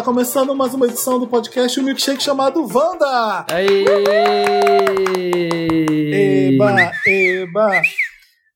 [0.00, 3.44] Tá começando mais uma edição do podcast O Milkshake chamado Wanda!
[3.50, 3.84] Aí!
[6.54, 7.82] Eba, eba!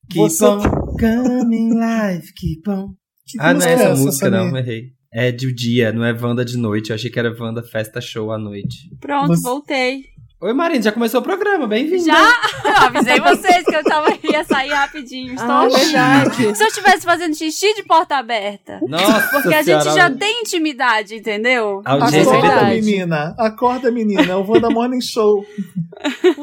[0.09, 0.59] Keep Você- on
[0.99, 2.95] coming live, keep on.
[3.27, 4.51] Que Ah, não é essa música, Samir?
[4.51, 4.85] não, errei.
[5.13, 6.89] É de dia, não é Wanda de noite.
[6.89, 8.89] Eu achei que era Wanda Festa Show à noite.
[8.99, 10.01] Pronto, Mas- voltei.
[10.45, 12.03] Oi, Marina, já começou o programa, bem-vinda.
[12.03, 12.31] Já?
[12.63, 15.33] Eu avisei vocês que eu tava, ia sair rapidinho.
[15.33, 16.55] Estou Ah, verdade.
[16.55, 18.79] Se eu estivesse fazendo xixi de porta aberta.
[18.87, 21.81] Nossa Porque a senhora, gente já tem intimidade, entendeu?
[21.83, 22.79] Acorda, verdade.
[22.79, 23.33] menina!
[23.39, 24.21] Acorda, menina!
[24.21, 25.43] É o Wanda Morning Show.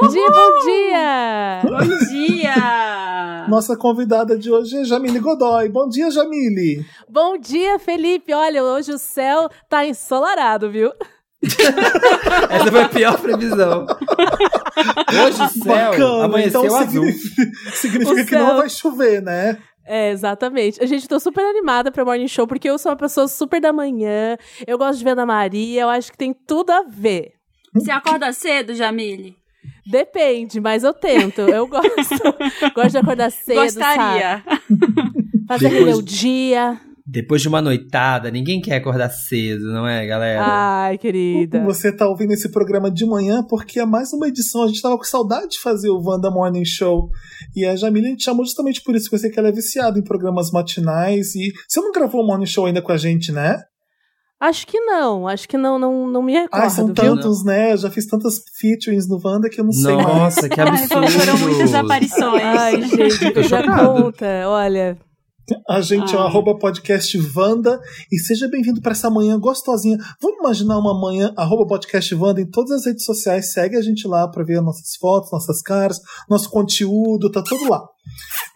[0.00, 1.60] Bom dia, bom dia!
[1.62, 3.46] Bom dia!
[3.48, 5.68] Nossa convidada de hoje é Jamile Godoy.
[5.68, 6.84] Bom dia, Jamile!
[7.08, 8.34] Bom dia, Felipe!
[8.34, 10.90] Olha, hoje o céu tá ensolarado, viu?
[12.50, 13.86] Essa foi a pior previsão.
[15.24, 16.24] Hoje o céu Bacana!
[16.24, 17.04] amanheceu então azul.
[17.04, 19.58] significa, significa O que não vai chover, né?
[19.86, 20.82] É, exatamente.
[20.82, 23.72] A gente tô super animada pra Morning Show, porque eu sou uma pessoa super da
[23.72, 27.32] manhã, eu gosto de ver Ana Maria, eu acho que tem tudo a ver.
[27.74, 29.36] Você acorda cedo, Jamile?
[29.86, 31.40] Depende, mas eu tento.
[31.42, 31.88] Eu gosto.
[32.74, 34.42] gosto de acordar cedo, Gostaria.
[34.44, 34.60] sabe?
[35.48, 36.80] Fazer Depois- rebeldia.
[37.10, 40.44] Depois de uma noitada, ninguém quer acordar cedo, não é, galera?
[40.44, 41.64] Ai, querida.
[41.64, 44.62] Você tá ouvindo esse programa de manhã porque é mais uma edição.
[44.62, 47.08] A gente tava com saudade de fazer o Wanda Morning Show.
[47.56, 49.98] E a Jamile te chamou justamente por isso, que eu sei que ela é viciada
[49.98, 51.34] em programas matinais.
[51.34, 53.58] E você não gravou o Morning Show ainda com a gente, né?
[54.38, 56.62] Acho que não, acho que não, não, não me recordo.
[56.62, 56.94] Ai, são viu?
[56.94, 57.72] tantos, né?
[57.72, 60.06] Eu já fiz tantas featurings no Wanda que eu não sei mais.
[60.06, 61.10] Nossa, que Ai, absurdo.
[61.10, 62.42] foram muitas aparições.
[62.44, 65.07] Ai, gente, já conta, olha.
[65.68, 67.80] A gente é o arroba podcast Wanda.
[68.12, 69.96] E seja bem-vindo para essa manhã gostosinha.
[70.20, 73.52] Vamos imaginar uma manhã, arroba podcast Wanda em todas as redes sociais.
[73.52, 77.82] Segue a gente lá para ver nossas fotos, nossas caras, nosso conteúdo, tá tudo lá.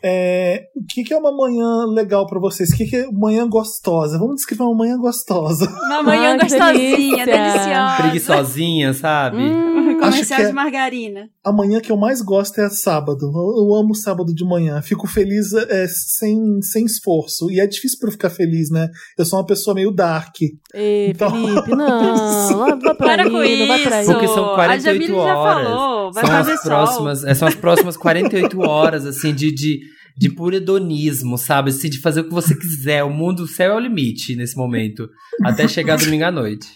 [0.05, 2.71] É, o que, que é uma manhã legal para vocês?
[2.71, 4.19] O que, que é manhã gostosa?
[4.19, 5.69] Vamos descrever uma manhã gostosa.
[5.69, 7.27] Uma manhã Ai, gostosinha, delícia.
[7.27, 7.97] deliciosa.
[8.03, 9.37] Preguiçosinha, sabe?
[9.39, 11.29] Hum, Comercial que é- de margarina.
[11.45, 13.19] A manhã que eu mais gosto é sábado.
[13.27, 14.81] Eu, eu amo sábado de manhã.
[14.83, 17.51] Fico feliz é, sem, sem esforço.
[17.51, 18.89] E é difícil para eu ficar feliz, né?
[19.19, 20.35] Eu sou uma pessoa meio dark.
[20.75, 22.79] Ei, Então- Felipe, não.
[22.79, 24.13] Pra Para com não vai pra isso.
[24.13, 25.67] Porque são A 48 Jamile já horas.
[25.69, 26.71] falou, vai são fazer as sol.
[26.71, 29.81] próximas, é, são as próximas 48 horas, assim, de, de,
[30.17, 31.71] de puro hedonismo, sabe?
[31.71, 33.03] Assim, de fazer o que você quiser.
[33.05, 35.09] O mundo, o céu é o limite nesse momento.
[35.45, 36.67] Até chegar domingo à noite.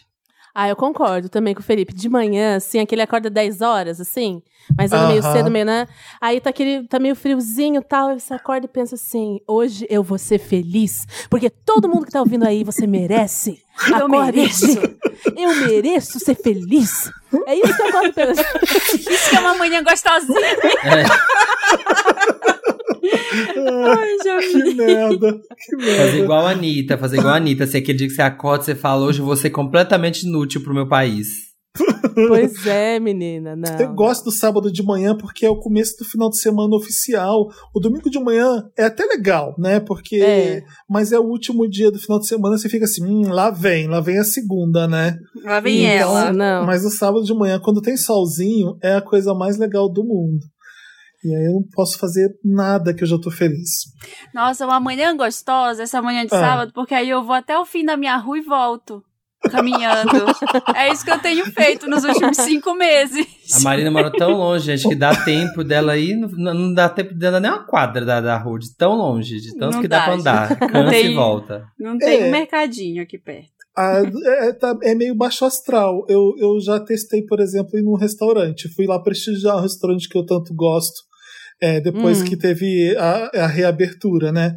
[0.59, 1.93] Ah, eu concordo também com o Felipe.
[1.95, 4.41] De manhã, assim, aquele acorda 10 horas, assim,
[4.75, 5.33] mas ainda meio Aham.
[5.35, 5.87] cedo, meio, né?
[6.19, 9.87] Aí tá aquele, tá meio friozinho e tal, aí você acorda e pensa assim, hoje
[9.91, 13.61] eu vou ser feliz, porque todo mundo que tá ouvindo aí, você merece.
[13.87, 14.97] Eu Acorda e mereço.
[15.37, 17.13] Eu mereço ser feliz.
[17.47, 18.47] É isso que eu acordo pensando.
[19.11, 20.41] Isso que é uma manhã gostosinha.
[23.13, 24.71] Ai, Jamile.
[24.71, 25.33] Que merda.
[25.33, 27.65] Que Fazer igual a Anitta, fazer igual a Anitta.
[27.65, 30.75] Assim, aquele dia que você acorda, você fala, hoje eu vou ser completamente inútil pro
[30.75, 31.47] meu país.
[32.29, 33.79] Pois é, menina, não.
[33.79, 37.49] Eu gosto do sábado de manhã porque é o começo do final de semana oficial.
[37.75, 39.81] O domingo de manhã é até legal, né?
[39.81, 40.17] Porque.
[40.17, 40.63] É.
[40.89, 43.87] Mas é o último dia do final de semana, você fica assim, hum, lá vem,
[43.87, 45.19] lá vem a segunda, né?
[45.45, 46.33] Lá vem Isso, ela.
[46.33, 46.65] Não.
[46.65, 50.41] Mas o sábado de manhã, quando tem solzinho, é a coisa mais legal do mundo.
[51.25, 53.87] E aí eu não posso fazer nada que eu já tô feliz.
[54.35, 56.39] Nossa, uma manhã gostosa, essa manhã de Ah.
[56.41, 59.03] sábado, porque aí eu vou até o fim da minha rua e volto.
[59.51, 60.11] Caminhando.
[60.75, 63.27] é isso que eu tenho feito nos últimos cinco meses.
[63.55, 67.15] A Marina mora tão longe, gente, que dá tempo dela ir, não, não dá tempo
[67.15, 69.99] dela nem uma quadra da, da rua, de tão longe, de tanto Não que dá,
[69.99, 70.57] dá, pra andar.
[70.59, 71.65] Cansa Tem- e volta.
[71.79, 72.27] Não tem É.
[72.27, 73.56] um mercadinho aqui perto.
[73.79, 74.01] Ah,
[74.47, 76.05] é, tá- é meio baixo astral.
[76.09, 78.69] Eu, eu já testei, por exemplo, ir num restaurante.
[78.75, 81.03] Fui lá prestigiar o restaurante que eu tanto gosto.
[81.61, 82.25] É, depois Hum.
[82.25, 84.55] que teve a, a reabertura, né?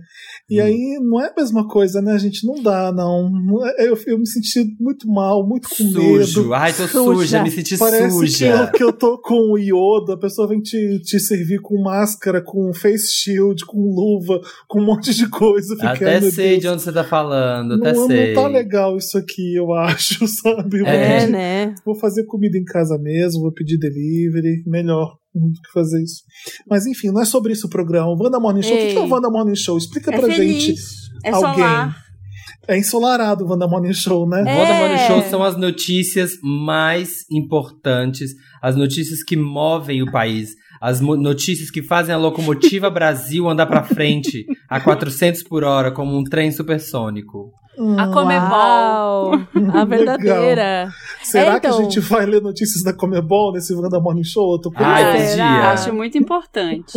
[0.50, 0.64] E Hum.
[0.66, 2.46] aí não é a mesma coisa, né, gente?
[2.46, 3.30] Não dá, não.
[3.32, 6.42] Não é- Eu, eu me senti muito mal, muito com Sujo.
[6.42, 6.54] medo.
[6.54, 7.20] Ai, tô Suja.
[7.20, 8.72] suja, me senti Parece que eu, suja.
[8.76, 12.74] que eu tô com o iodo, a pessoa vem te, te servir com máscara, com
[12.74, 15.76] face shield, com luva, com um monte de coisa.
[15.76, 18.34] Fica, Até sei Deus, de onde você tá falando, até não, sei.
[18.34, 20.84] não tá legal isso aqui, eu acho, sabe?
[20.86, 20.90] É.
[20.96, 21.76] É, pedir- né?
[21.86, 26.22] Vou fazer comida em casa mesmo, vou pedir delivery, melhor do que fazer isso.
[26.70, 28.08] Mas enfim, não é sobre isso o programa.
[28.10, 29.10] O Wanda Morning Show, o que é o Ei.
[29.12, 29.78] Wanda Morning Show?
[29.78, 30.64] Explica É pra feliz.
[30.64, 30.80] gente.
[31.24, 31.54] É alguém.
[31.54, 31.98] solar.
[32.68, 34.42] É ensolarado o Wanda Morning Show, né?
[34.44, 35.08] O Wanda Morning É.
[35.08, 38.32] Show são as notícias mais importantes,
[38.62, 40.50] as notícias que movem o país,
[40.82, 46.16] as notícias que fazem a locomotiva Brasil andar pra frente a 400 por hora como
[46.18, 47.52] um trem supersônico.
[47.98, 48.50] A Comebol.
[48.50, 49.32] Uau,
[49.74, 50.90] a verdadeira.
[51.24, 51.82] Será É, que a então.
[51.84, 54.54] gente vai ler notícias da Comebol nesse Wanda Morning Show?
[54.54, 54.94] Eu tô curioso.
[54.94, 55.48] Ai, Será?
[55.48, 55.70] podia.
[55.72, 56.94] Acho muito importante.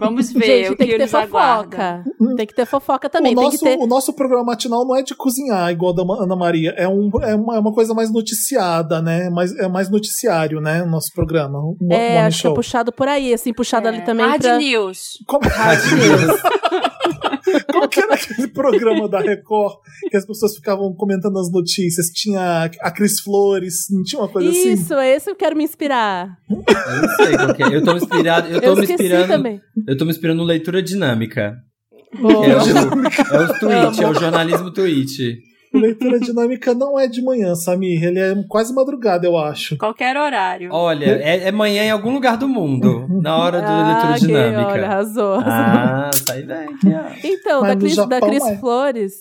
[0.00, 2.02] Vamos ver Gente, o tem que, que ter nos aguarda.
[2.06, 2.36] fofoca.
[2.36, 3.32] Tem que ter fofoca também.
[3.32, 3.78] o, Tem nosso, que ter.
[3.78, 6.72] o nosso programa matinal não é de cozinhar, igual da Ana Maria.
[6.76, 9.28] É, um, é, uma, é uma coisa mais noticiada, né?
[9.30, 10.82] Mais, é mais noticiário, né?
[10.82, 11.58] O nosso programa.
[11.58, 12.54] O É, Morning acho que é Show.
[12.54, 14.56] puxado por aí, assim, puxado ali também Hard pra.
[14.58, 15.22] News.
[15.26, 15.42] Como,
[17.70, 19.76] como que era aquele programa da Record
[20.10, 22.06] que as pessoas ficavam comentando as notícias?
[22.06, 24.72] Tinha a Cris Flores, não tinha uma coisa assim?
[24.72, 26.38] Isso, é esse que eu quero me inspirar.
[26.48, 27.76] Eu não sei qual que é.
[27.76, 28.48] Eu tô me inspirado.
[28.48, 29.28] Eu tô Eu me inspirando.
[29.28, 29.60] também.
[29.86, 31.56] Eu tô me inspirando no leitura dinâmica.
[32.20, 32.46] Boa.
[32.46, 35.38] É o, é o tweet, é o jornalismo tweet.
[35.72, 38.02] Leitura dinâmica não é de manhã, Samir.
[38.02, 39.76] Ele é quase madrugada, eu acho.
[39.76, 40.70] Qualquer horário.
[40.72, 44.26] Olha, é, é manhã em algum lugar do mundo, na hora do leitura Ah, que,
[44.26, 44.66] dinâmica.
[44.68, 45.40] olha, arrasou.
[45.44, 46.66] Ah, sai daí.
[46.66, 47.18] aqui, ó.
[47.28, 48.56] Então, Mas da Cris, da Japão Cris é.
[48.58, 49.12] Flores,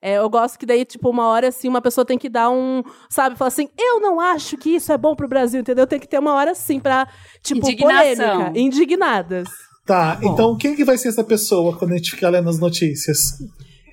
[0.00, 2.82] é, eu gosto que daí, tipo, uma hora assim, uma pessoa tem que dar um.
[3.10, 5.86] Sabe, falar assim, eu não acho que isso é bom pro Brasil, entendeu?
[5.86, 7.08] Tem que ter uma hora assim pra,
[7.42, 8.38] tipo, Indignação.
[8.38, 8.58] polêmica.
[8.58, 9.48] Indignadas.
[9.84, 10.32] Tá, Bom.
[10.32, 13.18] então quem que vai ser essa pessoa quando a gente ficar lendo as notícias?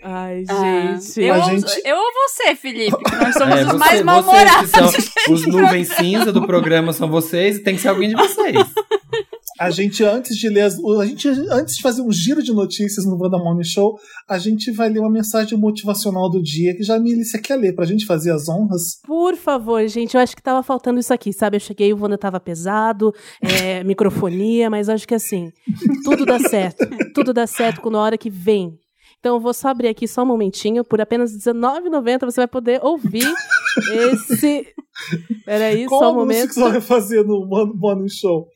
[0.04, 1.22] Ai, Ah, gente.
[1.22, 2.98] eu, gente- eu ou você, Felipe?
[3.04, 4.72] Que nós somos É, os você- mais mal-humorados.
[5.30, 8.56] os nuvens cinza do programa são vocês e tem que ser alguém de vocês.
[9.60, 13.06] A gente, antes de ler as, a gente, antes de fazer um giro de notícias
[13.06, 13.98] no Wanda Morning Show,
[14.28, 17.74] a gente vai ler uma mensagem motivacional do dia que já a Milícia quer ler
[17.74, 19.00] pra gente fazer as honras.
[19.06, 21.58] Por favor, gente, eu acho que tava faltando isso aqui, sabe?
[21.58, 25.50] Eu cheguei, o Wanda tava pesado, é, microfonia, mas acho que assim,
[26.04, 26.86] tudo dá certo.
[27.14, 28.74] tudo dá certo quando a hora que vem.
[29.24, 32.84] Então eu vou só abrir aqui só um momentinho, por apenas R$19,90 você vai poder
[32.84, 33.24] ouvir
[34.12, 34.68] esse.
[35.46, 36.50] Peraí, Qual só um momento.
[36.50, 38.50] que você vai fazer no Wanda Morning Show?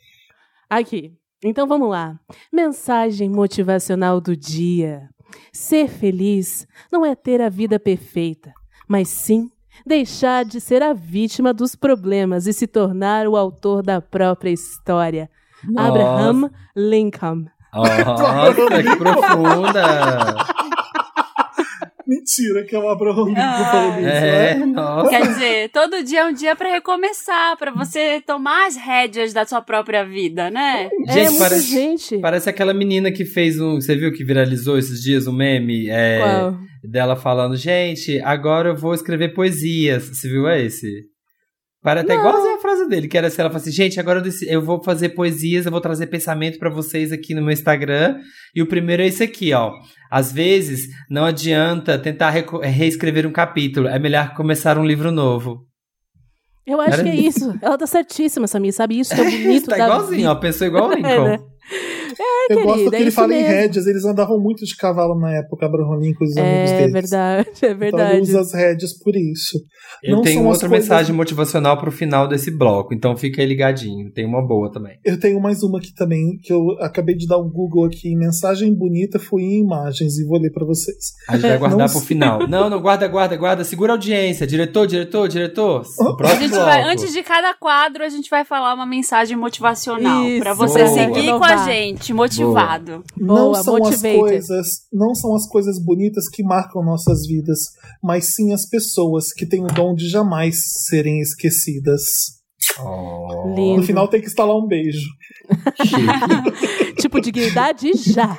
[0.70, 1.14] Aqui.
[1.42, 2.20] Então vamos lá.
[2.52, 5.08] Mensagem motivacional do dia.
[5.54, 8.52] Ser feliz não é ter a vida perfeita,
[8.90, 9.50] mas sim
[9.86, 15.30] deixar de ser a vítima dos problemas e se tornar o autor da própria história.
[15.64, 15.88] Nossa.
[15.88, 17.46] Abraham Lincoln.
[17.78, 20.36] Nossa, que profunda.
[22.08, 24.66] Mentira, que é Abraham Lincoln Ah, É, né?
[24.66, 25.10] nossa.
[25.10, 29.46] Quer dizer, todo dia é um dia pra recomeçar, pra você tomar as rédeas da
[29.46, 30.90] sua própria vida, né?
[31.06, 32.18] é Gente, muita parece, gente.
[32.20, 33.76] parece aquela menina que fez um.
[33.76, 35.90] Você viu que viralizou esses dias um meme?
[35.90, 36.58] É, Qual?
[36.82, 40.08] dela falando, gente, agora eu vou escrever poesias.
[40.08, 40.90] Você viu esse?
[41.84, 44.62] Para até igualzinho a frase dele, que era assim, ela fala assim, gente, agora eu,
[44.62, 48.18] vou fazer poesias, eu vou trazer pensamento pra vocês aqui no meu Instagram.
[48.56, 49.72] E o primeiro é esse aqui, ó.
[50.12, 55.66] Às vezes, não adianta tentar reco- reescrever um capítulo, é melhor começar um livro novo.
[56.66, 57.58] Eu acho Era que é isso.
[57.62, 59.00] Ela tá certíssima, Samir, sabe?
[59.00, 60.32] Isso é bonito tá da igualzinho, vida.
[60.32, 61.10] ó, pensou igual o Lincoln.
[61.28, 61.40] É, né?
[62.50, 63.48] Eu gosto que é ele fala em mesmo.
[63.50, 66.94] rédeas, eles andavam muito de cavalo na época, Abraham Lincoln e os amigos É deles.
[66.94, 68.22] verdade, é Então ele verdade.
[68.22, 69.60] usa as rédeas por isso.
[70.04, 74.12] Eu Não tenho outra coisas- mensagem motivacional pro final desse bloco, então fica aí ligadinho.
[74.12, 74.98] Tem uma boa também.
[75.04, 78.16] Eu tenho mais uma aqui também, que eu acabei de dar um Google aqui.
[78.16, 80.98] Mensagem bonita foi em imagens e vou ler pra vocês.
[81.30, 82.48] A gente vai guardar Não pro final.
[82.48, 83.64] Não, não, guarda, guarda, guarda.
[83.64, 84.46] Segura a audiência.
[84.48, 85.82] Diretor, diretor, diretor.
[86.00, 86.66] O A gente bloco.
[86.66, 90.84] vai, antes de cada quadro, a gente vai falar uma mensagem motivacional Isso, pra você
[90.84, 90.94] boa.
[90.94, 91.66] seguir com a Renovar.
[91.98, 93.04] Gente, motivado.
[93.18, 94.20] não Boa, são as motivated.
[94.20, 97.60] coisas, não são as coisas bonitas que marcam nossas vidas,
[98.04, 100.56] mas sim as pessoas que têm o dom de jamais
[100.88, 102.02] serem esquecidas.
[102.80, 103.54] Oh.
[103.78, 105.08] No final tem que instalar um beijo.
[107.00, 108.36] Tipo, dignidade já.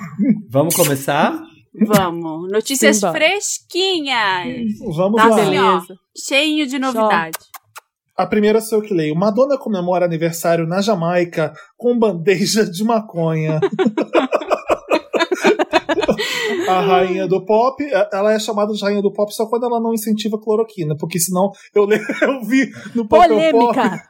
[0.51, 1.41] Vamos começar?
[1.87, 2.51] Vamos.
[2.51, 4.79] Notícias fresquinhas.
[4.97, 5.37] Vamos Tá lá.
[5.37, 5.61] beleza.
[5.63, 5.95] Beleza.
[6.27, 7.39] Cheio de novidade.
[8.19, 9.15] A primeira sou eu que leio.
[9.15, 13.61] Madonna comemora aniversário na Jamaica com bandeja de maconha.
[16.69, 17.81] a rainha do pop,
[18.13, 21.53] ela é chamada de rainha do pop só quando ela não incentiva cloroquina, porque senão
[21.73, 21.87] eu,
[22.23, 24.03] eu vi no Papel Pop, Polêmica.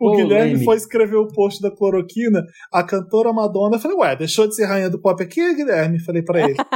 [0.00, 0.16] O.
[0.16, 2.42] Guilherme foi escrever o post da cloroquina,
[2.72, 5.98] a cantora Madonna, eu falei, ué, deixou de ser rainha do pop aqui, Guilherme?
[6.00, 6.56] Falei pra ele.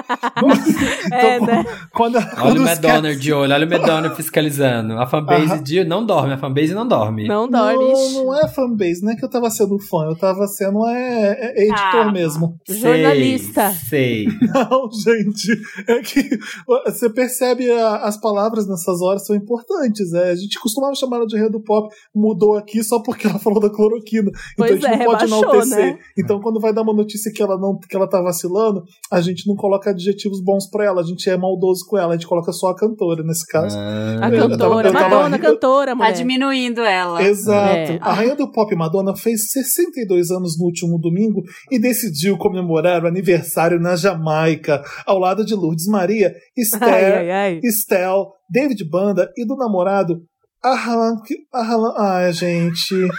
[1.12, 1.64] É, Então, né?
[1.92, 4.98] quando, Olha quando o esquece- Madonna de olho, olha o Madonna fiscalizando.
[4.98, 5.62] A fanbase Aham.
[5.62, 7.26] de não dorme, a fanbase não dorme.
[7.26, 7.92] Não dorme.
[7.92, 11.36] Não, não é fanbase, não é que eu tava sendo fã, eu tava sendo é,
[11.56, 12.12] é editor Ah.
[12.12, 12.56] mesmo.
[12.66, 13.70] Sei, Jornalista.
[13.72, 14.26] Sei.
[14.54, 15.52] Não, gente,
[15.88, 16.28] é que
[16.66, 20.12] você percebe a- as palavras nessas horas são importantes.
[20.12, 20.30] é.
[20.30, 23.60] A gente costumava chamar ela de rei do pop, mudou aqui só porque ela falou
[23.60, 24.30] da cloroquina.
[24.56, 25.78] Pois então a gente é, não pode enaltecer.
[25.94, 25.98] né?
[26.18, 29.46] Então, quando vai dar uma notícia que ela não que ela tá vacilando, a gente
[29.48, 32.52] não coloca adjetivos bons pra ela, a gente é maldoso com ela, a gente coloca
[32.52, 33.76] só a cantora nesse caso.
[33.78, 36.12] Ah, A Eu tava- cantora, eu tava Madonna, rindo- cantora, Tá mulher.
[36.12, 37.22] diminuindo ela.
[37.22, 37.92] Exato.
[37.92, 37.98] É.
[38.00, 43.06] A rainha do pop Madonna fez 62 anos no último domingo e decidiu comemorar o
[43.06, 47.60] aniversário na Jamaica, ao lado de Lourdes Maria, Esther, Ai, ai, ai.
[47.62, 50.22] Estel, David Banda e do namorado
[50.62, 51.22] Alan.
[51.52, 52.94] Alan ai, gente.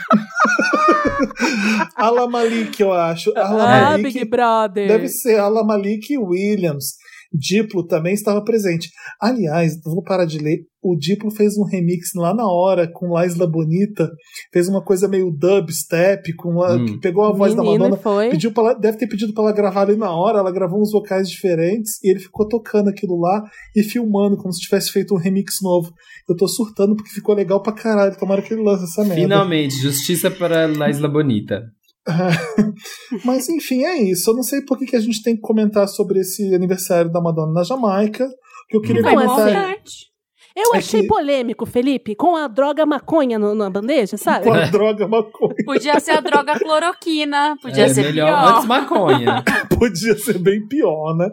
[1.95, 3.31] Ala Malik, eu acho.
[3.35, 4.13] Ah, Malik.
[4.13, 4.87] Big Brother.
[4.87, 6.97] Deve ser Ala Malik Williams.
[7.33, 8.89] Diplo também estava presente.
[9.19, 10.59] Aliás, vou parar de ler.
[10.83, 14.09] O Diplo fez um remix lá na hora com La Isla Bonita.
[14.51, 16.99] Fez uma coisa meio dubstep, com a, Hum.
[16.99, 18.01] pegou a voz da Menino, Madonna.
[18.01, 18.29] foi.
[18.29, 20.39] Pediu pra deve ter pedido pra ela gravar ali na hora.
[20.39, 23.43] Ela gravou uns vocais diferentes e ele ficou tocando aquilo lá
[23.75, 25.93] e filmando como se tivesse feito um remix novo.
[26.27, 28.17] Eu tô surtando porque ficou legal pra caralho.
[28.17, 29.21] Tomara que ele lance essa merda.
[29.21, 31.61] Finalmente, justiça para La Isla Bonita.
[33.25, 34.29] Mas enfim, é isso.
[34.31, 37.21] Eu não sei por que, que a gente tem que comentar sobre esse aniversário da
[37.21, 38.27] Madonna na Jamaica.
[38.69, 40.11] Que eu queria Não, Foi comentar importante.
[40.55, 44.43] Eu É achei que- polêmico, Felipe, com a droga maconha no- na bandeja, sabe?
[44.45, 45.55] com a droga maconha.
[45.65, 47.55] Podia ser a droga cloroquina.
[47.61, 48.53] Podia é ser melhor pior.
[48.55, 49.43] antes maconha.
[49.79, 51.29] Podia ser bem pior, né?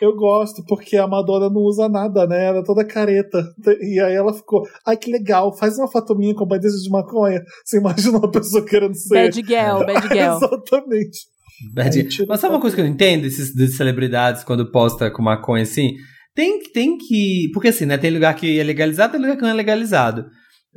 [0.00, 2.46] Eu gosto, porque a Madonna não usa nada, né?
[2.46, 3.44] Ela é toda careta.
[3.82, 7.42] E aí ela ficou, ai que legal, faz uma foto minha com bandeja de maconha.
[7.64, 9.14] Você imagina uma pessoa querendo ser.
[9.14, 10.36] Bad girl, bad girl.
[10.36, 11.18] Exatamente.
[11.74, 15.22] Bad- Mas sabe uma coisa que eu não entendo desses, de celebridades quando posta com
[15.22, 15.92] maconha assim?
[16.34, 17.50] Tem, tem que.
[17.52, 17.98] Porque assim, né?
[17.98, 20.24] Tem lugar que é legalizado, tem lugar que não é legalizado.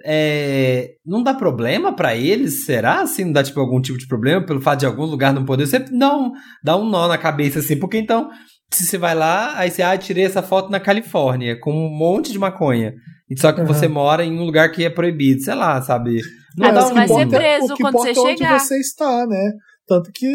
[0.06, 2.66] É, não dá problema pra eles?
[2.66, 3.02] Será?
[3.02, 5.68] Assim, não dá tipo algum tipo de problema pelo fato de algum lugar não poder?
[5.68, 8.30] Você não dá um nó na cabeça assim, porque então,
[8.76, 12.32] se você vai lá, aí você, ah, tirei essa foto na Califórnia com um monte
[12.32, 12.94] de maconha.
[13.30, 13.68] E Só que Uhum.
[13.68, 16.20] você mora em um lugar que é proibido, sei lá, sabe?
[16.58, 18.38] Não Aí dá você um vai ser importa- preso o que quando você é onde
[18.38, 18.60] chegar.
[18.60, 19.52] você está, né?
[19.88, 20.28] Tanto que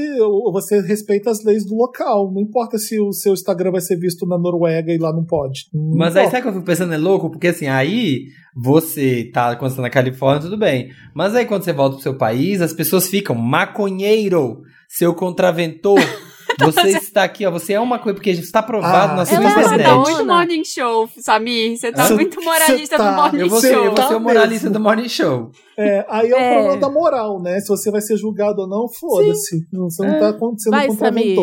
[0.52, 2.30] você respeita as leis do local.
[2.34, 5.62] Não importa se o seu Instagram vai ser visto na Noruega e lá não pode.
[5.72, 6.30] Não Mas aí importa.
[6.30, 6.92] sabe o que eu fico pensando?
[6.92, 7.30] É louco?
[7.30, 10.90] Porque assim, aí você tá, quando você tá na Califórnia, tudo bem.
[11.14, 15.98] Mas aí quando você volta pro seu país, as pessoas ficam maconheiro, seu contraventor.
[16.72, 17.50] Você está aqui, ó.
[17.50, 19.82] Você é uma coisa, porque está provado Ah, na sua é Você internet.
[19.84, 20.10] tá Madonna.
[20.16, 21.76] muito morning show, Samir.
[21.78, 23.84] Você tá Você- muito moralista você tá- do morning Eu vou ser, show.
[23.84, 24.70] eu vou ser o moralista mesmo.
[24.78, 25.50] do Morning Show.
[25.78, 26.54] É, aí é o É.
[26.54, 27.60] problema da moral, né?
[27.60, 29.60] Se você vai ser julgado ou não, foda-se.
[29.72, 30.18] Você não É.
[30.18, 31.36] tá acontecendo Vai, com Samir.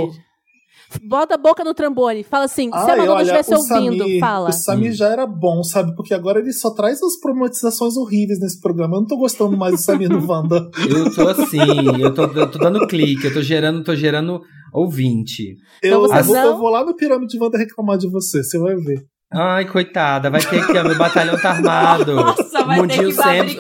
[1.10, 2.24] Bota a boca no trambone.
[2.24, 4.50] Fala assim, se a Ai, Madonna olha, estivesse o ouvindo, Samir- fala.
[4.50, 5.94] O Samir já era bom, sabe?
[5.96, 8.96] Porque agora ele só traz as problematizações horríveis nesse programa.
[8.96, 10.70] Eu não tô gostando mais do Samir no Wanda.
[10.88, 11.58] Eu tô assim,
[12.00, 14.40] eu tô, eu tô dando clique, eu tô gerando, tô gerando
[14.80, 15.56] ouvinte.
[15.82, 18.76] Eu, você vou, não- eu vou lá no Pirâmide Wanda reclamar de você, você vai
[18.76, 19.04] ver.
[19.34, 22.14] Ai, coitada, vai ter aqui, ó, meu batalhão tá armado.
[22.16, 23.56] Nossa, vai o ter que Sams,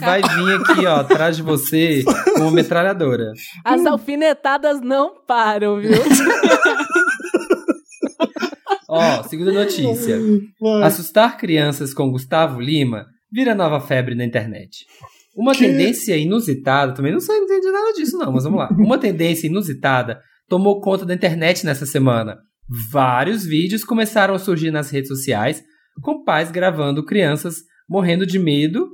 [0.00, 2.02] vai vir aqui, ó, atrás de você
[2.34, 3.32] com uma metralhadora.
[3.64, 5.92] As alfinetadas não param, viu?
[8.88, 10.18] Ó, segunda notícia.
[10.82, 14.86] Assustar crianças com Gustavo Lima vira nova febre na internet.
[15.36, 15.66] Uma Que?
[15.66, 18.68] tendência inusitada, também não sei, não entendi nada disso não, mas vamos lá.
[18.72, 22.38] Uma tendência inusitada tomou conta da internet nessa semana.
[22.90, 25.62] Vários vídeos começaram a surgir nas redes sociais
[26.02, 27.56] com pais gravando crianças
[27.88, 28.88] morrendo de medo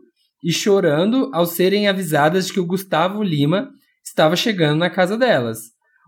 [0.45, 3.69] e chorando ao serem avisadas de que o Gustavo Lima
[4.05, 5.59] estava chegando na casa delas.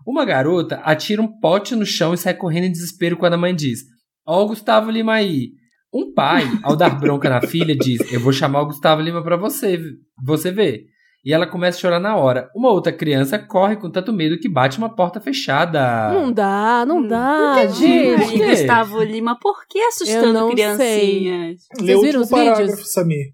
[0.05, 3.55] Uma garota atira um pote no chão e sai correndo em desespero quando a mãe
[3.55, 3.81] diz:
[4.27, 5.51] Ó, o Gustavo Lima aí.
[5.93, 9.37] Um pai, ao dar bronca na filha, diz: Eu vou chamar o Gustavo Lima pra
[9.37, 9.79] você,
[10.23, 10.85] você ver.
[11.25, 12.49] E ela começa a chorar na hora.
[12.53, 16.11] Uma outra criança corre com tanto medo que bate uma porta fechada.
[16.13, 18.17] Não dá, não dá, entendi.
[18.17, 18.43] Gente.
[18.43, 21.61] Gustavo Lima, por que Eu assustando não criancinhas?
[21.79, 22.29] O viram os vídeos?
[22.29, 23.27] parágrafo, Samir.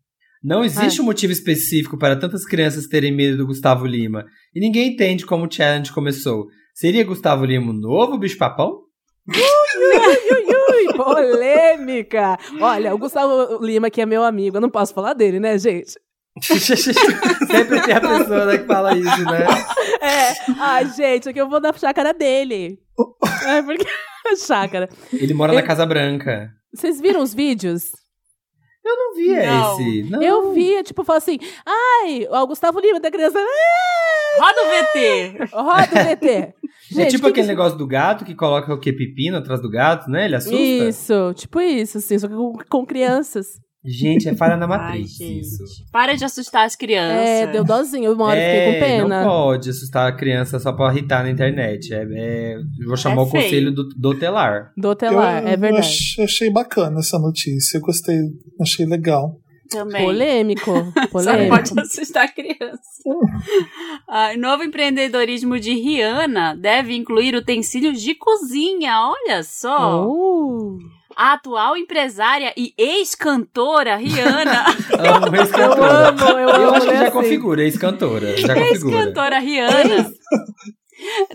[0.43, 4.25] Não existe um motivo específico para tantas crianças terem medo do Gustavo Lima.
[4.53, 6.45] E ninguém entende como o challenge começou.
[6.73, 8.83] Seria Gustavo Lima o novo bicho-papão?
[10.95, 12.37] Polêmica.
[12.59, 15.93] Olha, o Gustavo Lima, que é meu amigo, eu não posso falar dele, né, gente?
[16.41, 19.45] Sempre tem a pessoa né, que fala isso, né?
[20.01, 22.79] É, ai, gente, aqui eu vou dar chácara dele.
[23.45, 23.85] É, porque.
[24.45, 24.89] chácara.
[25.11, 26.51] Ele mora na Casa Branca.
[26.73, 27.91] Vocês viram os vídeos?
[28.89, 29.73] Eu não vi Não.
[29.79, 30.03] esse.
[30.09, 30.21] Não.
[30.23, 33.37] Eu vi, tipo, falou assim: ai, o Gustavo Lima da criança.
[33.39, 35.37] "Ah, Roda o VT.
[35.51, 36.25] Roda o VT.
[36.29, 36.53] é
[36.91, 38.91] Gente, tipo que aquele que- negócio do gato que coloca o que?
[38.93, 40.25] Pepino atrás do gato, né?
[40.25, 40.55] Ele assusta.
[40.57, 43.59] Isso, tipo isso, assim, só que com, com crianças.
[43.85, 45.39] Gente, é falha na Ai, matriz gente.
[45.39, 45.63] isso.
[45.91, 47.25] Para de assustar as crianças.
[47.27, 49.23] É, deu dozinho, uma hora eu fiquei com É, pena.
[49.23, 51.93] não pode assustar a criança só pra irritar na internet.
[51.93, 53.43] É, é- vou chamar É o feio.
[53.45, 54.71] conselho do, do telar.
[54.75, 55.87] Do telar, eu, é verdade.
[55.87, 57.77] ach- achei bacana essa notícia.
[57.77, 58.17] Eu gostei,
[58.61, 59.39] achei legal.
[59.69, 60.03] Também.
[60.03, 60.71] Polêmico.
[60.99, 61.55] Só Polêmico.
[61.55, 62.79] pode assustar a criança.
[64.11, 68.91] Ah, novo empreendedorismo de Rihanna deve incluir utensílios de cozinha.
[69.11, 70.05] Olha só.
[70.07, 70.77] Uh,
[71.21, 74.63] A atual empresária e ex-cantora Rihanna.
[75.17, 76.07] Amo eu ex-cantora.
[76.07, 76.75] amo, eu, Eu amo.
[76.75, 77.11] acho que né, já assim.
[77.11, 78.37] configura, ex-cantora.
[78.37, 78.95] Já configura.
[78.95, 80.13] ex-cantora Rihanna.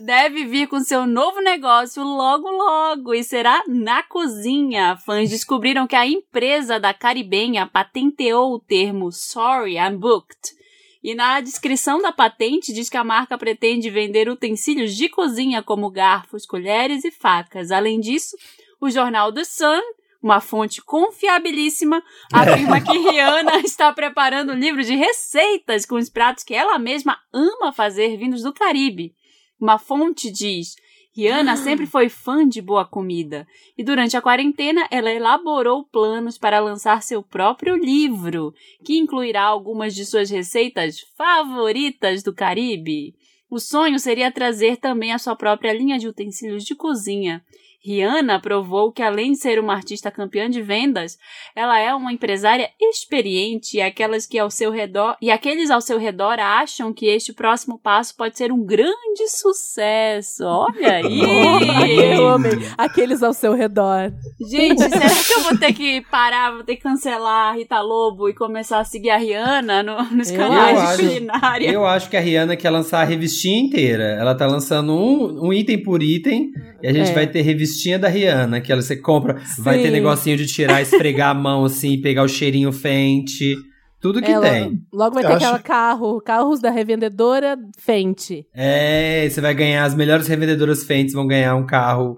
[0.01, 4.97] Deve vir com seu novo negócio logo logo e será na cozinha.
[5.05, 10.55] Fãs descobriram que a empresa da caribenha patenteou o termo Sorry, I'm booked.
[11.03, 15.91] E na descrição da patente diz que a marca pretende vender utensílios de cozinha como
[15.91, 17.71] garfos, colheres e facas.
[17.71, 18.35] Além disso,
[18.81, 19.81] o jornal The Sun,
[20.23, 22.03] uma fonte confiabilíssima,
[22.33, 27.19] afirma que Rihanna está preparando um livro de receitas com os pratos que ela mesma
[27.33, 29.15] ama fazer vindos do Caribe.
[29.61, 30.77] Uma fonte diz:
[31.17, 33.47] Rihanna sempre foi fã de boa comida
[33.79, 38.53] e durante a quarentena ela elaborou planos para lançar seu próprio livro,
[38.85, 43.15] que incluirá algumas de suas receitas favoritas do Caribe.
[43.49, 47.45] O sonho seria trazer também a sua própria linha de utensílios de cozinha.
[47.85, 51.19] Rihanna provou que, além de ser uma artista campeã de vendas,
[51.55, 55.99] ela é uma empresária experiente e aquelas que ao seu redor e aqueles ao seu
[55.99, 60.45] redor acham que este próximo passo pode ser um grande sucesso.
[60.45, 62.15] Olha aí!
[62.17, 62.53] Eu amei.
[62.79, 64.13] Aqueles ao seu redor.
[64.51, 68.29] Gente, será que eu vou ter que parar, vou ter que cancelar a Rita Lobo
[68.29, 71.71] e começar a seguir a Rihanna no- nos Eu canais acho- de culinária?
[71.73, 74.05] Eu acho que a Rihanna quer lançar a revistinha inteira.
[74.19, 76.51] Ela tá lançando um, um item por item.
[76.85, 77.15] E a gente É.
[77.15, 79.41] vai ter revistinha da Rihanna, que ela, você compra.
[79.59, 79.93] Vai ter Sim.
[79.93, 83.57] negocinho de tirar, esfregar a mão assim, pegar o cheirinho Fenty.
[84.03, 84.81] Tudo que Ela- tem.
[84.93, 88.45] Logo vai Eu ter acho- aquela carro, carros da revendedora Fenty.
[88.55, 89.85] É, você vai ganhar.
[89.85, 92.17] As melhores revendedoras Fenty vão ganhar um carro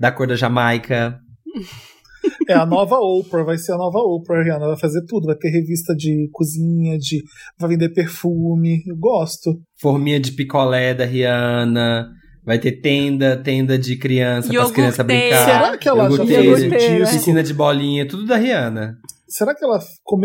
[0.00, 1.18] da cor da Jamaica.
[2.48, 4.68] É a nova Oprah, vai ser a nova Oprah, a Rihanna.
[4.68, 5.26] Vai fazer tudo.
[5.26, 7.22] Vai ter revista de cozinha, de
[7.60, 8.82] vai vender perfume.
[8.86, 9.60] Eu gosto.
[9.78, 12.08] Forminha de picolé da Rihanna.
[12.48, 15.44] Vai ter tenda, tenda de criança, para as crianças brincar.
[15.44, 17.12] Será que ela já fez um disco?
[17.14, 18.96] Piscina de bolinha, tudo da Rihanna.
[19.28, 19.78] Será que ela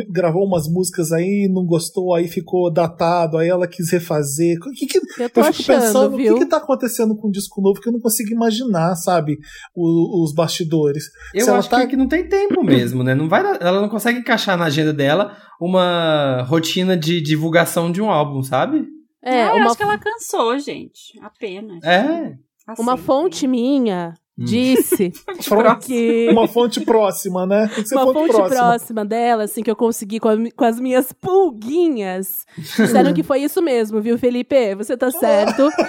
[0.10, 4.56] gravou umas músicas aí, não gostou, aí ficou datado, aí ela quis refazer?
[4.65, 6.34] O que, que, Eu tô eu fico achando, pensando, o viu?
[6.36, 9.38] que, que tá acontecendo com o disco novo que eu não consigo imaginar, sabe?
[9.75, 11.03] O- os bastidores.
[11.34, 13.13] Eu Se ela acho tá- que, que não tem tempo mesmo, né?
[13.13, 18.02] Não vai, dar- ela não consegue encaixar na agenda dela uma rotina de divulgação de
[18.02, 18.86] um álbum, sabe?
[19.23, 21.17] É, Ah, eu uma, acho que ela cansou, gente.
[21.21, 21.83] Apenas.
[21.83, 22.36] É.
[22.77, 22.97] uma Aceita.
[22.97, 24.45] fonte minha Hum.
[24.45, 25.12] disse
[25.86, 27.69] que Uma fonte próxima, né?
[27.91, 28.47] Uma fonte, fonte próxima.
[28.47, 32.43] próxima dela, assim, que eu consegui com, a com as minhas pulguinhas.
[32.57, 34.73] Disseram que foi isso mesmo, viu, Felipe?
[34.75, 35.69] Você tá certo.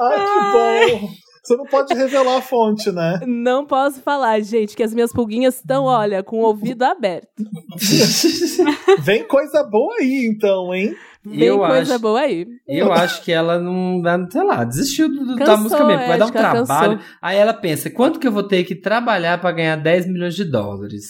[0.00, 1.10] Ai, que bom.
[1.50, 3.20] Você não pode revelar a fonte, né?
[3.26, 7.26] Não posso falar, gente, que as minhas pulguinhas estão, olha, com o ouvido aberto.
[9.00, 10.94] Vem coisa boa aí, então, hein?
[11.24, 12.46] Vem Eu coisa acho- boa aí.
[12.66, 16.02] Eu acho que ela não dá, sei lá, desistiu do, do- da Cansou, música mesmo.
[16.02, 16.96] é, Vai dar um trabalho.
[16.98, 17.06] cansou.
[17.20, 20.44] Aí ela pensa, quanto que eu vou ter que trabalhar pra ganhar 10 milhões de
[20.44, 21.04] dólares?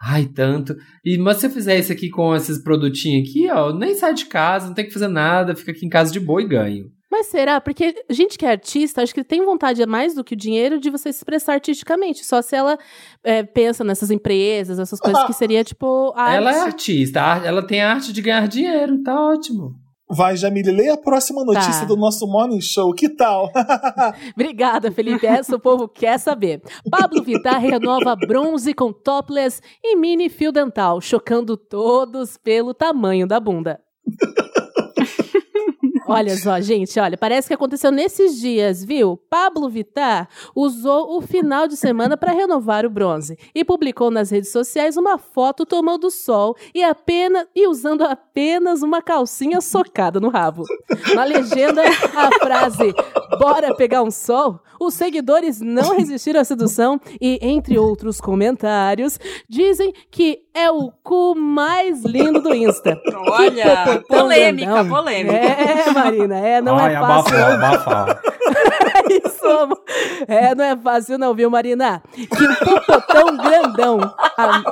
[0.00, 0.76] Ai, tanto.
[1.04, 4.12] E, mas se eu fizer isso aqui com esses produtinhos aqui, ó, eu nem sai
[4.14, 6.84] de casa, não tem que fazer nada, fica aqui em casa de boa e ganho.
[7.18, 7.62] Mas será?
[7.62, 10.78] Porque gente que é artista, acho que tem vontade a mais do que o dinheiro
[10.78, 12.22] de você se expressar artisticamente.
[12.26, 12.76] Só se ela
[13.24, 16.36] é, pensa nessas empresas, essas coisas que seria tipo arte.
[16.36, 19.70] Ela é artista, ela tem a arte de ganhar dinheiro, tá ótimo.
[20.10, 21.86] Vai, Jamile, leia a próxima notícia Tá.
[21.86, 22.92] do nosso Morning Show.
[22.92, 23.50] Que tal?
[24.36, 25.26] Obrigada, Felipe.
[25.26, 26.60] Essa o povo quer saber.
[26.90, 33.40] Pablo Vittar renova bronze com topless e mini fio dental, chocando todos pelo tamanho da
[33.40, 33.80] bunda.
[36.08, 39.16] Olha só, gente, olha, parece que aconteceu nesses dias, viu?
[39.28, 44.50] Pablo Vittar usou o final de semana para renovar o bronze e publicou nas redes
[44.52, 50.62] sociais uma foto tomando sol e apenas e usando apenas uma calcinha socada no rabo.
[51.14, 52.94] Na legenda, a frase
[53.38, 54.60] "Bora pegar um sol".
[54.78, 61.34] Os seguidores não resistiram à sedução e, entre outros comentários, dizem que é o cu
[61.34, 63.00] mais lindo do Insta.
[63.30, 65.36] Olha, polêmica, polêmica.
[65.36, 67.36] É, Marina, é, não Ai, é fácil.
[67.36, 67.66] abafar, não.
[67.66, 68.20] abafar.
[69.10, 69.82] Isso, amor.
[70.28, 72.02] É, não é fácil não, viu, Marina?
[72.12, 74.14] Que hipopotão grandão.
[74.38, 74.62] Ah,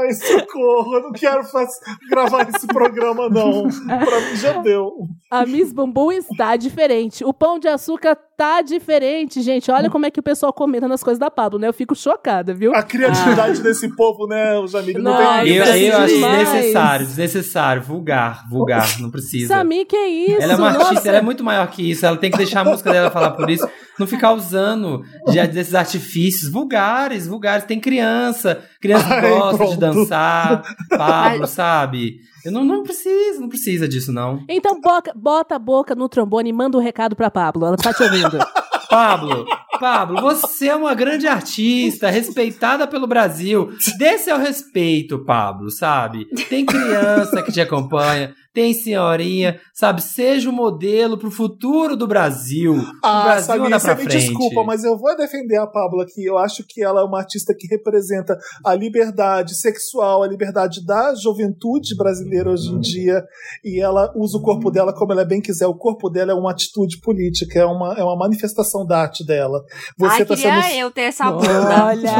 [0.00, 1.70] Ai, socorro, eu não quero faz-
[2.10, 3.68] gravar esse programa, não.
[3.68, 4.92] Pra mim já deu.
[5.30, 7.24] A Miss Bumbum está diferente.
[7.24, 9.70] O pão de açúcar tá diferente, gente.
[9.70, 11.68] Olha como é que o pessoal comenta nas coisas da Pablo, né?
[11.68, 12.74] Eu fico chocada, viu?
[12.74, 15.02] A criatividade desse povo, né, os amigos?
[15.02, 19.54] Não, Nossa, tem Eu, é eu acho desnecessário, desnecessário, vulgar, vulgar, não precisa.
[19.54, 20.42] Samir, que isso?
[20.42, 21.08] Ela é uma artista, Nossa.
[21.08, 22.04] ela é muito maior que isso.
[22.04, 23.66] Ela tem que deixar a música dela falar por isso.
[23.98, 27.64] Não ficar usando de, desses artifícios vulgares, vulgares.
[27.64, 28.62] Tem criança.
[28.80, 30.62] Criança Ai, gosta de dançar.
[30.96, 32.20] Pablo, sabe?
[32.44, 34.42] Eu não, não preciso, não precisa disso, não.
[34.48, 37.66] Então boca- bota a boca no trombone e manda um recado pra Pablo.
[37.66, 38.38] Ela tá te ouvindo.
[38.88, 39.44] Pablo,
[39.80, 43.72] Pablo, você é uma grande artista, respeitada pelo Brasil.
[43.98, 46.24] Dê seu respeito, Pablo, sabe?
[46.48, 50.02] Tem criança que te acompanha, tem senhorinha, sabe?
[50.02, 52.72] Seja o modelo pro futuro do Brasil.
[52.72, 54.26] O Ah, Brasil Samir, anda você pra me frente.
[54.28, 56.24] desculpa, mas eu vou defender a Pablo aqui.
[56.24, 61.14] Eu acho que ela é uma artista que representa a liberdade sexual, a liberdade da
[61.14, 63.22] juventude brasileira hoje em dia.
[63.62, 65.66] E ela usa o corpo dela como ela bem quiser.
[65.66, 69.62] O corpo dela é uma atitude política, é uma, é uma manifestação da arte dela.
[69.98, 70.74] Você Ai, tá queria sendo.
[70.80, 71.84] eu ter essa bunda.
[71.84, 72.12] Olha.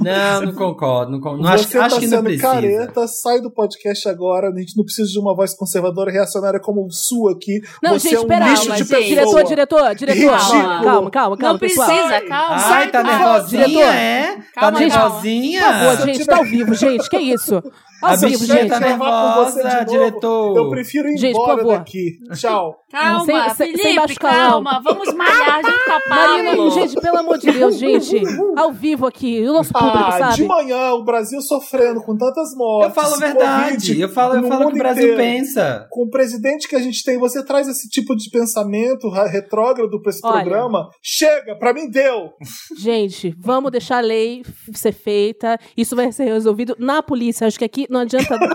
[0.00, 1.12] Não, não concordo.
[1.12, 2.48] Não, con- não acho, você acho tá que não sendo precisa.
[2.48, 4.50] careta, sai do podcast agora.
[4.56, 7.60] A gente não precisa de uma voz conservadora reacionária como sua aqui.
[7.82, 9.02] Não, você gente, é um pera, lixo de gente, pessoa.
[9.04, 10.36] Diretor, diretor, diretor.
[10.38, 10.50] Ridículo.
[10.50, 11.86] Calma, calma, calma, calma Não pessoal.
[11.88, 12.54] precisa, calma.
[12.54, 13.92] Ai, sai tá do- nervosinha, diretor.
[13.94, 14.26] é?
[14.26, 14.78] Calma, tá calma.
[14.80, 15.62] nervosinha?
[15.62, 17.08] Por favor, gente, tá ao vivo, gente.
[17.10, 17.62] Que isso?
[18.02, 18.68] Ao A vivo, bichinha gente.
[18.70, 20.56] tá gravar com você de nervosa, novo, diretor.
[20.56, 21.78] Eu prefiro ir Gente, por embora favor.
[21.78, 22.18] daqui.
[22.34, 22.76] Tchau.
[22.90, 24.80] Calma, Sem- sem- sem Felipe, baixo calma.
[24.82, 28.22] Vamos malhar junto com a Marina, gente, pelo amor de Deus, gente.
[28.56, 30.44] Ao vivo aqui, o nosso público, Ah, de sabe?
[30.44, 32.94] manhã, o Brasil sofrendo com tantas Eu mortes.
[32.94, 33.72] falo a verdade.
[33.74, 35.16] Covid Eu falo, eu o que o mundo Brasil inteiro.
[35.16, 35.86] pensa.
[35.90, 40.00] Com o presidente que a gente tem, você traz esse tipo de pensamento ra- retrógrado
[40.00, 40.42] pra esse Olha.
[40.44, 40.88] programa?
[41.02, 42.30] Chega, pra mim deu.
[42.78, 45.58] Gente, vamos deixar a lei ser feita.
[45.76, 47.46] Isso vai ser resolvido na polícia.
[47.46, 48.38] Acho que aqui não adianta.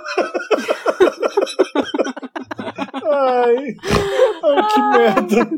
[3.14, 3.76] Ai,
[4.44, 5.50] ai que merda.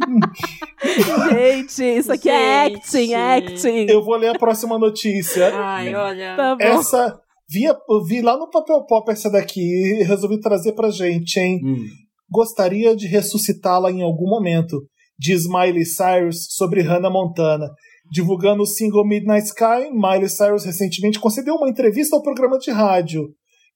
[1.29, 2.77] gente, isso aqui é Gente.
[2.77, 3.85] acting, acting.
[3.89, 5.51] Eu vou ler a próxima notícia.
[5.53, 6.35] Ai, olha.
[6.35, 6.63] Tá bom.
[6.63, 7.19] Essa.
[7.49, 7.65] Vi,
[8.07, 11.59] vi lá no papel pop essa daqui e resolvi trazer pra gente, hein?
[11.63, 11.85] Hum.
[12.29, 14.81] Gostaria de ressuscitá-la em algum momento,
[15.19, 17.69] diz Miley Cyrus sobre Hannah Montana.
[18.09, 23.29] Divulgando o single Midnight Sky, Miley Cyrus recentemente concedeu uma entrevista ao programa de rádio,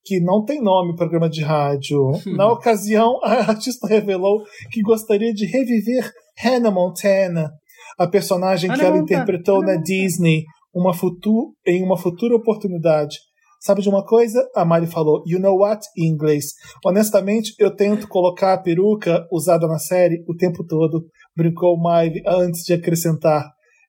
[0.08, 2.12] que não tem nome programa de rádio.
[2.38, 4.42] Na ocasião, a artista revelou
[4.72, 7.52] que gostaria de reviver Hannah Montana,
[8.00, 13.18] a personagem que ela interpretou na Disney uma futu em uma futura oportunidade.
[13.60, 14.48] Sabe de uma coisa?
[14.56, 15.86] A Mari falou, you know what?
[15.98, 16.54] Em inglês.
[16.86, 22.64] Honestamente, eu tento colocar a peruca usada na série o tempo todo, brincou Miley antes
[22.64, 23.44] de acrescentar.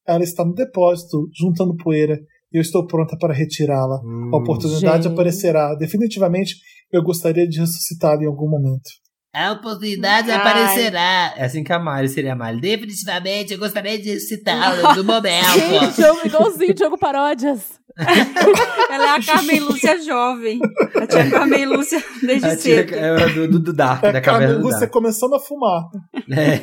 [0.06, 2.18] Ela está no depósito, juntando poeira.
[2.52, 4.00] E Eu estou pronta para retirá-la.
[4.04, 4.30] Hum.
[4.32, 5.12] A oportunidade gente.
[5.12, 5.74] aparecerá.
[5.74, 6.56] Definitivamente,
[6.92, 8.88] eu gostaria de ressuscitá-la em algum momento.
[9.34, 10.36] A oportunidade Ai.
[10.36, 11.34] aparecerá.
[11.36, 12.60] É assim que a Mari seria a Mari.
[12.60, 15.46] Definitivamente, eu gostaria de citá-la no momento.
[15.52, 17.78] Gente, eu igualzinho o Diogo Paródias.
[18.90, 20.60] Ela é a Carmen Lúcia jovem.
[20.94, 22.94] A tia Carmen Lúcia desde A tia cedo.
[22.94, 25.82] é do, do, do Dark, É da a caverna Carmen do Lúcia começando a fumar.
[26.30, 26.60] É.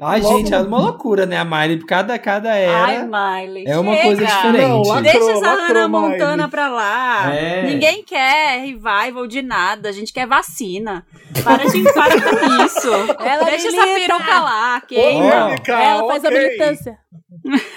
[0.00, 1.36] Ai, Logo- gente, é uma loucura, né?
[1.36, 2.84] A Miley, cada, cada era.
[2.84, 3.02] Ai,
[3.44, 3.64] Miley.
[3.66, 4.04] é uma chega.
[4.04, 4.60] coisa diferente.
[4.68, 6.10] Não, lacrou, Deixa essa Hannah Miley.
[6.10, 7.34] Montana pra lá.
[7.34, 7.62] É.
[7.66, 9.88] Ninguém quer revival de nada.
[9.88, 11.04] A gente quer vacina.
[11.42, 12.88] Para de para com isso.
[13.20, 14.06] Ela Deixa essa milita.
[14.14, 15.30] peruca lá, queima.
[15.30, 16.38] Polêmica, Ela faz a ok.
[16.42, 16.98] militância.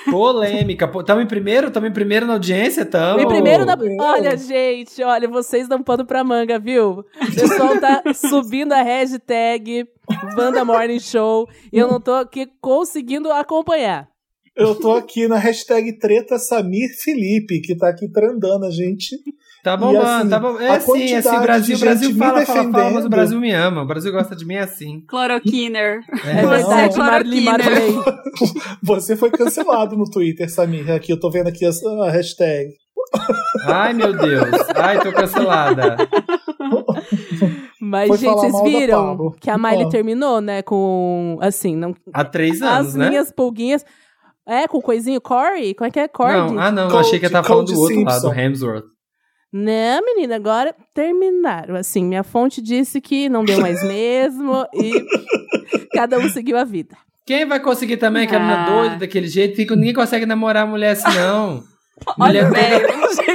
[0.10, 0.88] Polêmica.
[0.88, 1.72] Pô, Tamo em primeiro?
[1.72, 2.86] Tamo em primeiro na audiência?
[2.86, 3.20] Tamo.
[3.22, 3.78] E primeiro na.
[4.00, 7.00] Olha, gente, olha, vocês dão pano pra manga, viu?
[7.00, 9.86] O pessoal tá subindo a hashtag
[10.38, 14.10] Wanda Morning Show e eu não tô aqui conseguindo acompanhar.
[14.56, 19.16] Eu tô aqui na hashtag treta Samir Felipe, que tá aqui trendando a gente.
[19.64, 20.60] Tá bom, mano, assim, tá bom.
[20.60, 23.10] É a assim, é assim, o Brasil, Brasil fala, fala, fala, mas o.
[23.10, 23.84] Brasil me ama.
[23.84, 25.02] O Brasil gosta de mim assim.
[25.08, 26.00] Cloroquiner.
[26.26, 26.98] É, É Não.
[26.98, 27.96] Marli Marley.
[28.82, 30.90] Você foi cancelado no Twitter, Samir.
[30.92, 32.72] Aqui eu tô vendo aqui a, hashtag.
[33.68, 34.50] Ai, meu Deus.
[34.76, 35.96] Ai, tô cancelada.
[37.80, 39.90] Mas, Foi gente, vocês viram que a Miley Ah.
[39.90, 40.62] terminou, né?
[40.62, 41.38] Com.
[41.42, 41.96] Assim, não.
[42.14, 43.10] Há três anos, As né?
[43.10, 43.84] minhas pulguinhas.
[44.48, 45.74] É, com o coisinho Corey?
[45.76, 46.08] Como é que é?
[46.08, 46.36] Corey?
[46.36, 48.34] Não, ah, não, eu Cold- achei que eu tava falando do outro lado, do.
[48.34, 48.86] Hemsworth.
[49.54, 51.76] Não, menina, agora terminaram.
[51.76, 54.92] Assim, minha fonte disse que não deu mais mesmo e
[55.94, 56.96] cada um seguiu a vida.
[57.26, 58.70] Quem vai conseguir também, que a menina Ah.
[58.70, 59.56] doida daquele jeito?
[59.56, 61.64] Fica, ninguém consegue namorar mulher assim, não.
[62.20, 62.88] Olha, mulher velho.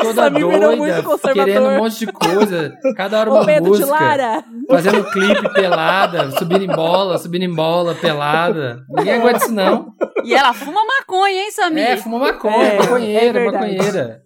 [0.03, 1.03] toda, toda doida,
[1.35, 2.73] querendo um monte de coisa.
[2.97, 3.91] Cada hora uma Ô, Pedro de música.
[3.91, 4.45] Lara.
[4.69, 8.81] Fazendo clipe pelada, subindo em bola, subindo em bola, pelada.
[8.89, 9.93] Ninguém aguenta isso, não.
[10.25, 11.85] E ela fuma maconha, hein, Samir?
[11.85, 13.77] É, fuma maconha, É, é maconheira, verdade.
[13.77, 14.23] maconheira.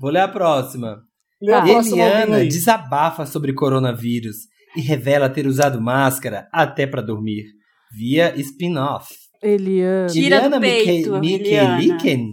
[0.00, 0.98] Vou ler a próxima.
[1.42, 1.68] Lê a Tá.
[1.68, 2.48] Eliana aí.
[2.48, 4.36] desabafa sobre coronavírus
[4.76, 7.44] e revela ter usado máscara até pra dormir,
[7.96, 9.08] via spin-off.
[9.42, 10.06] Eliana.
[10.08, 11.78] Tira do Eliana peito, Mike- Eliana.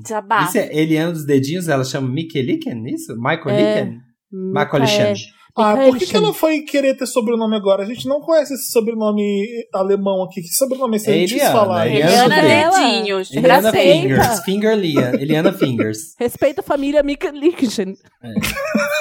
[0.04, 0.44] Desabafa.
[0.46, 3.16] Isso é Eliana dos dedinhos, ela chama Mikeliken, isso?
[3.18, 3.80] Michael É.
[3.82, 3.98] Liken?
[4.32, 5.16] Michael Liken.
[5.58, 7.84] Ah, por que, que ela foi querer ter sobrenome agora?
[7.84, 10.42] A gente não conhece esse sobrenome alemão aqui.
[10.42, 11.10] Que sobrenome é esse?
[11.10, 11.88] É É Eliana, falar.
[11.88, 12.42] Eliana.
[12.42, 13.32] Dedinhos.
[13.34, 13.72] Eliana.
[13.72, 14.40] Fingers.
[14.42, 15.12] Finger Lia.
[15.20, 16.16] Eliana Fingers.
[16.20, 17.96] Respeita a família Mika Lichten.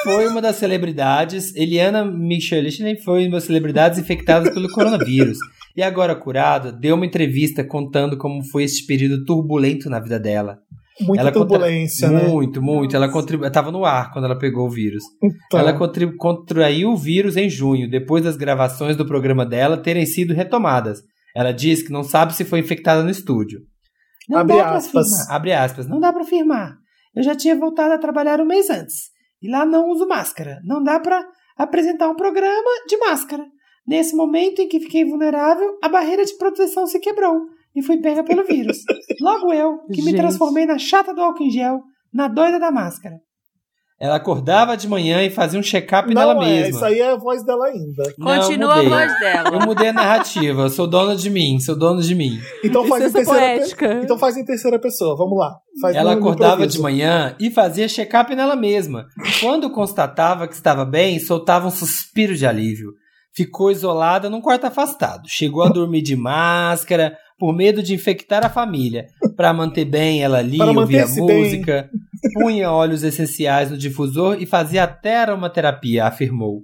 [0.02, 1.54] Foi uma das celebridades.
[1.54, 5.38] Eliana Micheline foi uma das celebridades infectadas pelo coronavírus.
[5.76, 10.58] E agora curada, deu uma entrevista contando como foi este período turbulento na vida dela.
[11.00, 12.26] Muita Ela contra- turbulência, né?
[12.28, 12.96] Muito, muito.
[12.96, 13.50] Ela contribu...
[13.50, 15.02] tava no ar quando ela pegou o vírus.
[15.50, 15.58] Tá.
[15.58, 20.32] Ela contribu- contraiu o vírus em junho, depois das gravações do programa dela terem sido
[20.32, 21.00] retomadas.
[21.34, 23.60] Ela diz que não sabe se foi infectada no estúdio.
[24.28, 25.06] Não Abre aspas.
[25.12, 25.36] afirmar.
[25.36, 25.86] Abre aspas.
[25.88, 26.76] Não dá pra afirmar.
[27.14, 29.10] Eu já tinha voltado a trabalhar um mês antes.
[29.42, 30.58] E lá não uso máscara.
[30.64, 31.22] Não dá pra
[31.58, 33.44] apresentar um programa de máscara.
[33.86, 37.42] Nesse momento em que fiquei vulnerável, a barreira de proteção se quebrou
[37.76, 38.78] e fui pega pelo vírus.
[39.20, 40.16] Logo eu, que me Gente.
[40.16, 41.80] transformei na chata do álcool em gel,
[42.12, 43.16] na doida da máscara.
[43.98, 46.68] Ela acordava de manhã e fazia um check-up Não nela é, mesma.
[46.68, 48.02] isso aí é a voz dela ainda.
[48.18, 49.48] Não, Continua a voz dela.
[49.54, 52.38] Eu mudei a narrativa, eu sou dona de mim, sou dono de mim.
[52.62, 55.54] Então faz, em terceira pe- então faz em terceira pessoa, vamos lá.
[55.80, 59.06] Faz Ela acordava de manhã e fazia check-up nela mesma.
[59.40, 62.90] Quando constatava que estava bem, soltava um suspiro de alívio.
[63.34, 65.22] Ficou isolada num quarto afastado.
[65.26, 69.06] Chegou a dormir de máscara, por medo de infectar a família.
[69.36, 71.42] Para manter bem, ela lia, ouvia manter-se bem.
[71.42, 71.90] música,
[72.34, 76.62] punha óleos essenciais no difusor e fazia até aromaterapia, afirmou.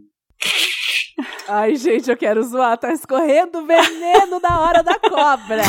[1.48, 2.78] Ai, gente, eu quero zoar.
[2.78, 5.62] Tá escorrendo veneno na hora da cobra.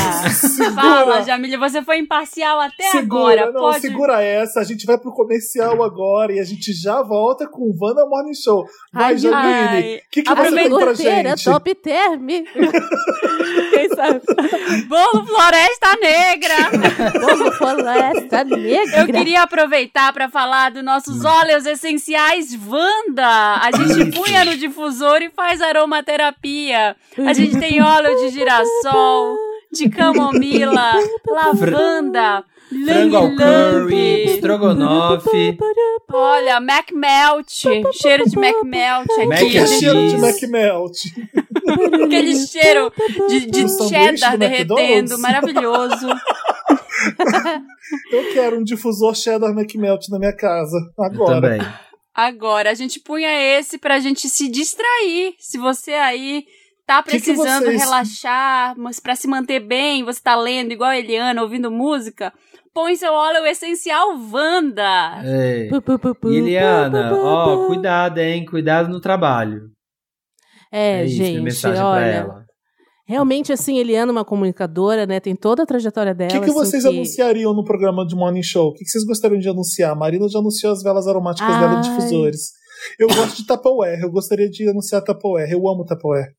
[0.76, 3.52] Fala, Jamília, você foi imparcial até Segura, agora.
[3.52, 3.82] não, Pode.
[3.82, 4.60] segura essa.
[4.60, 8.34] A gente vai pro comercial agora e a gente já volta com o Wanda Morning
[8.36, 8.66] Show.
[8.92, 9.98] Vai, Ai, Jamile.
[9.98, 11.44] O que, que você tem pra gente?
[11.46, 12.28] top term.
[13.74, 14.22] Quem sabe?
[14.88, 16.56] Bolo Floresta Negra.
[17.20, 19.00] Como floresta negra.
[19.02, 23.60] Eu queria aproveitar para falar dos nossos óleos essenciais Wanda.
[23.62, 26.96] A gente punha no difusor e faz aromaterapia.
[27.18, 29.36] A gente tem óleo de girassol,
[29.72, 30.94] de camomila,
[31.28, 32.44] lavanda,
[32.86, 35.58] Frango ao curry, estrogonofe.
[36.12, 37.48] Olha, Mac Melt,
[37.92, 39.52] cheiro de Mac Melt Mac aqui.
[39.52, 40.16] Que cheiro de.
[40.16, 40.98] McMelt.
[42.06, 42.92] Aquele cheiro
[43.30, 46.08] de, de cheddar do derretendo, maravilhoso.
[48.12, 50.78] Eu quero um difusor cheddar McMelt na minha casa.
[50.98, 51.42] Eu Agora.
[51.42, 51.62] também.
[52.16, 55.34] Agora, a gente punha esse pra gente se distrair.
[55.40, 56.46] Se você aí
[56.86, 60.90] tá Que que precisando vocês- relaxar, mas pra se manter bem, você tá lendo igual
[60.92, 62.32] a Eliana, ouvindo música,
[62.74, 65.22] põe seu óleo essencial Wanda.
[65.24, 65.68] É.
[66.26, 68.46] Eliana, ó, cuidado, hein?
[68.46, 69.72] Cuidado no trabalho.
[70.72, 72.43] É, isso, minha gente, mensagem pra olha.
[73.06, 75.20] Realmente, assim, Eliana é uma comunicadora, né?
[75.20, 76.32] Tem toda a trajetória O dela.
[76.32, 78.70] que, que assim, vocês que- anunciariam no programa de Morning Show?
[78.70, 79.92] O que, que vocês gostariam de anunciar?
[79.92, 81.96] A Marina já anunciou as velas aromáticas dela de Ai.
[81.96, 82.52] difusores.
[82.98, 84.00] Eu gosto de Tupperware.
[84.02, 85.52] Eu gostaria de anunciar Tupperware.
[85.52, 86.32] Eu amo Tupperware.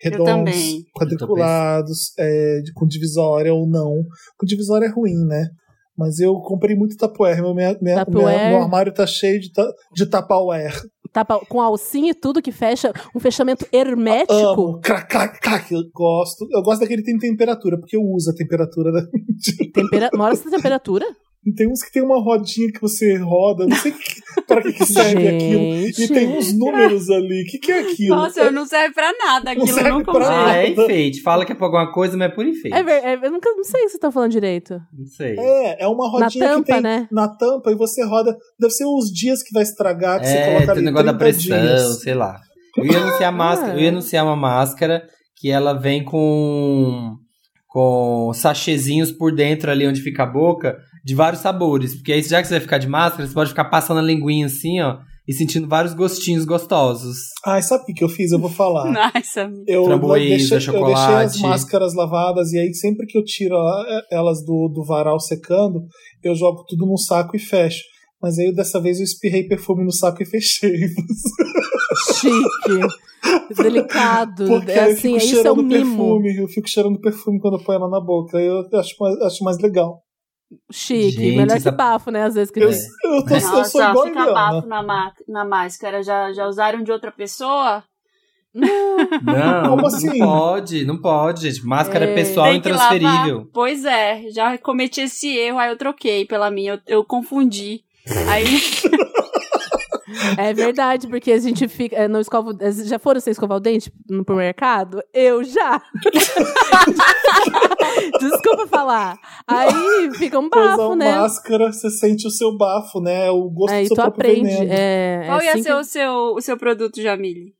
[0.00, 0.54] Redondos,
[0.94, 4.04] quadriculados, é, de- com divisória ou não.
[4.38, 5.48] Com divisória é ruim, né?
[5.96, 7.42] Mas eu comprei muito Tupperware.
[7.42, 10.72] Meu, minha, minha- meu armário tá cheio de, ta- de Tupperware.
[11.12, 14.32] Tapa, com alcinha e tudo que fecha, um fechamento hermético.
[14.32, 14.80] Amo.
[14.80, 15.72] Crac, crac, crac.
[15.72, 16.46] Eu gosto.
[16.50, 19.02] Eu gosto daquele que tem temperatura, porque eu uso a temperatura da,
[19.72, 20.10] Tempera...
[20.14, 21.06] Mora essa temperatura?
[21.46, 24.72] E tem uns que tem uma rodinha que você roda, não sei que- para que,
[24.72, 25.62] que serve aquilo.
[25.62, 26.12] E Gente.
[26.12, 27.42] tem uns números ali.
[27.42, 28.16] O que, que é aquilo?
[28.16, 30.28] Nossa, não serve pra nada aquilo, serve eu não pra.
[30.46, 30.82] Ah, é nada.
[30.82, 31.22] enfeite.
[31.22, 32.76] Fala que é pra alguma coisa, mas é por enfeite.
[32.76, 34.74] É, é, eu nunca não sei o que você tá falando direito.
[34.92, 35.36] Não sei.
[35.38, 37.08] É, é uma rodinha Na tampa, que tem né?
[37.10, 38.36] na tampa e você roda.
[38.58, 40.80] Deve ser os dias que vai estragar, que você É, coloca tem ali.
[40.80, 42.00] o negócio da 30 pressão, dias.
[42.02, 42.40] sei lá.
[42.76, 45.02] Eu ia anunciar máscara, eu ia anunciar uma máscara
[45.36, 47.14] que ela vem com
[47.70, 50.76] com sachêzinhos por dentro ali onde fica a boca,
[51.08, 53.64] de vários sabores, porque aí já que você vai ficar de máscara, você pode ficar
[53.64, 57.16] passando a linguinha assim, ó, e sentindo vários gostinhos gostosos.
[57.46, 58.30] Ai, sabe o que, eu fiz?
[58.30, 58.84] Eu vou falar.
[58.92, 61.40] Nossa, Eu deixei, eu deixei as chocolate.
[61.40, 65.80] máscaras lavadas e aí sempre que eu tiro a- elas do, do varal secando,
[66.22, 67.82] eu jogo tudo num saco e fecho.
[68.22, 70.76] Mas aí dessa vez eu espirrei perfume no saco e fechei.
[72.20, 72.86] Chique.
[73.62, 74.46] Delicado.
[74.46, 75.84] Porque é aí eu assim, fico isso é cheirando um mimo.
[75.86, 76.36] perfume.
[76.36, 78.38] Eu fico cheirando perfume quando eu ponho ela na boca.
[78.38, 80.02] Eu acho mais, acho mais legal.
[80.72, 81.10] Chique.
[81.12, 82.24] Gente, melhor que bafo, né?
[82.24, 82.76] Às vezes que Eu, eu,
[83.24, 86.02] tô, eu sou Nossa, igual fica bafo na, ma- na máscara.
[86.02, 87.84] Já, já usaram de outra pessoa?
[88.54, 90.18] Não, Como assim?
[90.18, 91.66] não pode, não pode, gente.
[91.66, 93.36] Máscara é, É, pessoal intransferível.
[93.36, 93.46] lavar.
[93.52, 97.82] Pois é, já cometi esse erro, aí eu troquei pela minha, eu, eu confundi.
[98.26, 98.44] Aí
[100.36, 101.96] É verdade, porque a gente fica.
[101.96, 105.02] eh, Não escova, já foram você escovar o dente no pro mercado?
[105.12, 105.80] Eu já.
[108.20, 109.16] Desculpa falar.
[109.46, 111.16] Aí fica um usar bafo, uma né?
[111.16, 113.30] máscara, você sente o seu bafo, né?
[113.30, 114.48] O gosto Aí do seu tu próprio aprende.
[114.50, 114.72] veneno.
[114.72, 117.54] É, Qual é ia assim ser que- o seu, o seu produto, Jamile?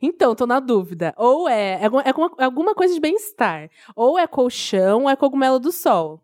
[0.00, 1.12] Então, tô na dúvida.
[1.18, 3.68] Ou é, é, alguma- é é alguma coisa de bem-estar.
[3.94, 6.20] Ou é colchão, ou é cogumelo do sol.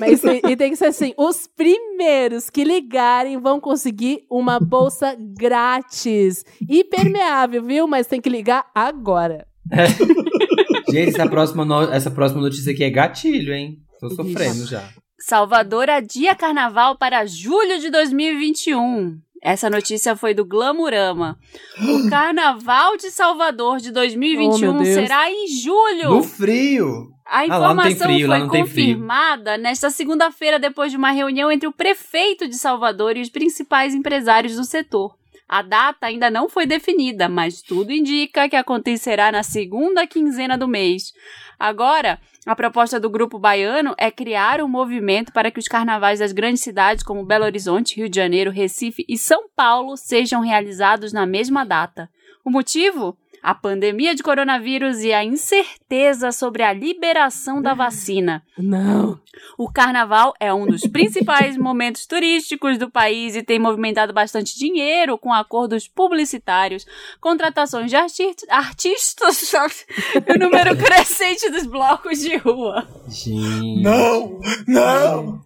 [0.00, 5.16] Mas e, e tem que ser assim: os primeiros que ligarem vão conseguir uma bolsa
[5.18, 6.44] grátis.
[6.68, 7.86] Impermeável, viu?
[7.86, 9.46] Mas tem que ligar agora.
[10.90, 13.78] Gente, essa próxima, no- essa próxima notícia aqui é gatilho, hein?
[14.00, 14.16] Tô Ixi.
[14.16, 14.88] sofrendo já.
[15.18, 19.18] Salvador adia carnaval para julho de 2021.
[19.46, 21.38] Essa notícia foi do Glamurama.
[21.80, 24.88] O carnaval de Salvador de Oh, 2021 meu Deus.
[24.94, 26.10] será em julho.
[26.10, 27.08] No frio!
[27.24, 28.64] A Ah, informação frio, lá foi frio.
[28.64, 33.94] confirmada nesta segunda-feira depois de uma reunião entre o prefeito de Salvador e os principais
[33.94, 35.14] empresários do setor.
[35.48, 40.66] A data ainda não foi definida, mas tudo indica que acontecerá na segunda quinzena do
[40.66, 41.12] mês.
[41.58, 46.32] Agora, a proposta do grupo baiano é criar um movimento para que os carnavais das
[46.32, 51.24] grandes cidades como Belo Horizonte, Rio de Janeiro, Recife e São Paulo sejam realizados na
[51.26, 52.10] mesma data.
[52.44, 53.16] O motivo?
[53.46, 58.42] A pandemia de coronavírus e a incerteza sobre a liberação da vacina.
[58.58, 59.20] Não.
[59.56, 65.16] O carnaval é um dos principais momentos turísticos do país e tem movimentado bastante dinheiro
[65.16, 66.84] com acordos publicitários,
[67.20, 69.52] contratações de arti artistas
[70.26, 72.84] e o número crescente dos blocos de rua.
[73.06, 73.80] Gente.
[73.80, 74.40] Não!
[74.66, 75.40] Não!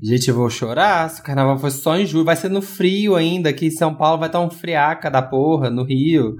[0.00, 1.10] Gente, eu vou chorar.
[1.10, 3.50] Se o carnaval fosse só em julho, vai ser no frio ainda.
[3.50, 6.36] Aqui em São Paulo vai estar um friaca da porra, no Rio.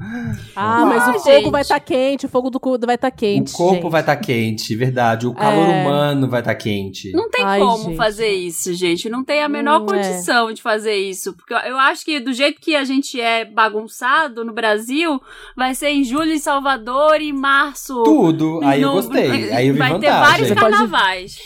[0.54, 1.50] Ah, mas Ah, o fogo gente.
[1.50, 3.52] vai estar quente, o fogo do cu vai estar quente.
[3.52, 3.90] o corpo gente.
[3.90, 5.26] vai estar quente, verdade.
[5.26, 5.82] O calor É.
[5.82, 7.10] humano vai estar quente.
[7.10, 7.96] Não tem Ai, como gente.
[7.96, 9.08] fazer isso, gente.
[9.08, 9.86] Não tem a menor Hum, é.
[9.88, 11.32] condição de fazer isso.
[11.34, 15.20] Porque eu- eu acho que do jeito que a gente é bagunçado no Brasil,
[15.56, 18.04] vai ser em julho em Salvador e em março.
[18.04, 18.60] Tudo.
[18.62, 19.50] Aí eu no- gostei.
[19.52, 20.20] Aí eu vi vai ter vantagem.
[20.30, 21.38] vários Você pode- carnavais.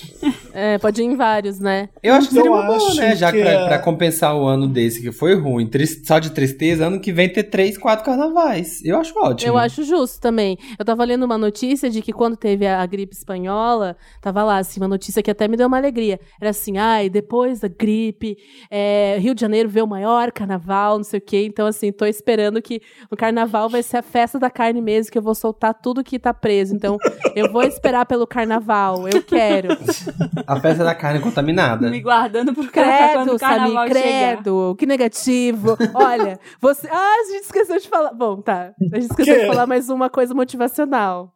[0.52, 1.88] É, pode ir em vários, né?
[2.02, 3.14] Eu acho que seria uma boa, né?
[3.14, 5.70] Já que pra, é- pra compensar o ano desse que foi ruim,
[6.04, 8.84] só de tristeza, ano que vem ter três, quatro carnavais.
[8.84, 9.48] Eu acho ótimo.
[9.52, 10.58] Eu acho justo também.
[10.76, 14.58] Eu tava lendo uma notícia de que quando teve a, a gripe espanhola, tava lá,
[14.58, 16.18] assim, uma notícia que até me deu uma alegria.
[16.40, 18.36] Era assim, ai, depois da gripe,
[18.68, 21.44] é, Rio de Janeiro vê o maior carnaval, não sei o quê.
[21.46, 22.80] Então, assim, tô esperando que
[23.12, 26.18] o carnaval vai ser a festa da carne mesmo, que eu vou soltar tudo que
[26.18, 26.74] tá preso.
[26.74, 26.98] Então,
[27.36, 29.68] eu vou esperar pelo carnaval, eu quero.
[30.46, 31.91] A festa da carne contaminada.
[31.92, 34.34] Me guardando pro cara quando Credo, o carnaval Samir, chegar.
[34.36, 35.76] credo, que negativo.
[35.94, 36.88] Olha, você.
[36.90, 38.12] Ah, a gente esqueceu de falar.
[38.12, 38.72] Bom, tá.
[38.92, 39.40] A gente esqueceu Quê?
[39.42, 41.32] de falar mais uma coisa motivacional.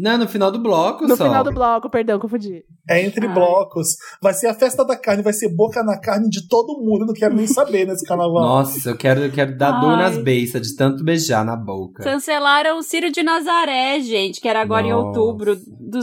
[0.00, 1.24] Não, no final do bloco No só.
[1.24, 2.62] final do bloco, perdão, confundi.
[2.88, 3.34] É entre Ai.
[3.34, 3.88] blocos.
[4.22, 7.04] Vai ser a festa da carne, vai ser boca na carne de todo mundo.
[7.04, 8.40] Não quero nem saber nesse carnaval.
[8.42, 10.02] Nossa, eu quero, eu quero dar dor Ai.
[10.04, 12.02] nas beiças de tanto beijar na boca.
[12.04, 15.18] Cancelaram o Círio de Nazaré, gente, que era agora em Nossa.
[15.20, 15.56] outubro.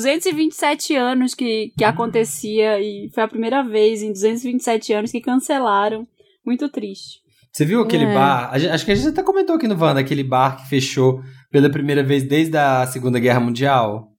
[0.06, 6.06] 227 anos que, que acontecia e foi a primeira vez em 227 anos que cancelaram.
[6.46, 7.20] Muito triste.
[7.52, 8.14] Você viu aquele É.
[8.14, 8.50] bar?
[8.52, 11.22] A gente- acho que a gente até comentou aqui no Wanda, aquele bar que fechou
[11.56, 14.10] pela primeira vez desde a Segunda Guerra Mundial.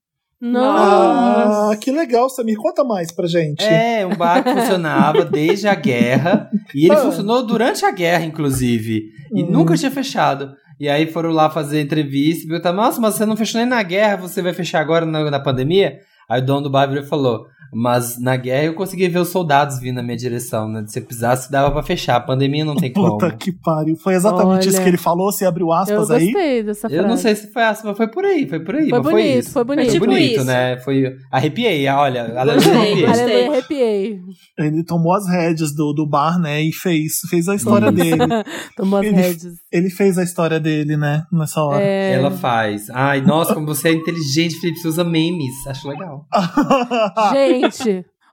[0.41, 1.73] Nossa.
[1.73, 2.57] Ah, que legal, Samir.
[2.57, 3.63] Conta mais pra gente.
[3.63, 6.49] É, um bar que funcionava desde a guerra.
[6.75, 6.97] E ele Ah.
[6.97, 9.03] funcionou durante a guerra, inclusive.
[9.35, 9.51] E Hum.
[9.51, 10.55] nunca tinha fechado.
[10.81, 13.83] E aí foram lá fazer entrevista e perguntaram: Nossa, mas você não fechou nem na
[13.83, 15.99] guerra, você vai fechar agora na, na pandemia?
[16.31, 17.45] Aí o dono do bar virou e falou:
[17.79, 20.85] Mas na guerra eu consegui ver os soldados vindo na minha direção, né?
[20.87, 22.17] Se eu precisasse, dava pra fechar.
[22.17, 23.19] A pandemia não tem como.
[23.19, 23.97] Puta que pariu.
[23.97, 24.69] Foi exatamente Olha.
[24.69, 25.31] isso que ele falou.
[25.31, 26.33] Você abriu Eu aspas aí.
[26.33, 26.97] gostei dessa frase.
[26.97, 28.89] Eu não sei se foi essa, mas foi por aí, foi por aí.
[28.89, 29.51] Foi mas bonito, foi isso.
[29.53, 29.85] foi bonito.
[29.85, 30.45] Foi Tipo bonito, isso.
[30.45, 30.79] né?
[30.79, 31.17] Foi.
[31.31, 32.41] Arrepiei, olha.
[32.41, 33.07] Aleluia, Gostei, arrepiei.
[33.07, 33.49] gostei.
[33.49, 34.21] Arrepiei.
[34.59, 36.63] Ele tomou as rédeas do, do bar, né?
[36.63, 38.17] E fez, fez a história dele.
[38.77, 39.53] Tomou as Ele- rédeas.
[39.71, 41.25] Ele fez a história dele, né?
[41.31, 41.83] Nessa hora.
[41.83, 42.13] É...
[42.15, 42.89] Ela faz.
[42.91, 44.79] Ai, nossa, como você é inteligente, Felipe.
[44.81, 45.53] Você usa memes.
[45.67, 46.25] Acho legal.
[47.33, 47.66] Gente,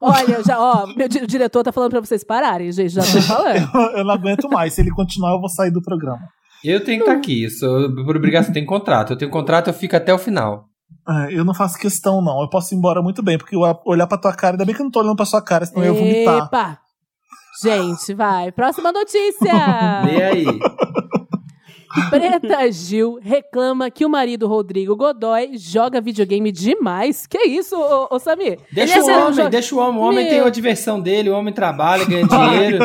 [0.01, 3.21] olha, já, ó, meu di- o diretor tá falando pra vocês pararem, gente, já tô
[3.21, 3.69] falando.
[3.97, 4.73] eu não aguento mais.
[4.73, 6.21] Se ele continuar, eu vou sair do programa.
[6.63, 7.43] Eu tenho que estar aqui.
[7.43, 9.13] Eu sou, por obrigação, eu tenho contrato.
[9.13, 10.65] Eu tenho contrato, eu fico até o final.
[11.07, 12.41] É, eu não faço questão, não.
[12.41, 14.81] Eu posso ir embora muito bem, porque eu olhar pra tua cara, ainda bem que
[14.81, 16.45] eu não tô olhando pra sua cara, senão eu ia vomitar.
[16.47, 16.79] Epa!
[17.61, 18.51] Gente, vai.
[18.51, 19.51] Próxima E notícia!
[20.31, 20.45] aí?
[22.09, 27.25] Preta Gil reclama que o marido Rodrigo Godoy joga videogame demais.
[27.27, 28.59] Que isso, ô, ô Samir?
[28.71, 30.01] Deixa Ele o é homem, joga- deixa o homem.
[30.01, 30.29] O homem Meu.
[30.33, 32.79] tem a diversão dele, o homem trabalha, ganha dinheiro.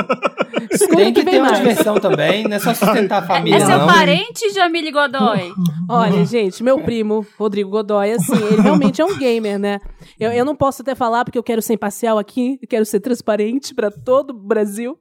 [0.71, 1.59] Escuta tem que vem ter uma mais.
[1.59, 3.87] diversão também, não é só sustentar a família, é seu não.
[3.87, 5.53] parente, Jamile Godoy?
[5.88, 9.79] Olha, gente, meu primo, Rodrigo Godoy, assim, ele realmente é um gamer, né?
[10.21, 13.01] Eu, eu não posso até falar porque eu quero ser imparcial aqui, eu quero ser
[13.01, 14.99] transparente pra todo o Brasil.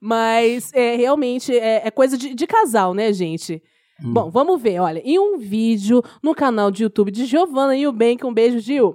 [0.00, 3.62] Mas é, realmente é, é coisa de, de casal, né, gente?
[4.04, 4.12] Hum.
[4.12, 5.00] Bom, vamos ver, olha.
[5.04, 8.94] Em um vídeo no canal de YouTube de Giovanna e o Bank, um beijo, Gil.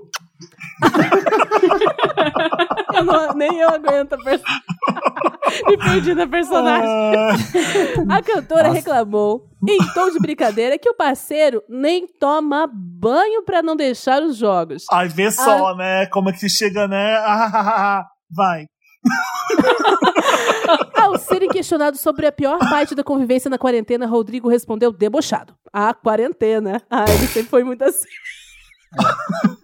[2.95, 4.17] eu não- nem eu aguento a
[5.67, 6.89] Me perdi na personagem.
[6.89, 7.35] Ah,
[8.17, 8.75] A cantora Nossa.
[8.75, 14.35] reclamou, em tom de brincadeira, que o parceiro nem toma banho pra não deixar os
[14.37, 14.85] jogos.
[14.91, 16.07] Ai, vê só, né?
[16.07, 17.15] Como é que chega, né?
[17.17, 18.03] Ah,
[18.35, 18.65] vai.
[20.95, 25.53] Ao serem questionados sobre a pior parte da convivência na quarentena, Rodrigo respondeu debochado.
[25.71, 26.81] A quarentena.
[26.89, 28.07] Ah, ele sempre foi muito assim.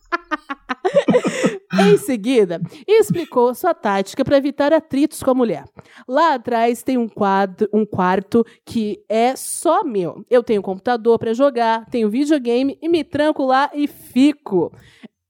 [1.81, 5.65] em seguida, explicou sua tática para evitar atritos com a mulher.
[6.07, 10.25] Lá atrás tem um, quadro, um quarto que é só meu.
[10.29, 14.71] Eu tenho computador para jogar, tenho videogame e me tranco lá e fico.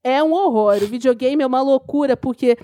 [0.02, 0.82] É um horror.
[0.82, 2.56] O videogame é uma loucura porque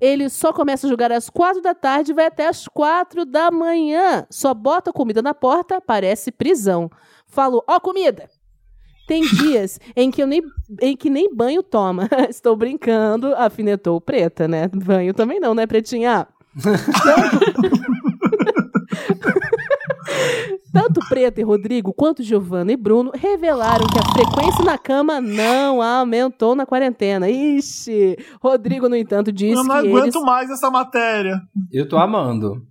[0.00, 3.50] ele só começa a jogar às quatro da tarde e vai até às quatro da
[3.50, 4.26] manhã.
[4.30, 6.90] Só bota comida na porta, parece prisão.
[7.26, 8.28] Falo, ó comida!
[9.06, 10.42] Tem dias em que eu nem,
[10.80, 12.08] em que nem banho toma.
[12.28, 14.68] Estou brincando, afinetou preta, né?
[14.68, 16.26] Banho também não, né, pretinha?
[20.72, 25.80] Tanto Preta e Rodrigo quanto Giovanna e Bruno revelaram que a frequência na cama não
[25.80, 27.30] aumentou na quarentena.
[27.30, 28.16] Ixi!
[28.42, 30.26] Rodrigo, no entanto, disse eu não que aguento eles...
[30.26, 31.40] mais essa matéria.
[31.72, 32.62] Eu tô amando.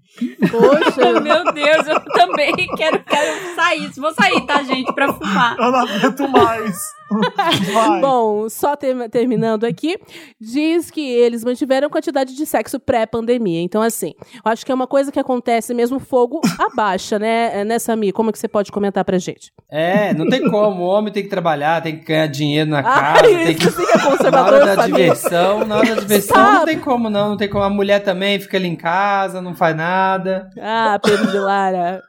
[0.50, 3.92] Poxa, Meu Deus, eu também quero, quero sair.
[3.98, 5.58] Vou sair, tá, gente, pra fumar.
[5.58, 6.78] Eu não aguento mais.
[8.02, 9.98] Bom, só ter- terminando aqui,
[10.40, 13.62] diz que eles mantiveram quantidade de sexo pré-pandemia.
[13.62, 17.78] Então, assim, eu acho que é uma coisa que acontece mesmo, fogo abaixa, né, né,
[17.80, 18.14] Samir?
[18.14, 19.52] Como é que você pode comentar pra gente?
[19.70, 20.84] É, não tem como.
[20.84, 23.72] O homem tem que trabalhar, tem que ganhar dinheiro na Ah, casa, tem isso que.
[23.72, 26.56] sim que é Na conservador, hora da diversão, na hora da diversão Sabe?
[26.58, 27.64] não tem como não, não tem como.
[27.64, 30.50] A mulher também fica ali em casa, não faz nada.
[30.60, 32.04] Ah, Pedro de Lara.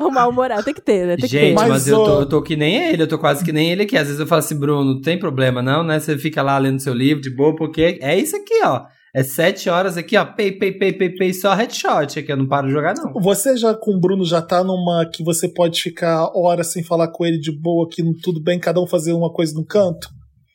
[0.00, 1.16] o mal-humorado tem que ter, né?
[1.16, 1.68] Tem que Gente, ter.
[1.68, 3.82] Mas, mas, eu, tô, eu tô que nem ele, eu tô quase que nem ele
[3.82, 3.96] aqui.
[3.96, 5.98] Às vezes eu falo assim, Bruno, não tem problema não, né?
[5.98, 8.84] Você fica lá lendo seu livro de boa, porque é isso aqui, ó.
[9.14, 10.26] É sete horas aqui, ó.
[10.26, 12.30] Pei, pei, pei, pei, pei, só headshot aqui.
[12.30, 13.14] Eu não paro de jogar, não.
[13.22, 17.08] Você já com o Bruno já tá numa que você pode ficar horas sem falar
[17.08, 20.08] com ele de boa, que tudo bem, cada um fazer uma coisa no canto?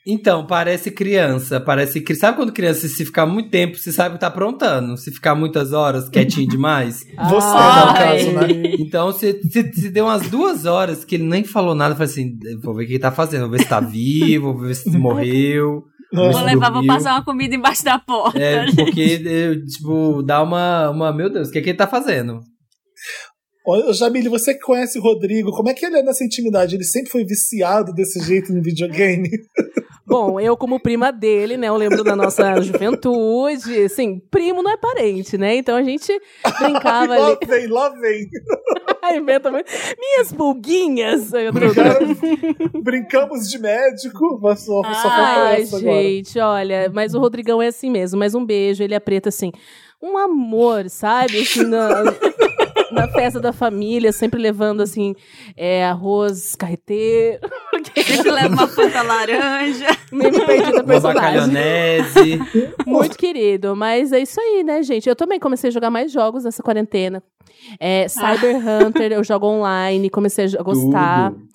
[0.05, 2.15] Então, parece criança, parece que.
[2.15, 4.97] Sabe quando criança, se ficar muito tempo, você sabe que tá aprontando.
[4.97, 7.05] Se ficar muitas horas, quietinho demais.
[7.29, 7.85] Você, Ai.
[7.85, 8.75] no caso, né?
[8.79, 12.35] Então, se, se, se deu umas duas horas que ele nem falou nada, falei assim:
[12.63, 14.89] vou ver o que ele tá fazendo, vou ver se tá vivo, vou ver se
[14.97, 15.83] morreu.
[16.11, 18.37] Vou levar, vou passar uma comida embaixo da porta.
[18.37, 21.13] É, porque, eu, tipo, dá uma, uma.
[21.13, 22.41] Meu Deus, o que, é que ele tá fazendo?
[23.65, 26.75] Ô, Jamile, você que conhece o Rodrigo, como é que ele é nessa intimidade?
[26.75, 29.29] Ele sempre foi viciado desse jeito no videogame?
[30.11, 31.69] Bom, eu como prima dele, né?
[31.69, 33.87] Eu lembro da nossa juventude.
[33.87, 35.55] Sim, primo não é parente, né?
[35.55, 36.11] Então a gente
[36.59, 37.37] brincava lá ali.
[37.47, 38.27] vem, lá vem.
[39.51, 39.67] Muito.
[39.99, 41.31] Minhas pulguinhas.
[41.31, 45.79] Tô- Brincamos de médico, mas só, só Ai, agora.
[45.81, 48.19] gente, olha, mas o Rodrigão é assim mesmo.
[48.19, 49.51] Mas um beijo, ele é preto assim.
[50.01, 51.39] Um amor, sabe?
[51.41, 52.03] Assim, na,
[52.91, 55.15] na festa da família, sempre levando assim,
[55.55, 57.39] é, arroz carreteiro.
[58.05, 59.87] Sempre leva uma fruta laranja.
[60.11, 61.31] Meio me perdi da Uma personagem.
[61.53, 62.39] bacalhonese.
[62.85, 65.07] Muito querido, mas é isso aí, né, gente?
[65.09, 67.23] Eu também comecei a jogar mais jogos nessa quarentena.
[67.79, 71.31] É, Cyber Hunter, eu jogo online, comecei a gostar.
[71.31, 71.51] Tudo.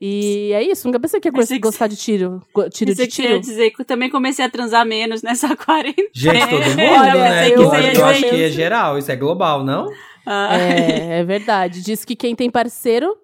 [0.00, 2.40] E é isso, nunca pensei que ia Pensei que gostar de tiro.
[2.72, 3.40] Tiro Pensei de tiro.
[3.40, 6.08] dizer que eu também comecei a transar menos nessa quarentena.
[6.14, 7.48] Gente, todo mundo, Olha, né?
[7.50, 9.90] eu- eu, eu acho que é geral, isso é global, não?
[10.24, 10.56] Ah.
[10.56, 11.82] É, é verdade.
[11.82, 13.16] Diz que quem tem parceiro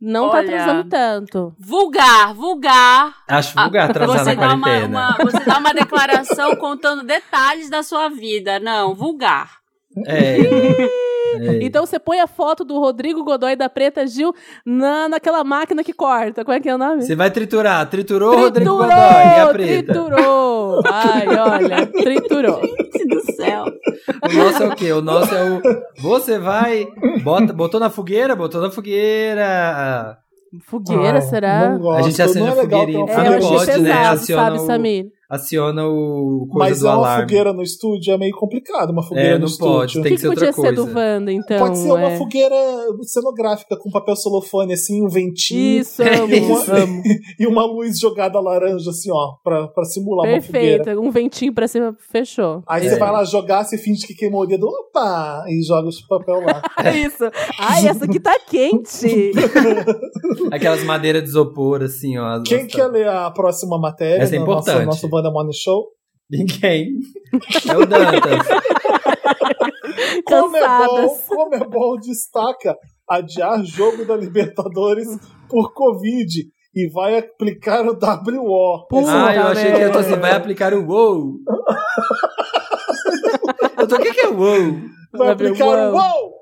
[0.00, 0.46] não tá Olha.
[0.48, 1.54] transando tanto.
[1.58, 3.14] Vulgar, vulgar.
[3.28, 4.88] Acho Ah, vulgar transar você na dá uma, quarentena.
[5.18, 8.58] uma- você dá uma declaração contando detalhes da sua vida.
[8.58, 9.58] Não, vulgar.
[10.06, 10.38] É.
[11.40, 11.58] É.
[11.64, 14.34] Então você põe a foto do Rodrigo Godoy da Preta Gil
[14.64, 16.44] na, naquela máquina que corta.
[16.44, 17.02] Qual é que é o nome?
[17.02, 17.88] Você vai triturar.
[17.88, 19.92] Triturou o Rodrigo Triturou, Godoy e a preta.
[19.92, 20.82] Triturou!
[20.90, 22.60] Ai, olha, triturou.
[22.62, 23.64] Gente do céu.
[24.22, 24.92] O nosso é o quê?
[24.92, 25.60] O nosso é o.
[26.02, 26.86] Você vai.
[27.22, 28.34] Bota, botou na fogueira?
[28.36, 30.16] Botou na fogueira.
[30.66, 31.78] Fogueira, Ah, será?
[31.96, 33.04] A gente acende é a ter fogueirinha.
[33.08, 33.88] É, eu achei né?
[33.88, 35.06] pesado, Aciona sabe, o- Samir?
[35.30, 37.22] Aciona o coisa Mas do é uma alarme.
[37.22, 40.00] fogueira no estúdio é meio complicado, uma fogueira É, no não pode, estúdio.
[40.00, 40.98] O tem que, que que ser outra podia ser do coisa.
[40.98, 41.58] Wanda, então?
[41.58, 42.18] Pode ser uma é?
[42.18, 42.56] fogueira
[43.02, 46.72] cenográfica com papel celofane, assim, um ventinho Isso, amo, Isso.
[46.72, 47.02] amo.
[47.38, 50.82] e uma luz jogada laranja, assim, ó, pra, pra simular uma fogueira.
[50.84, 51.00] Perfeito.
[51.00, 52.62] Um ventinho pra cima, fechou.
[52.66, 52.90] Aí É.
[52.90, 55.44] você vai lá jogar, você finge que queimou o dedo, opa!
[55.48, 56.60] E joga os papel lá.
[56.84, 57.24] É isso.
[57.58, 59.32] Ai, essa aqui tá quente.
[60.50, 62.40] Aquelas madeiras de isopor, assim, ó.
[62.42, 64.86] Quem quer ler a próxima matéria Essa é importante.
[64.86, 65.88] nosso Banda Morning Show?
[66.30, 66.88] Ninguém.
[67.68, 68.46] É o Dantas.
[70.24, 71.26] Comebol, Cansadas.
[71.28, 72.76] Comebol destaca
[73.08, 75.08] adiar jogo da Libertadores
[75.48, 78.86] por Covid e vai aplicar o WO.
[78.88, 81.34] Puta ah, eu achei que eu tô assim, vai aplicar o WoW.
[83.78, 84.80] eu tô, o que que é WoW?
[85.12, 85.92] Vai aplicar o!
[85.92, 86.32] UOU!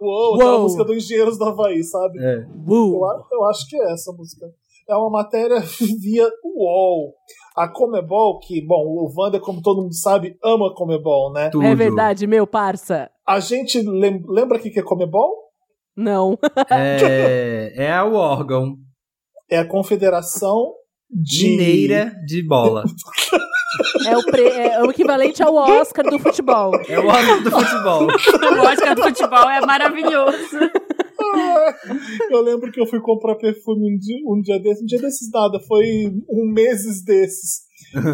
[0.00, 0.62] UOU, aquela Uou.
[0.62, 2.18] música do Engenheiros do Havaí, sabe?
[2.18, 2.38] É.
[2.68, 4.46] Eu, a- eu acho que é essa música.
[4.88, 5.60] É uma matéria
[6.00, 7.12] via UOL.
[7.56, 11.48] A Comebol, que, bom, o Wander, como todo mundo sabe, ama Comebol, né?
[11.50, 11.64] Tudo.
[11.64, 13.10] é verdade, meu parça.
[13.26, 15.30] A gente lem- lembra o que que é Comebol?
[15.96, 16.38] Não.
[16.70, 18.74] É, é o órgão
[19.50, 20.72] É a Confederação
[21.10, 21.48] de.
[21.48, 22.84] mineira de bola.
[24.06, 26.72] É o, pre- é o equivalente ao Oscar do futebol.
[26.88, 28.06] É o órgão do futebol.
[28.56, 30.36] O Oscar do futebol é maravilhoso.
[32.30, 35.30] Eu lembro que eu fui comprar perfume um dia, um dia desses, um dia desses
[35.32, 37.66] nada, foi um meses desses.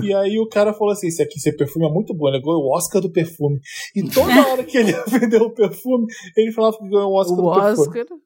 [0.02, 2.62] E aí o cara falou assim: esse aqui, esse perfume é muito bom, ele ganhou
[2.62, 3.58] o Oscar do perfume.
[3.94, 7.38] E toda hora que ele ia vender o perfume, ele falava que ganhou o Oscar
[7.38, 7.88] O do perfume.
[7.88, 8.18] Oscar.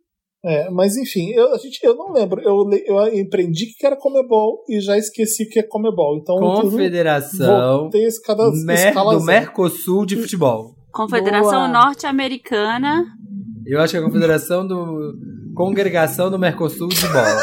[0.45, 2.41] É, mas enfim, eu, a gente, eu não lembro.
[2.41, 6.19] Eu, eu empreendi que era Comebol e já esqueci o que é Comebol.
[6.19, 10.77] Então, Confederação voltei esse cada Mer- escala do Mercosul de futebol.
[10.93, 11.69] Confederação.
[11.73, 13.05] Norte-Americana.
[13.67, 15.14] Eu acho que é a Confederação do.
[15.55, 17.41] Congregação do Mercosul de bola.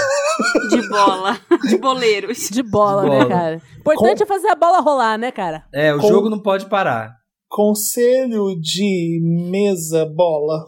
[0.70, 1.40] De bola.
[1.68, 2.48] De boleiros.
[2.50, 3.30] De bola, De né, bola.
[3.30, 3.62] cara?
[3.80, 5.66] Importante é fazer a bola rolar, né, cara?
[5.74, 7.12] É, o Com- jogo não pode parar.
[7.50, 9.20] Conselho de
[9.50, 10.64] mesa bola.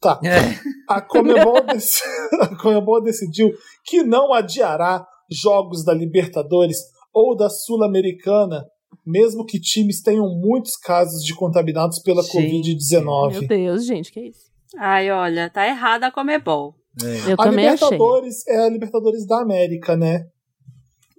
[0.00, 0.20] Tá.
[0.24, 0.58] É.
[0.88, 3.52] A Comebol, dec- a Comebol decidiu
[3.84, 6.78] que não adiará jogos da Libertadores
[7.14, 8.64] ou da Sul-Americana,
[9.06, 12.34] mesmo que times tenham muitos casos de contaminados pela Gente.
[12.34, 13.46] Meu Covid-19.
[13.46, 14.51] Deus, gente, que isso?
[14.78, 16.74] Ai, olha, tá errada a Comebol.
[17.02, 17.30] É.
[17.32, 17.88] Eu A também achei.
[17.88, 20.26] Libertadores é a Libertadores da América, né?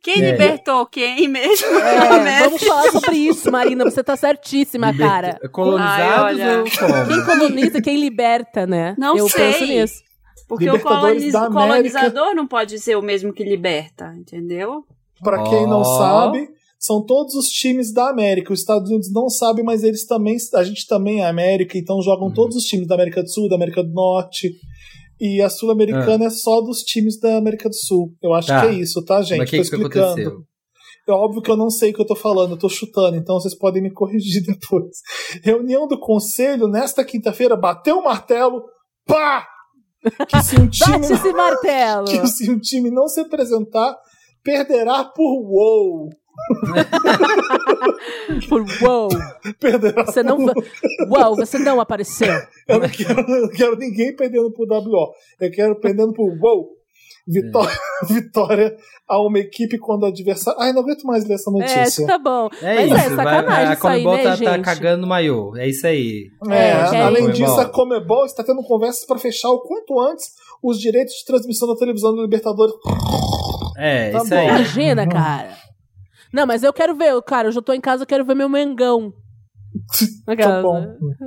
[0.04, 0.32] Quem É.
[0.32, 1.66] libertou quem mesmo?
[1.80, 3.84] É, vamos falar sobre isso, Marina.
[3.86, 5.50] Você tá certíssima, Liberta- cara.
[5.50, 7.08] Colonizados Ai, ou como?
[7.08, 8.96] Quem coloniza, quem liberta, né?
[8.98, 9.54] Não Eu sei.
[9.54, 10.02] penso nisso.
[10.48, 11.54] Porque o Libertadores coloniz- América.
[11.68, 14.84] colonizador não pode ser o mesmo que liberta, entendeu?
[15.24, 16.50] Pra quem não sabe,
[16.86, 18.52] são todos os times da América.
[18.52, 22.28] Os Estados Unidos não sabem, mas eles também, a gente também é América, então jogam
[22.28, 22.34] Uhum.
[22.34, 24.52] todos os times da América do Sul, da América do Norte.
[25.22, 28.12] E a Sul-Americana é só dos times da América do Sul.
[28.22, 28.62] Eu acho Tá.
[28.62, 29.38] que é isso, tá, gente?
[29.38, 30.06] Mas que, tô que explicando.
[30.10, 30.38] aconteceu?
[31.08, 33.40] É óbvio que eu não sei o que eu tô falando, eu tô chutando, então
[33.40, 34.98] vocês podem me corrigir depois.
[35.42, 38.64] Reunião do conselho nesta quinta-feira, bateu o martelo,
[39.06, 39.46] pá!
[40.28, 42.06] Que se um time, Bate esse martelo.
[42.08, 43.96] que se um time não se apresentar,
[44.44, 46.10] perderá por wow.
[48.50, 49.10] Por uou.
[49.60, 50.38] Perderá Você não.
[51.10, 52.34] Uau, você não apareceu.
[52.68, 55.14] Eu não quero, eu não quero ninguém perdendo por WO.
[55.40, 56.68] Eu quero perdendo por wow.
[57.26, 57.78] Vitória,
[58.10, 58.76] vitória
[59.08, 60.60] a uma equipe quando o adversário.
[60.60, 62.06] Ai, não aguento mais ler essa É, notícia.
[62.06, 62.50] tá bom.
[62.62, 64.62] É Mas isso, é sacanagem vai, a isso aí, Comebol né, tá, tá gente?
[64.66, 65.56] cagando no maiô.
[65.56, 66.26] É isso aí.
[66.50, 70.32] É, É, além aí- disso, a Comebol está tendo conversas para fechar o quanto antes
[70.62, 72.74] os direitos de transmissão da televisão da Libertadores.
[73.78, 74.36] É, Tá isso bom.
[74.36, 74.48] aí.
[74.48, 75.63] Imagina, cara.
[76.34, 77.48] Não, mas eu quero ver, cara.
[77.48, 79.14] Eu já tô em casa, eu quero ver meu Mengão.
[80.38, 80.86] Tá bom.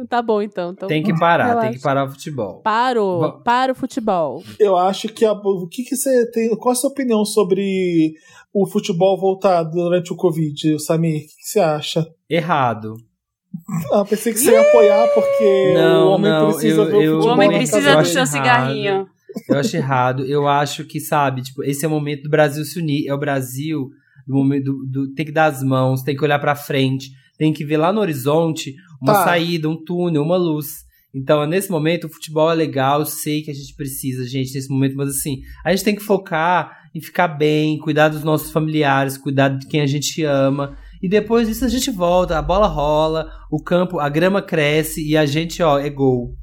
[0.09, 0.71] Tá bom, então.
[0.71, 1.69] então Tem que parar, Relaxa.
[1.69, 2.61] tem que parar o futebol.
[2.63, 4.43] Paro, Va- para o futebol.
[4.59, 6.49] Eu acho que a, o que, que você tem.
[6.57, 8.13] Qual a sua opinião sobre
[8.55, 11.17] o futebol voltar durante o Covid, Samir?
[11.17, 12.07] O que, que você acha?
[12.31, 12.95] Errado.
[13.93, 17.03] Ah, pensei que você ia apoiar porque Não, o homem não, precisa eu- ver o
[17.03, 19.07] eu- O futebol homem precisa do seu cigarrinho.
[19.49, 20.25] Eu acho errado.
[20.25, 23.07] Eu acho que, sabe, tipo, esse é o momento do Brasil se unir.
[23.09, 23.89] É o Brasil
[24.27, 27.53] do momento do, do- tem que dar as mãos, tem que olhar pra frente, tem
[27.53, 29.25] que ver lá no horizonte uma Tá.
[29.25, 30.85] saída, um túnel, uma luz.
[31.15, 34.69] Então, nesse momento, o futebol é legal, eu sei que a gente precisa, gente, nesse
[34.71, 39.17] momento, mas assim, a gente tem que focar em ficar bem, cuidar dos nossos familiares,
[39.17, 40.77] cuidar de quem a gente ama.
[41.03, 45.17] E depois disso a gente volta, a bola rola, o campo, a grama cresce e
[45.17, 46.35] a gente, ó, é gol.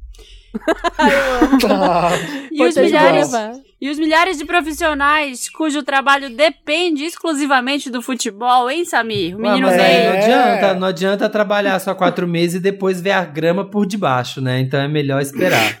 [0.98, 2.10] Ah,
[2.50, 3.32] E os, milhares,
[3.80, 9.36] e os milhares de profissionais cujo trabalho depende exclusivamente do futebol, hein, Samir?
[9.36, 10.10] O menino Ué, veio.
[10.12, 14.40] não adianta, não adianta trabalhar só quatro meses e depois ver a grama por debaixo,
[14.40, 14.60] né?
[14.60, 15.80] Então é melhor esperar.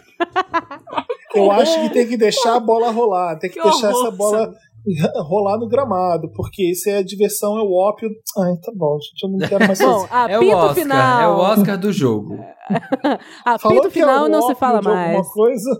[1.34, 4.10] eu acho que tem que deixar a bola rolar, tem que, Que deixar horror, essa
[4.10, 4.54] bola
[5.28, 8.08] rolar no gramado, porque isso é a diversão, é o ópio.
[8.38, 10.32] Ai, tá bom, gente, eu não quero mais Bom, fazer.
[10.32, 11.22] É o apito Oscar, final.
[11.22, 12.36] é o Oscar do jogo.
[13.60, 15.26] Falou Apito que é final o não se fala mais.
[15.28, 15.70] coisa.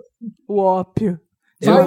[0.49, 1.19] O ópio.
[1.61, 1.67] De.
[1.67, 1.79] Time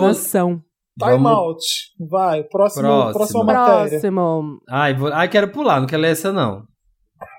[1.12, 1.64] Vamos- out.
[2.10, 3.14] Vai, próximo, Próxima.
[3.14, 3.90] próxima matéria.
[3.90, 4.60] Próximo.
[4.68, 5.14] Ai, vou...
[5.14, 6.64] Ai, quero pular, não quero ler essa não.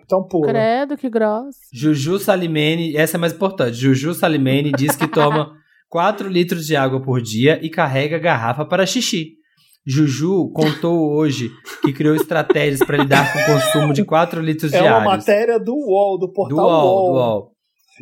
[0.05, 0.47] Então pula.
[0.49, 1.59] Credo, que grosso.
[1.73, 3.73] Juju Salimene, essa é mais importante.
[3.75, 5.53] Juju Salimene diz que toma
[5.89, 9.33] 4 litros de água por dia e carrega garrafa para xixi.
[9.89, 11.51] Juju contou hoje
[11.83, 15.01] que criou estratégias para lidar com o consumo de 4 litros É diários.
[15.03, 17.13] uma matéria do UOL, do portal do UOL, UOL.
[17.13, 17.53] do UOL.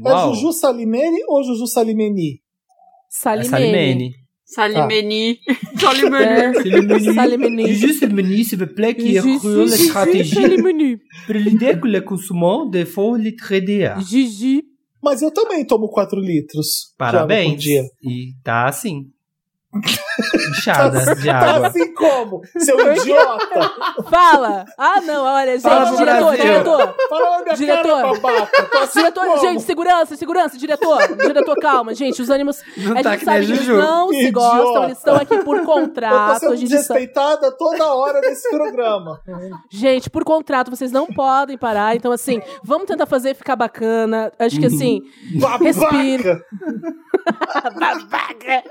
[0.04, 0.34] É UOL.
[0.34, 2.32] Juju Salimene ou Juju Salimeni?
[2.32, 2.36] É
[3.08, 3.46] Salimene.
[3.48, 4.14] Salimene.
[4.44, 5.38] Salimeni.
[5.78, 6.24] Salimeni.
[6.24, 7.74] É, Salimene.
[7.74, 10.98] Juju Salimene, s'il vous plaît, qui Juju créé la stratégie Salimene.
[11.26, 13.98] pour lider com le consommation de 4 litres DA.
[14.00, 14.62] Gigi.
[15.02, 17.62] Mas eu também tomo 4 litros de água por Parabéns.
[17.62, 17.82] dia.
[18.02, 19.04] E tá assim.
[20.50, 22.42] Inchada de Tá assim como?
[22.58, 23.72] Seu idiota!
[24.10, 24.64] Fala!
[24.78, 26.04] Ah, não, olha, gente, Fala diretor,
[26.36, 26.44] Brasil.
[26.44, 26.94] diretor.
[27.08, 27.82] Fala na minha Diretor.
[28.02, 28.62] cara, babaca!
[28.66, 29.40] Tá assim Diretor, como?
[29.40, 31.16] gente, segurança, segurança, diretor.
[31.16, 32.62] Diretor, calma, gente, os ânimos.
[32.76, 34.32] Não a tá gente sabe que eles não se Idiota.
[34.32, 36.40] gostam, eles estão aqui por Eu tô contrato.
[36.40, 39.20] sendo A gente, sabe- desrespeitada toda hora nesse programa.
[39.70, 41.96] gente, por contrato, vocês não podem parar.
[41.96, 44.32] Então, assim, vamos tentar fazer ficar bacana.
[44.38, 45.02] Acho que assim.
[45.60, 46.42] Respira.
[47.78, 48.62] Babaca!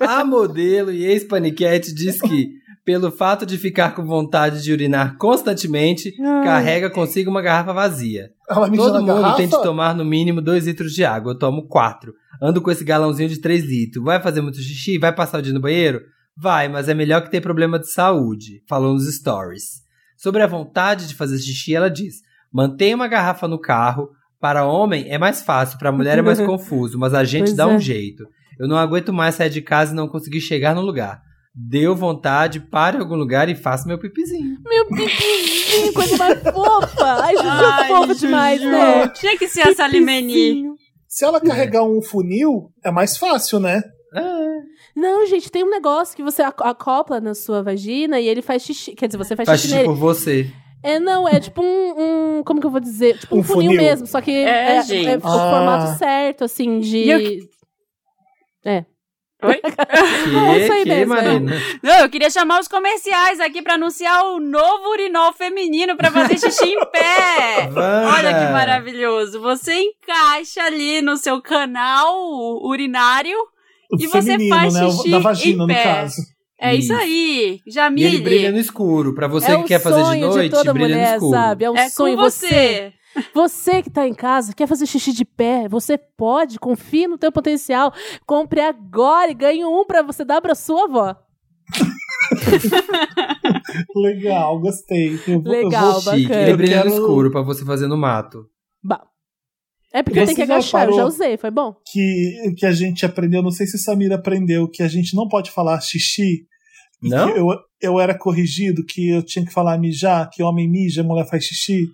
[0.00, 2.52] A modelo e ex-paniquete diz que,
[2.88, 6.10] pelo fato de ficar com vontade de urinar constantemente,
[6.42, 8.30] carrega consigo uma garrafa vazia.
[8.48, 9.36] Ela Todo mundo garrafa?
[9.36, 11.32] tem de tomar no mínimo 2 litros de água.
[11.32, 12.14] Eu tomo 4.
[12.40, 14.02] Ando com esse galãozinho de 3 litros.
[14.02, 14.96] Vai fazer muito xixi?
[14.96, 16.00] Vai passar o dia no banheiro?
[16.34, 18.62] Vai, mas é melhor que ter problema de saúde.
[18.66, 19.82] Falou nos stories.
[20.16, 24.08] Sobre a vontade de fazer xixi, ela diz: mantenha uma garrafa no carro.
[24.40, 27.64] Para homem é mais fácil, para mulher é mais confuso, mas a gente Pois dá
[27.64, 27.66] é.
[27.66, 28.24] um jeito.
[28.58, 31.27] Eu não aguento mais sair de casa e não conseguir chegar no lugar.
[31.54, 34.56] Deu vontade, pare em algum lugar e faça meu pipizinho.
[34.64, 37.04] Meu pipizinho, coisa mais fofa.
[37.22, 38.20] Ai, Juju, Ai, fofa Juju.
[38.26, 39.08] demais, né?
[39.08, 40.32] Tinha que ser a Salimeni.
[40.32, 40.74] Pipizinho.
[41.08, 43.82] Se ela carregar um funil, é mais fácil, né?
[44.94, 48.62] Não, gente, tem um negócio que você ac- acopla na sua vagina e ele faz
[48.62, 48.92] xixi.
[48.94, 49.94] Quer dizer, você faz, Faz xixi xixi nele.
[49.94, 50.50] por você.
[50.82, 53.18] É, não, é tipo um, um- Como que eu vou dizer?
[53.18, 53.82] Tipo um, Um funil, funil.
[53.82, 55.08] mesmo, só que É, é, gente.
[55.08, 55.50] é o Ah.
[55.50, 57.08] formato certo, assim, de.
[57.08, 57.20] Eu-
[59.42, 59.60] Oi?
[60.28, 61.52] Que, isso aí que, mesmo, Marina?
[61.82, 66.38] Não, eu queria chamar os comerciais aqui pra anunciar o novo urinol feminino pra fazer
[66.38, 67.68] xixi em pé.
[67.74, 68.08] Wanda.
[68.16, 69.40] Olha que maravilhoso.
[69.40, 72.14] Você encaixa ali no seu canal
[72.62, 73.36] urinário
[73.92, 74.90] O E você faz né?
[74.90, 75.82] Xixi da vagina, em no pé.
[75.84, 76.16] caso.
[76.60, 77.00] É isso, Isso.
[77.00, 77.60] aí.
[77.64, 78.06] E Jamile.
[78.08, 79.14] ele brilha no escuro.
[79.14, 81.30] Pra você é que quer fazer de noite, toda brilha no mulher, escuro.
[81.36, 81.64] sabe?
[81.64, 82.16] É um É sonho.
[82.16, 82.46] com você.
[82.48, 82.92] Você
[83.82, 87.92] que tá em casa, quer fazer xixi de pé, você pode, confie no teu potencial.
[88.26, 91.16] Compre agora e ganhe um pra você dar pra sua avó.
[93.94, 95.14] Legal, gostei.
[95.26, 96.28] Eu vou- eu Legal, vou- Chique.
[96.28, 96.42] bacana.
[96.42, 98.46] Ele Eu brilha no escuro pra você fazer no mato.
[98.82, 99.04] Bah.
[99.92, 101.74] É porque Você tem que agachar, eu já usei, foi bom.
[101.90, 105.50] que, que a gente aprendeu, não sei se Samira aprendeu, que a gente não pode
[105.50, 106.46] falar xixi.
[107.00, 107.32] Não?
[107.32, 107.46] que eu,
[107.80, 111.86] eu era corrigido que eu tinha que falar mijar, que homem mija, mulher faz xixi.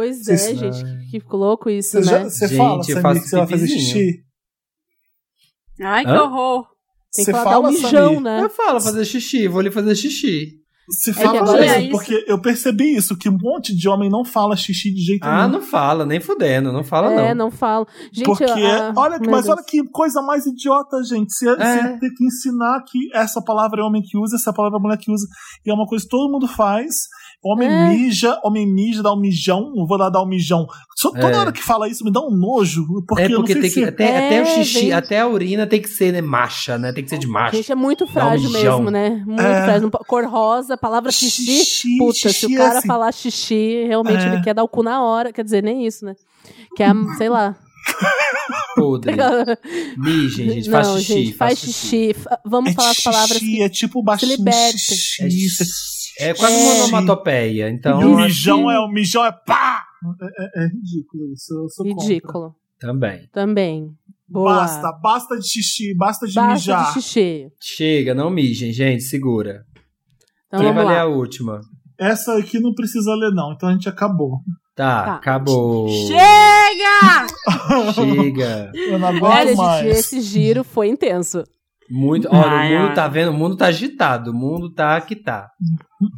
[0.00, 2.04] Pois é, Vocês- gente, que louco isso, Você, né?
[2.04, 4.24] já, você Gente, fala, Samir, que você vai fazer xixi?
[5.82, 6.22] Ai, que Hã?
[6.22, 6.66] horror.
[7.14, 8.20] Tem Você que falar fala, dar um mijão, Samir?
[8.22, 8.42] né?
[8.44, 10.60] Eu falo fazer xixi, vou ali fazer xixi.
[10.88, 11.90] Você que fala é isso.
[11.92, 15.46] porque eu percebi isso, que um monte de homem não fala xixi de jeito Ah,
[15.46, 15.60] nenhum.
[15.60, 17.44] não fala, nem fudendo, não fala é, não.
[17.44, 17.86] não falo.
[18.12, 19.56] Gente, Porque, ah, olha, mas Deus.
[19.56, 21.32] olha que coisa mais idiota, gente.
[21.32, 24.82] Você, você tem que ensinar que essa palavra é homem que usa, essa palavra é
[24.82, 25.26] mulher que usa.
[25.64, 26.92] E é uma coisa que todo mundo faz.
[27.42, 27.88] Homem É.
[27.88, 30.66] mija, homem mija, dá um mijão, vou lá dar um mijão.
[30.94, 31.36] Só, toda É.
[31.38, 32.84] hora que fala isso me dá um nojo.
[33.08, 33.80] Porque, é eu não porque sei tem se...
[33.80, 33.86] que.
[33.86, 34.92] Até, É, até o xixi, gente.
[34.92, 36.92] até a urina tem que ser, né, macha, né?
[36.92, 37.56] Tem que ser de macho.
[37.56, 38.78] Gente, é muito frágil mijão.
[38.78, 39.22] mesmo, né?
[39.26, 39.64] Muito É.
[39.64, 39.90] frágil.
[39.90, 41.46] Cor rosa, palavra xixi.
[41.46, 42.86] Xixi, Puta, se xixi o é cara assim.
[42.88, 44.26] falar xixi, realmente É.
[44.34, 45.32] ele quer dar o cu na hora.
[45.32, 46.14] Quer dizer, nem isso, né?
[46.76, 47.56] Quer, sei lá.
[48.76, 49.16] Podre.
[49.96, 51.12] Mijem, gente, faz não, xixi.
[51.24, 52.14] gente, faz xixi.
[52.14, 54.36] Fa- Vamos É falar as palavras xixi, que é tipo baixinho.
[54.36, 54.76] liberta.
[54.78, 55.48] xixi,
[56.20, 56.58] É, é quase É.
[56.58, 58.00] uma onomatopeia, então.
[58.00, 59.82] e o mijão que- é o mijão é pá!
[60.22, 61.52] É, é- é ridículo isso.
[61.54, 62.06] Eu sou contra.
[62.06, 62.54] ridículo.
[62.78, 63.28] Também.
[63.32, 63.90] Também.
[64.28, 64.54] Boa.
[64.60, 66.86] Basta, basta de xixi, basta de Basta mijar.
[66.94, 67.48] de xixi.
[67.60, 69.64] Chega, não mijem, gente, segura.
[70.46, 71.60] Então Quem vamos vai ler a última?
[71.98, 73.52] Essa aqui não precisa ler, não.
[73.52, 74.38] Então a gente acabou.
[74.74, 75.14] Tá, Tá.
[75.16, 75.88] acabou.
[75.88, 77.26] Chega!
[77.92, 78.70] Chega.
[78.74, 79.86] Eu não aguento Olha, gente, mais.
[79.98, 81.44] esse giro foi intenso.
[81.90, 82.28] Muito.
[82.30, 82.94] Olha, Ai, o mundo ai.
[82.94, 85.48] tá vendo, o mundo tá agitado, o mundo tá que tá.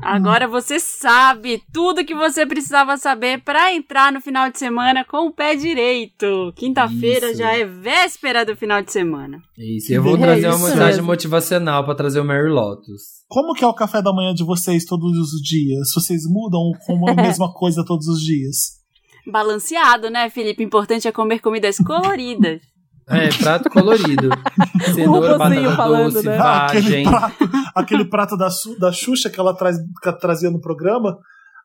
[0.02, 5.26] Agora você sabe tudo que você precisava saber pra entrar no final de semana com
[5.26, 6.52] o pé direito.
[6.56, 9.38] Quinta-feira já é véspera do final de semana.
[9.58, 13.02] Isso, eu vou É trazer uma mensagem motivacional pra trazer o Mary Lotus.
[13.28, 15.88] Como que é o café da manhã de vocês todos os dias?
[15.94, 18.80] Vocês mudam como é a mesma coisa todos os dias?
[19.26, 20.62] Balanceado, né, Felipe?
[20.64, 22.60] Importante é comer comidas coloridas.
[23.09, 24.28] É, prato colorido.
[24.94, 26.38] Cenoura, batata falando, doce, né?
[26.38, 27.05] Ah, aquele vagem.
[27.05, 28.48] prato, aquele prato da,
[28.78, 31.18] da Xuxa que ela traz, que ela trazia no programa,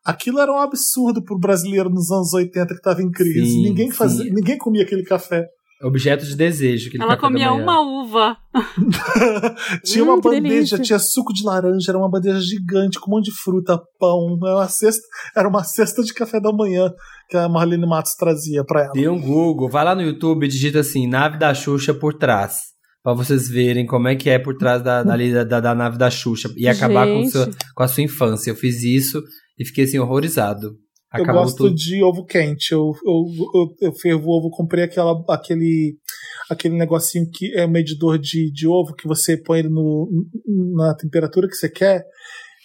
[0.04, 3.52] aquilo era um absurdo pro brasileiro nos anos 80 que tava em crise.
[3.52, 4.34] Sim, ninguém, fazia, sim.
[4.34, 5.46] ninguém comia aquele café.
[5.84, 6.90] Objeto de desejo.
[7.00, 8.36] Ela comia uma uva.
[9.86, 10.80] tinha Hum, uma bandeja, delícia.
[10.80, 14.38] tinha suco de laranja, era uma bandeja gigante com um monte de fruta, pão.
[14.44, 15.02] Era uma cesta,
[15.36, 16.92] era uma cesta de café da manhã
[17.30, 18.94] que a Marlene Matos trazia pra ela.
[18.94, 22.58] Dê um Google, vai lá no YouTube e digita assim, nave da Xuxa por trás.
[23.04, 25.98] Pra vocês verem como é que é por trás da, dali da, da, da nave
[25.98, 26.52] da Xuxa.
[26.58, 27.24] E acabar com,
[27.76, 28.50] com a sua infância.
[28.52, 29.22] Eu fiz isso
[29.58, 30.72] e fiquei assim, horrorizado.
[31.16, 31.76] Eu Acabou gosto tudo.
[31.76, 32.72] de ovo quente.
[32.74, 35.96] Eu, eu, eu, eu fervo ovo, comprei aquela, aquele,
[36.50, 40.10] aquele negocinho que é medidor de, de ovo que você põe ele no,
[40.76, 42.04] na temperatura que você quer.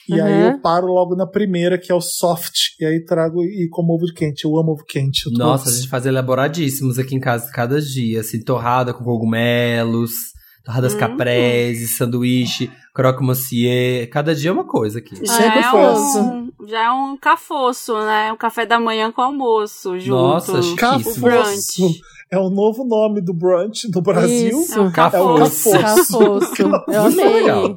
[0.09, 0.51] E aí Uhum.
[0.51, 2.57] eu paro logo na primeira, que é o soft.
[2.81, 4.45] E aí trago e como ovo quente.
[4.45, 5.27] Eu amo ovo quente.
[5.27, 5.79] Eu Nossa, a trouxe.
[5.83, 8.19] gente faz elaboradíssimos aqui em casa cada dia.
[8.21, 10.11] Assim, torrada com cogumelos,
[10.65, 10.99] torradas Hum.
[10.99, 14.09] caprese, sanduíche, croque monsieur.
[14.11, 15.17] Cada dia é uma coisa aqui.
[15.25, 18.33] Já, é foi um, já é um cafoço, né?
[18.33, 20.17] Um café da manhã com almoço junto.
[20.17, 21.27] Nossa, o chiquíssimo.
[21.27, 22.01] brunch.
[22.31, 24.61] É o novo nome do brunch no Brasil.
[24.61, 24.79] Isso.
[24.79, 25.71] É um É o cafoço.
[25.71, 25.81] cafoço.
[25.81, 26.63] Cafoço.
[26.89, 27.77] Eu amei.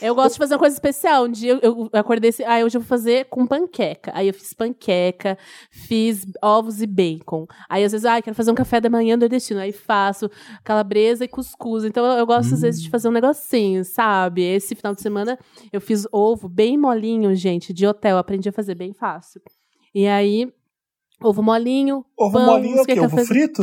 [0.00, 1.24] Eu gosto de fazer uma coisa especial.
[1.24, 4.10] Um dia eu, eu acordei assim, ah, hoje eu vou fazer com panqueca.
[4.14, 5.36] Aí eu fiz panqueca,
[5.70, 7.46] fiz ovos e bacon.
[7.68, 9.60] Aí às vezes, ah, quero fazer um café da manhã nordestino.
[9.60, 10.30] Aí faço
[10.64, 11.84] calabresa e cuscuz.
[11.84, 14.42] Então eu, eu gosto às vezes de fazer um negocinho, sabe?
[14.42, 15.38] Esse final de semana
[15.72, 18.18] eu fiz ovo bem molinho, gente, de hotel.
[18.18, 19.40] Aprendi a fazer bem fácil.
[19.94, 20.52] E aí,
[21.22, 22.04] ovo molinho.
[22.16, 22.94] Ovo pão, molinho é o quê?
[22.94, 23.62] que Ovo frito?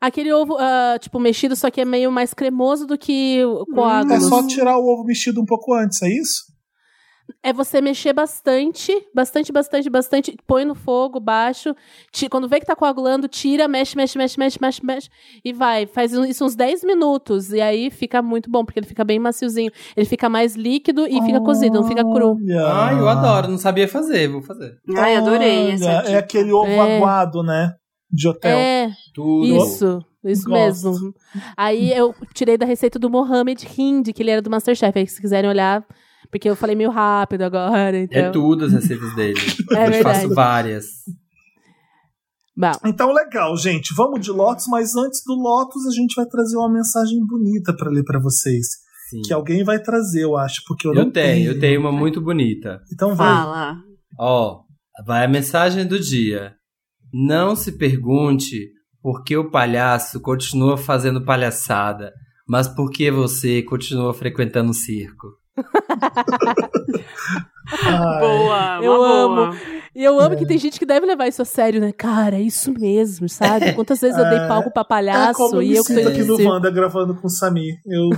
[0.00, 4.12] Aquele ovo, ah, tipo, mexido, só que é meio mais cremoso do que o coágulo.
[4.14, 6.52] É só tirar o ovo mexido um pouco antes, é isso?
[7.42, 11.74] É você mexer bastante, bastante, bastante, bastante, põe no fogo baixo,
[12.12, 15.08] ti- quando vê que tá coagulando, tira, mexe, mexe, mexe, mexe, mexe, mexe,
[15.42, 15.86] e vai.
[15.86, 19.72] Faz isso uns 10 minutos, e aí fica muito bom, porque ele fica bem maciozinho.
[19.96, 22.36] Ele fica mais líquido e fica cozido, não fica cru.
[22.66, 24.74] Ai, eu adoro, não sabia fazer, vou fazer.
[24.94, 26.08] Ai, adorei essa Olha.
[26.10, 26.98] É aquele ovo É.
[26.98, 27.72] aguado, né?
[28.10, 28.56] De hotel.
[28.58, 29.46] É, Tudo.
[29.46, 30.90] isso, isso Gosto.
[30.90, 31.14] mesmo.
[31.56, 35.20] Aí eu tirei da receita do Mohamed Hind, que ele era do Masterchef, aí se
[35.20, 35.84] quiserem olhar,
[36.30, 38.18] porque eu falei meio rápido agora, então...
[38.22, 39.40] É tudo as receitas dele.
[39.76, 40.02] É eu verdade.
[40.02, 40.84] faço várias.
[42.56, 43.92] Bom, Então, legal, gente.
[43.96, 47.90] Vamos de Lotus, mas antes do Lotus, a gente vai trazer uma mensagem bonita pra
[47.90, 48.66] ler pra vocês.
[49.10, 49.22] Sim.
[49.22, 52.20] Que alguém vai trazer, eu acho, porque eu, Eu não tenho, eu tenho uma muito
[52.20, 52.80] bonita.
[52.92, 53.26] Então vai.
[53.28, 53.76] Fala.
[54.18, 54.60] Ó,
[55.04, 56.54] vai a mensagem do dia.
[57.16, 62.12] Não se pergunte por que o palhaço continua fazendo palhaçada,
[62.48, 65.28] mas por que você continua frequentando o circo.
[68.20, 69.34] Boa, Eu uma amo.
[69.46, 69.56] boa.
[69.94, 70.36] E eu amo É.
[70.36, 71.92] que tem gente que deve levar isso a sério, né?
[71.92, 73.72] Cara, é isso mesmo, sabe?
[73.74, 74.48] Quantas vezes eu dei É.
[74.48, 76.50] palco pra É palhaço eu e me eu que aqui no circo.
[76.52, 77.76] Wanda gravando com o Samir.
[77.86, 78.10] Eu,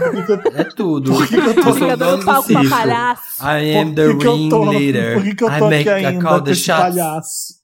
[0.55, 1.13] É tudo.
[1.13, 3.23] por que que eu tô, Eu dando do palco pra palhaço.
[3.43, 5.15] I am the por que que eu tô, ringleader.
[5.15, 6.83] por que eu I tô make aqui I ainda com the esse shots.
[6.83, 7.56] palhaço?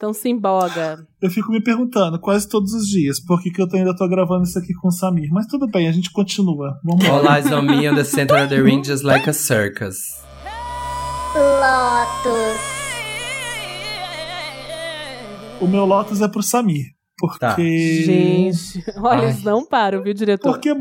[0.00, 1.06] Então se emboga.
[1.20, 4.08] Eu fico me perguntando quase todos os dias por que, que eu tô- ainda tô
[4.08, 5.28] gravando isso aqui com o Samir.
[5.30, 6.78] Mas tudo bem, a gente continua.
[6.82, 7.10] Vamos lá.
[7.16, 9.98] All eyes on me on the center of the ring just like a circus.
[11.34, 12.60] Lotus.
[15.60, 16.86] O meu Lotus é pro Samir.
[17.18, 17.38] Porque.
[17.38, 17.56] Tá.
[17.56, 19.24] Gente, olha, Ai.
[19.26, 20.50] eles não param, viu, diretor?
[20.50, 20.74] Porque,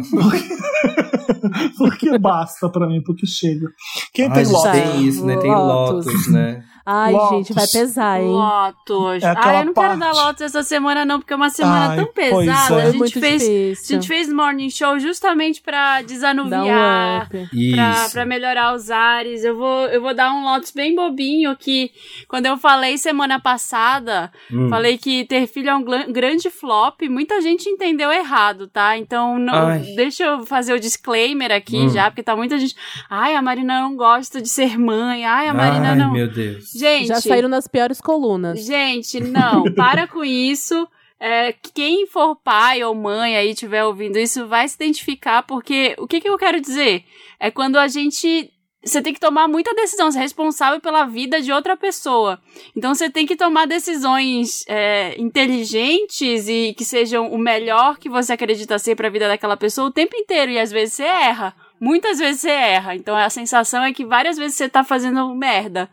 [1.77, 3.67] porque, basta pra mim, porque chega.
[4.13, 4.71] Quem Ai, tem Lotus?
[4.71, 5.35] tem isso, né?
[5.35, 6.05] Tem Lotus.
[6.05, 6.63] Lotus, né?
[6.91, 7.29] Ai, Lotus.
[7.37, 8.27] gente, vai pesar, hein?
[8.29, 9.23] Lotus.
[9.23, 9.99] É ah, eu não quero parte.
[9.99, 12.49] dar Lotus essa semana, não, porque é uma semana Ai, tão pesada.
[12.49, 12.51] é.
[12.51, 13.43] A Foi gente muito fez.
[13.89, 17.27] A gente fez morning show justamente pra um desanuviar.
[17.27, 17.49] up.
[17.75, 19.43] Pra, pra melhorar os ares.
[19.43, 21.91] Eu vou, eu vou dar um Lotus bem bobinho que
[22.27, 24.67] quando eu falei semana passada, Hum.
[24.69, 28.97] falei que ter filho é um grande flop, muita gente entendeu errado, tá?
[28.97, 29.79] Então, não, Ai.
[29.95, 31.89] deixa eu fazer o disclaimer aqui Hum.
[31.89, 32.75] já, porque tá muita gente.
[33.09, 35.25] Ai, a Marina não gosta de ser mãe.
[35.25, 36.11] Ai, a Marina Ai, não.
[36.11, 36.73] meu Deus.
[36.79, 38.65] Gente, Já saíram nas piores colunas.
[38.65, 40.87] Gente, não, para com isso.
[41.19, 46.07] É, quem for pai ou mãe aí estiver ouvindo isso vai se identificar, porque o
[46.07, 47.03] que, que eu quero dizer?
[47.39, 48.51] É quando a gente.
[48.81, 52.39] Você tem que tomar muita decisão, você é responsável pela vida de outra pessoa.
[52.73, 58.31] Então você tem que tomar decisões é, inteligentes e que sejam o melhor que você
[58.31, 60.53] acredita ser para a vida daquela pessoa o tempo inteiro.
[60.53, 61.53] E às vezes você erra.
[61.77, 62.95] Muitas vezes você erra.
[62.95, 65.89] Então a sensação é que várias vezes você tá fazendo merda.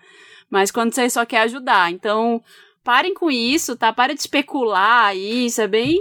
[0.56, 1.92] Mas quando você só quer ajudar.
[1.92, 2.40] Então,
[2.82, 3.92] parem com isso, tá?
[3.92, 5.60] Para de especular isso.
[5.60, 5.98] É bem.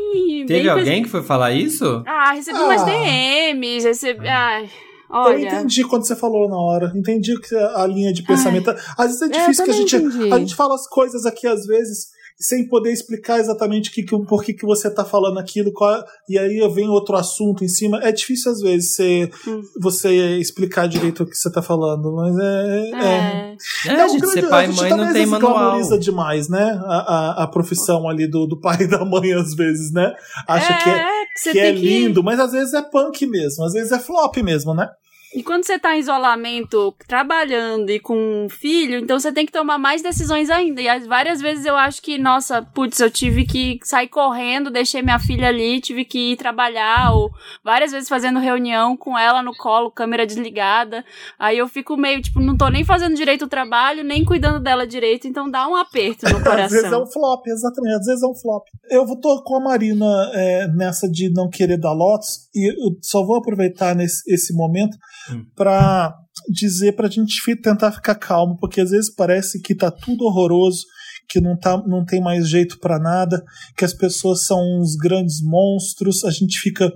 [0.48, 2.02] Teve bem alguém que foi falar isso?
[2.08, 2.64] Ah, recebi Ah.
[2.64, 4.28] umas DMs, recebi.
[4.28, 4.70] Ai, Eu
[5.10, 5.46] olha.
[5.48, 6.94] entendi quando você falou na hora.
[6.96, 8.70] Entendi que a linha de pensamento.
[8.98, 9.96] Às vezes é eu difícil que a gente.
[9.98, 10.32] entendi.
[10.34, 12.08] A gente fala as coisas aqui, às vezes,
[12.38, 16.38] sem poder explicar exatamente que, que, por que, que você tá falando aquilo, qual, e
[16.38, 18.00] aí vem outro assunto em cima.
[18.04, 19.62] É difícil às vezes você, Hum.
[19.82, 22.90] você explicar direito o que você tá falando, mas é.
[22.94, 23.56] é.
[23.88, 23.92] É.
[24.02, 25.54] É, um gente, grande- ser pai a e gente mãe também, não tem manual.
[25.54, 26.80] glamoriza demais, né?
[26.86, 30.14] A, a, a profissão ali do, do pai e da mãe, às vezes, né?
[30.48, 33.64] Acha que é, que você que é tem lindo, mas às vezes é punk mesmo,
[33.64, 34.90] às vezes é flop mesmo, né?
[35.34, 39.52] E quando você tá em isolamento, trabalhando e com um filho, então você tem que
[39.52, 40.82] tomar mais decisões ainda.
[40.82, 45.02] E as- várias vezes eu acho que, nossa, putz, eu tive que sair correndo, deixei
[45.02, 47.30] minha filha ali, tive que ir trabalhar, ou
[47.64, 51.04] várias vezes fazendo reunião com ela no colo, câmera desligada.
[51.38, 54.88] Aí eu fico meio, tipo, não tô nem fazendo direito o trabalho, nem cuidando dela
[54.88, 57.04] direito, então dá um aperto no Às vezes é coração.
[57.04, 58.64] um flop, exatamente, às vezes é um flop.
[58.90, 63.22] Eu tô com a Marina é, nessa de não querer dar lotes, e eu só
[63.26, 64.98] vou aproveitar nesse esse momento
[65.32, 65.46] Hum.
[65.56, 66.14] pra
[66.50, 70.86] dizer pra gente fi- tentar ficar calmo, porque às vezes parece que tá tudo horroroso,
[71.28, 73.44] que não, tá, não tem mais jeito pra nada,
[73.76, 76.92] que as pessoas são uns grandes monstros, a gente fica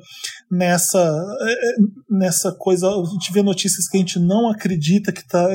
[0.51, 0.99] nessa
[1.41, 1.75] é, é,
[2.09, 5.47] nessa coisa, a gente vê notícias que a gente não acredita que tá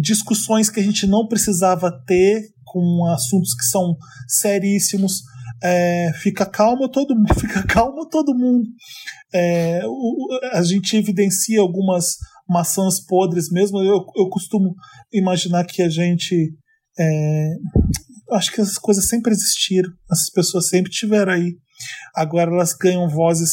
[0.00, 3.96] discussões que a gente não precisava ter com assuntos que são
[4.26, 5.22] seríssimos.
[5.62, 8.68] É, fica calmo todo mundo, fica calmo todo mundo.
[9.32, 12.16] É, o- a gente evidencia algumas
[12.48, 13.78] maçãs podres mesmo.
[13.78, 14.74] Eu, eu costumo
[15.12, 16.52] imaginar que a gente.
[16.98, 17.54] é,
[18.32, 21.54] acho que essas coisas sempre existiram, essas pessoas sempre tiveram aí.
[22.14, 23.50] Agora elas ganham vozes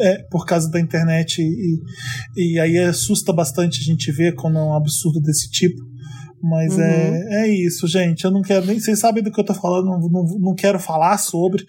[0.00, 1.78] é, por causa da internet e,
[2.36, 5.76] e aí assusta bastante a gente ver quando é um absurdo desse tipo.
[6.42, 6.82] Mas Uhum.
[6.82, 8.24] é, é isso, gente.
[8.24, 8.78] Eu não quero nem.
[8.78, 11.64] Vocês sabem do que eu tô falando, não, não, não quero falar sobre.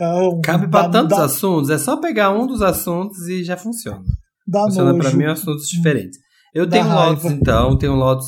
[0.00, 3.44] É, um- Cabe pra dá- tantos dá- assuntos, é só pegar um dos assuntos e
[3.44, 4.02] já funciona.
[4.46, 5.16] dá funciona pra nojo.
[5.16, 6.18] mim assuntos diferentes.
[6.54, 7.32] Eu tenho Lotus, raiva.
[7.40, 8.26] então, tenho Lotus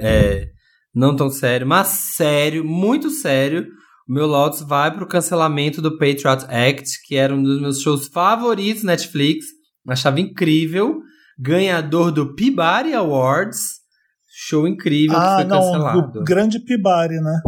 [0.00, 0.46] é,
[0.94, 3.66] não tão sério, mas sério, muito sério.
[4.08, 8.08] O meu Lotus vai pro cancelamento do Patriot Act, que era um dos meus shows
[8.08, 9.46] favoritos Netflix.
[9.88, 10.98] Achava incrível.
[11.38, 13.79] Ganhador do Peabody Awards.
[14.48, 16.20] Show incrível que Ah, foi não, cancelado.
[16.20, 17.40] o grande Pibari, né?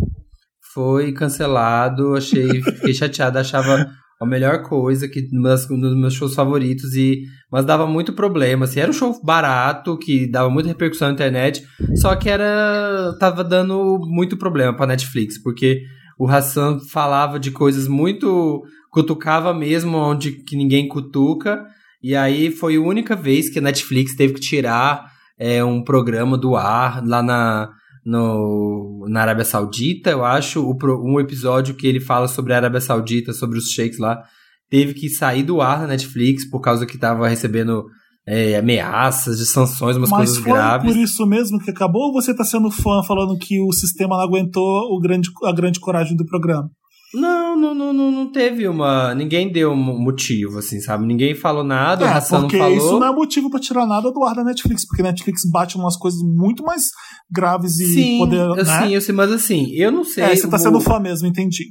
[0.74, 3.86] Foi cancelado, achei, fiquei chateada, achava
[4.20, 8.64] a melhor coisa, que um um dos meus shows favoritos, e mas dava muito problema,
[8.66, 11.62] assim, era um show barato, que dava muita repercussão na internet,
[11.96, 15.82] só que era, tava dando muito problema pra Netflix, porque
[16.18, 21.64] o Hassan falava de coisas muito, cutucava mesmo onde que ninguém cutuca,
[22.02, 25.11] e aí foi a única vez que a Netflix teve que tirar
[25.42, 27.68] é, um programa do ar lá na,
[28.06, 32.80] no, na Arábia Saudita, eu acho, o um episódio que ele fala sobre a Arábia
[32.80, 34.22] Saudita, sobre os sheiks lá,
[34.70, 37.86] teve que sair do ar na Netflix por causa que tava recebendo
[38.24, 40.92] é, ameaças de sanções, umas Mas coisas foi graves.
[40.92, 44.22] por isso mesmo que acabou ou você tá sendo fã falando que o sistema não
[44.22, 46.70] aguentou o grande, a grande coragem do programa?
[47.14, 49.14] Não, não, não, não, não teve uma.
[49.14, 51.04] Ninguém deu um motivo, assim, sabe?
[51.06, 52.76] Ninguém falou nada, o É, Hassan não porque falou.
[52.76, 55.76] isso não é motivo pra tirar nada do ar da Netflix, porque a Netflix bate
[55.76, 56.84] umas coisas muito mais
[57.30, 58.48] graves e Sim, poder.
[58.56, 58.64] né?
[58.64, 60.24] sim, eu sei, mas assim, eu não sei.
[60.24, 61.66] é, você tá o- sendo fã mesmo, entendi.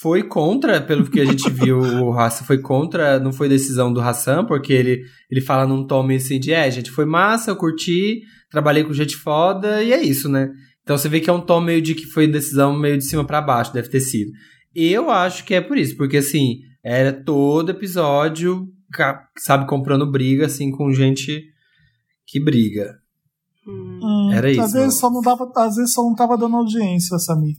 [0.00, 4.00] foi contra, pelo que a gente viu, o Hassan foi contra, não foi decisão do
[4.00, 7.56] Hassan, porque ele, ele fala num tom meio assim de, é, gente, foi massa, eu
[7.56, 10.48] curti, trabalhei com gente foda, e é isso, né?
[10.84, 13.24] Então você vê que é um tom meio de que foi decisão meio de cima
[13.26, 14.30] pra baixo, deve ter sido.
[14.74, 18.68] Eu acho que é por isso, porque assim, era todo episódio,
[19.36, 21.42] sabe, comprando briga, assim, com gente
[22.26, 22.96] que briga.
[23.66, 24.30] Hum.
[24.32, 25.00] Era isso, Às vezes, não.
[25.00, 27.56] só não dava, às vezes só não tava dando audiência, Samir.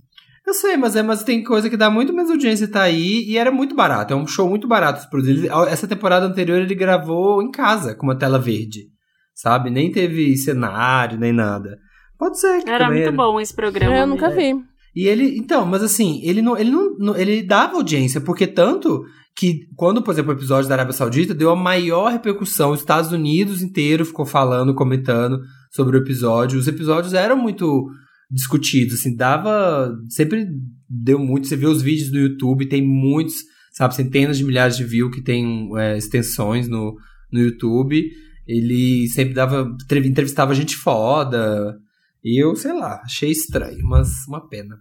[0.47, 3.23] Eu sei, mas, é, mas tem coisa que dá muito mais audiência e tá aí,
[3.27, 4.13] e era muito barato.
[4.13, 5.07] É um show muito barato.
[5.17, 8.87] Ele- Essa temporada anterior ele gravou em casa, com uma tela verde.
[9.35, 9.69] Sabe?
[9.69, 11.77] Nem teve cenário, nem nada.
[12.17, 13.95] Pode ser que Era muito ele- bom esse programa.
[13.95, 14.61] Eu nunca mesmo.
[14.61, 14.65] vi.
[14.95, 19.03] E ele, então, mas assim, ele não, ele não, ele dava audiência, porque tanto
[19.35, 23.11] que quando, por exemplo, o episódio da Arábia Saudita deu a maior repercussão, os Estados
[23.11, 25.39] Unidos inteiro ficou falando, comentando
[25.71, 26.59] sobre o episódio.
[26.59, 27.87] Os episódios eram muito
[28.29, 30.45] discutidos, assim, dava, sempre
[30.89, 33.35] deu muito, você vê os vídeos do YouTube, tem muitos,
[33.71, 36.95] sabe, centenas de milhares de views que tem é, extensões no,
[37.31, 38.03] no YouTube.
[38.47, 41.77] Ele sempre dava, entrev- entrevistava gente foda.
[42.23, 44.77] E eu, sei lá, achei estranho, mas uma pena.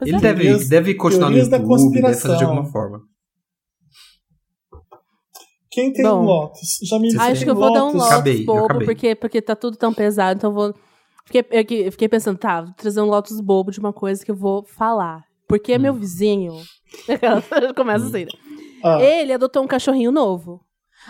[0.00, 3.00] Mas Ele é- deve, Teorias- deve continuar no YouTube, deve fazer de alguma forma.
[5.70, 6.24] Quem tem Bom.
[6.24, 6.78] Lotus?
[6.88, 8.00] Jamile, Você você Acho tem que eu vou dar um Lotus?
[8.00, 8.86] Lotus Acabei, bobo, acabei.
[8.86, 10.74] porque, porque tá tudo tão pesado, então eu vou.
[11.26, 14.24] Fiquei, eu que- eu fiquei pensando, tá, vou trazer um Lotus bobo de uma coisa
[14.24, 15.22] que eu vou falar.
[15.46, 16.54] Porque meu vizinho.
[17.76, 18.30] Começa assim, né?
[18.82, 20.60] Ah, Ele adotou um cachorrinho novo.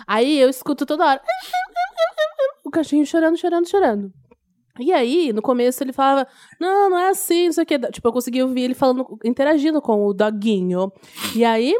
[0.05, 1.21] Aí eu escuto toda hora.
[2.63, 4.13] O cachorrinho chorando, chorando, chorando.
[4.81, 6.27] E aí, no começo, ele falava,
[6.59, 7.79] não, não é assim, não sei o que.
[7.91, 10.91] Tipo, eu consegui ouvir ele falando, interagindo com o doguinho.
[11.35, 11.73] E aí,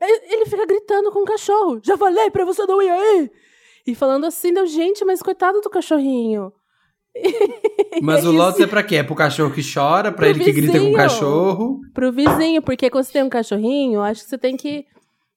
[0.00, 1.80] ele fica gritando com o cachorro.
[1.82, 3.30] Já falei pra você não ir aí!
[3.86, 6.52] E falando assim, deu, gente, mas coitado do cachorrinho.
[8.02, 8.96] Mas o Lotus é pra quê?
[8.96, 10.96] É pro cachorro que chora, pra ele que grita com o vizinho.
[10.96, 11.80] cachorro.
[11.94, 14.84] pro vizinho, porque quando você tem um cachorrinho, acho que você tem que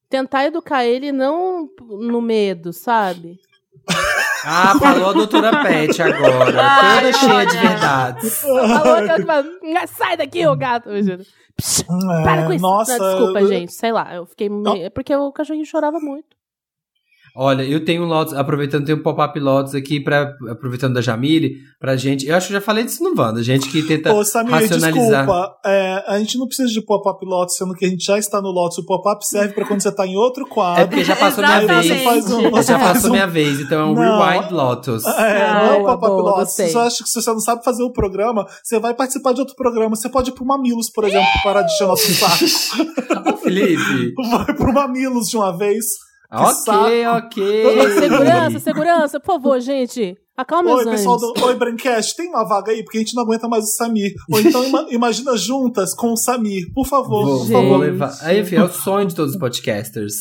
[0.09, 3.39] tentar educar ele não no medo, sabe?
[4.45, 6.61] Ah, falou a doutora Pet agora.
[6.61, 8.41] Ai, toda cheia de verdades.
[8.41, 9.45] Falou que fala,
[9.83, 10.89] "Ah, sai daqui, ô gato.
[10.89, 11.83] Psh,
[12.23, 12.61] Para com isso.
[12.61, 13.73] Nossa, Não, desculpa, eu- gente.
[13.73, 14.47] Sei lá, eu fiquei.
[14.49, 16.38] meio- É porque o cachorrinho chorava muito.
[17.41, 21.55] Olha, eu tenho um Lotus, aproveitando, tem um pop-up Lotus aqui, pra, aproveitando da Jamile,
[21.79, 22.27] pra gente.
[22.27, 25.25] Eu acho que eu já falei disso no Wanda, gente que tenta Ô, Samir, racionalizar.
[25.25, 25.55] desculpa.
[25.65, 28.49] é, a gente não precisa de pop-up Lotus, sendo que a gente já está no
[28.49, 28.79] Lotus.
[28.79, 30.87] O pop-up serve pra quando você tá em outro É quadro.
[30.89, 31.87] porque já passou minha vez.
[31.87, 34.19] Você faz um- Já passou um- minha vez, então é um Não.
[34.21, 35.05] Rewind Lotus.
[35.05, 36.53] É, Ah, não é boa, pop-up Lotus.
[36.55, 39.55] Você acha que se você não sabe fazer o programa, você vai participar de outro
[39.55, 39.95] programa.
[39.95, 43.37] Você pode ir pro Mamilos, por exemplo, parar de encher nosso saco.
[43.41, 44.13] Felipe.
[44.29, 45.85] Vai pro Mamilos de uma vez.
[46.31, 47.17] Ok, saco.
[47.27, 47.91] ok.
[47.99, 50.15] Segurança, segurança, por favor, gente.
[50.37, 51.33] Acalme os Oi, pessoal ânimos.
[51.33, 52.81] do Oi, Braincast, tem uma vaga aí?
[52.81, 54.13] Porque a gente não aguenta mais o Samir.
[54.31, 57.25] Ou então ima- imagina juntas com o Samir, por favor.
[57.25, 57.77] Vou, por favor.
[57.79, 58.15] levar.
[58.21, 60.13] Aí, enfim, é o sonho de todos os podcasters.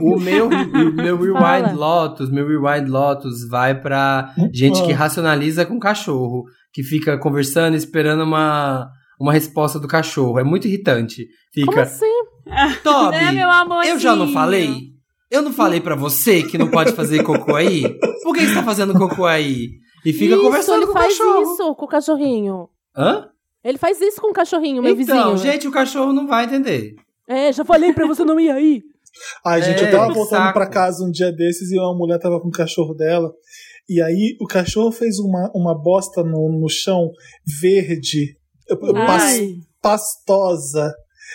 [0.00, 1.72] O meu, o meu Rewind Fala.
[1.72, 8.22] Lotus, meu Rewind Lotus vai pra gente que racionaliza com cachorro, que fica conversando, esperando
[8.22, 8.88] uma,
[9.20, 10.38] uma resposta do cachorro.
[10.38, 11.26] É muito irritante.
[11.54, 12.06] Como Fica, assim?
[12.84, 13.94] Toby, Né, meu amorzinho?
[13.94, 14.89] eu já não falei?
[15.30, 17.82] Eu não falei pra você que não pode fazer cocô aí?
[18.22, 19.68] Por que você tá fazendo cocô aí?
[20.04, 21.42] E fica isso, conversando ele com o faz cachorro.
[21.52, 22.68] isso com o cachorrinho.
[22.96, 23.28] Hã?
[23.62, 25.52] Ele faz isso com o cachorrinho, meu então, vizinho.
[25.52, 26.94] gente, o cachorro não vai entender.
[27.28, 28.82] É, já falei pra você não ir aí.
[29.44, 30.52] Ai, gente, É, eu tava voltando saco.
[30.54, 33.30] pra casa um dia desses e uma mulher tava com o cachorro dela.
[33.88, 37.10] E aí o cachorro fez uma, uma bosta no, no chão
[37.60, 38.36] verde,
[39.06, 39.38] pas-
[39.82, 40.92] pastosa.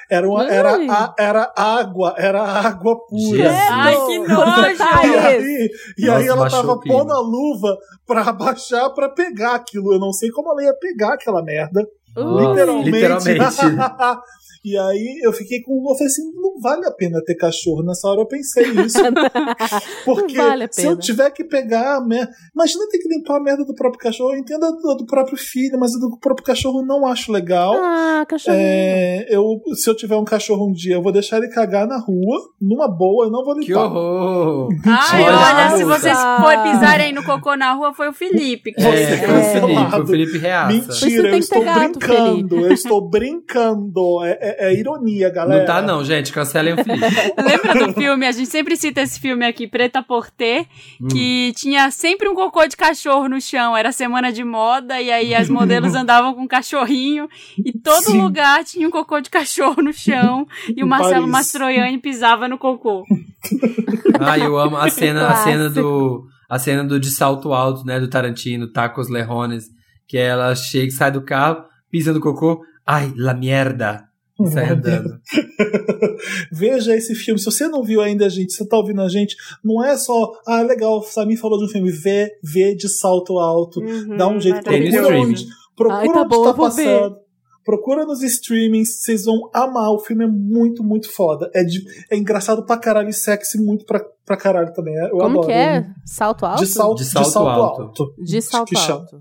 [0.10, 3.38] Era, uma, era, a- era água, era água pura.
[3.38, 3.70] Jesus.
[3.72, 4.84] Ai, que E nojo!
[5.28, 9.94] aí, e Nossa, aí ela tava pondo a luva pra abaixar pra pegar aquilo.
[9.94, 11.86] Eu não sei como ela ia pegar aquela merda.
[12.16, 12.92] Nossa, literalmente.
[12.92, 13.42] literalmente.
[14.66, 15.74] e aí eu fiquei com.
[15.90, 17.84] Eu falei assim: não vale a pena ter cachorro.
[17.84, 18.98] Nessa hora eu pensei isso.
[20.04, 22.32] Porque vale a se eu tiver que pegar a merda.
[22.54, 24.34] Imagina ter que limpar a merda do próprio cachorro.
[24.34, 27.32] Eu entendo a do, do próprio filho, mas a do próprio cachorro eu não acho
[27.32, 27.74] legal.
[27.76, 28.62] Ah, cachorrinho.
[28.62, 31.98] É, eu, se eu tiver um cachorro um dia, eu vou deixar ele cagar na
[31.98, 33.66] rua, numa boa, eu não vou limpar.
[33.66, 34.70] Que horror!
[34.86, 38.72] Ai, Olha, olha, se vocês for pisarem no cocô na rua, foi o Felipe.
[38.74, 39.20] que É, fez.
[39.20, 39.52] foi o É.
[39.62, 40.68] Felipe, o Felipe Reaça.
[40.74, 42.56] Mentira, eu estou gato, brincando.
[42.60, 44.24] Eu estou brincando.
[44.24, 45.60] É, é- é ironia, galera.
[45.60, 47.06] Não tá não, gente, cancelem o Felipe.
[47.42, 48.26] Lembra do filme?
[48.26, 50.66] A gente sempre cita esse filme aqui, Preta Porter,
[51.12, 53.76] que tinha sempre um cocô de cachorro no chão.
[53.76, 57.28] Era semana de moda, e aí as modelos andavam com um cachorrinho,
[57.58, 58.22] e todo Sim.
[58.22, 60.46] lugar tinha um cocô de cachorro no chão,
[60.76, 61.32] e o Marcelo Paris.
[61.32, 63.04] Mastroianni pisava no cocô.
[64.18, 68.00] Ah, eu amo a cena, a cena do a cena do de salto alto, né,
[68.00, 69.66] do Tarantino, Tacos Lejones,
[70.08, 74.05] que ela chega, sai do carro, pisa no cocô, ai, la mierda, e
[74.52, 75.20] sai andando.
[76.52, 77.40] Veja esse filme.
[77.40, 80.62] Se você não viu ainda, gente, você tá ouvindo a gente, não é só, ah,
[80.62, 83.80] legal, o Samir falou de um filme, vê, vê de salto alto.
[83.80, 85.22] Uhum, Dá um jeito, procura streaming.
[85.32, 86.86] onde, procura Ai, tá onde bom, tá vou ver.
[87.00, 87.26] passando.
[87.64, 89.90] Procura nos streamings, vocês vão amar.
[89.90, 91.50] O filme é muito, muito foda.
[91.52, 94.94] É, de- é engraçado pra caralho e sexy muito pra, pra caralho também.
[94.96, 95.48] Eu Como adoro.
[95.48, 95.88] que é?
[96.06, 96.60] Salto alto?
[96.60, 98.14] De salto, De salto alto.
[98.24, 99.00] De salto que chama.
[99.00, 99.20] alto.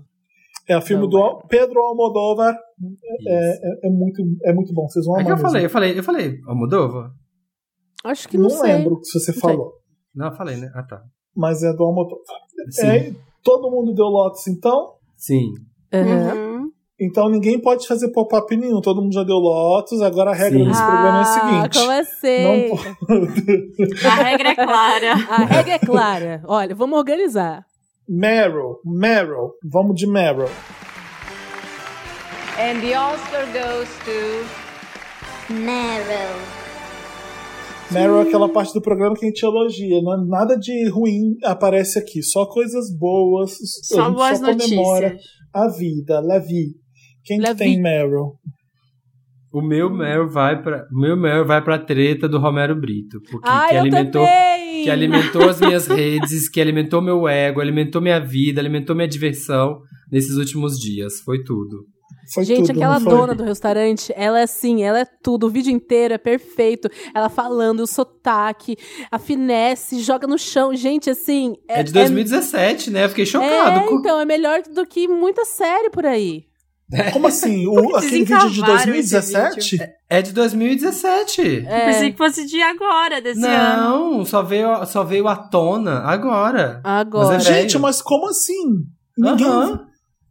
[0.67, 1.47] É o filme Não do é.
[1.47, 2.55] Pedro Almodóvar.
[3.27, 4.87] É, é, é muito, é muito bom.
[4.87, 5.25] Vocês vão É amar.
[5.25, 5.49] que eu mesmo.
[5.49, 7.11] falei, eu falei, eu falei, Almodova?
[8.03, 8.73] Acho que Não, não, sei.
[8.73, 9.41] lembro se você sei.
[9.41, 9.73] falou.
[10.13, 10.71] Não, eu falei, né?
[10.75, 11.01] Ah, tá.
[11.35, 12.19] Mas é do Almodóvar.
[12.71, 12.87] Sim.
[12.87, 13.13] É,
[13.43, 14.93] todo mundo deu Lotus, então.
[15.15, 15.51] Sim.
[15.93, 16.71] Uhum.
[16.99, 18.79] Então ninguém pode fazer pop-up nenhum.
[18.81, 20.01] Todo mundo já deu Lotus.
[20.01, 20.65] Agora a regra Sim.
[20.67, 21.79] desse programa é a Ah, seguinte.
[21.79, 22.69] como assim?
[22.69, 25.11] Não A regra é clara.
[25.29, 26.41] A regra é clara.
[26.47, 27.65] Olha, vamos organizar.
[28.07, 29.51] Meryl, Meryl.
[29.63, 30.49] Vamos de Meryl.
[32.57, 36.35] And the Oscar goes to Meryl.
[37.91, 40.01] Meryl é aquela parte do programa que a gente elogia.
[40.01, 42.21] Não é nada de ruim aparece aqui.
[42.23, 43.53] Só coisas boas.
[43.53, 43.55] a
[43.95, 45.31] Só gente boas só comemora notícias.
[45.53, 46.75] a vida, la vie.
[47.23, 47.81] Quem La que tem.
[47.81, 48.39] Meryl?
[49.57, 53.47] O meu Meryl vai pra, o meu Meryl vai pra treta do Romero Brito, porque
[53.49, 54.83] Ai, que eu alimentou também!
[54.83, 59.79] que alimentou as minhas redes, que alimentou meu ego, alimentou minha vida, alimentou minha diversão
[60.11, 61.21] nesses últimos dias.
[61.21, 61.85] Foi tudo.
[62.33, 65.71] Foi Gente, tudo, aquela dona do restaurante, ela é assim, ela é tudo, o vídeo
[65.71, 66.89] inteiro é perfeito.
[67.13, 68.75] Ela falando, o sotaque,
[69.09, 70.75] a finesse, joga no chão.
[70.75, 71.53] Gente, assim.
[71.67, 73.05] É de 2017, né?
[73.05, 73.79] Eu fiquei chocado.
[73.79, 76.43] É, com- então, é melhor do que muita série por aí.
[77.11, 77.65] Como assim?
[77.67, 79.79] O, aquele vídeo de Desencavaram 2017?
[80.07, 81.65] É de 2017.
[81.67, 81.85] É.
[81.87, 83.81] Pensei que fosse de agora, desse ano.
[84.17, 86.81] Não, só veio, só veio à tona agora.
[86.83, 87.35] Agora.
[87.35, 88.85] Mas é Gente, mas como assim?
[89.17, 89.79] Ninguém,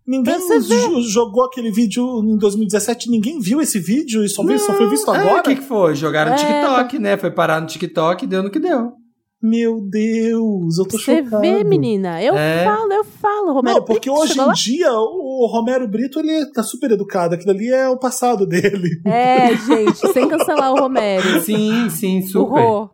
[0.06, 4.88] ninguém jogou aquele vídeo em 2017, ninguém viu esse vídeo e só, viu, só foi
[4.88, 5.40] visto É, agora?
[5.40, 5.94] o que, que foi?
[5.94, 7.16] Jogaram no É, TikTok, né?
[7.16, 8.92] Foi parar no TikTok e deu no que deu.
[9.46, 11.42] Meu Deus, eu tô Você chocado.
[11.42, 12.22] vê, menina?
[12.22, 12.64] Eu É.
[12.64, 13.76] falo, eu falo, Romero.
[13.76, 14.52] Não, porque Brito hoje em lá?
[14.54, 17.34] dia o Romero Brito ele tá super educado.
[17.34, 19.02] Aquilo ali é o passado dele.
[19.04, 21.42] É, gente, sem cancelar o Romero.
[21.42, 22.60] Sim, sim, O super.
[22.62, 22.88] Rô.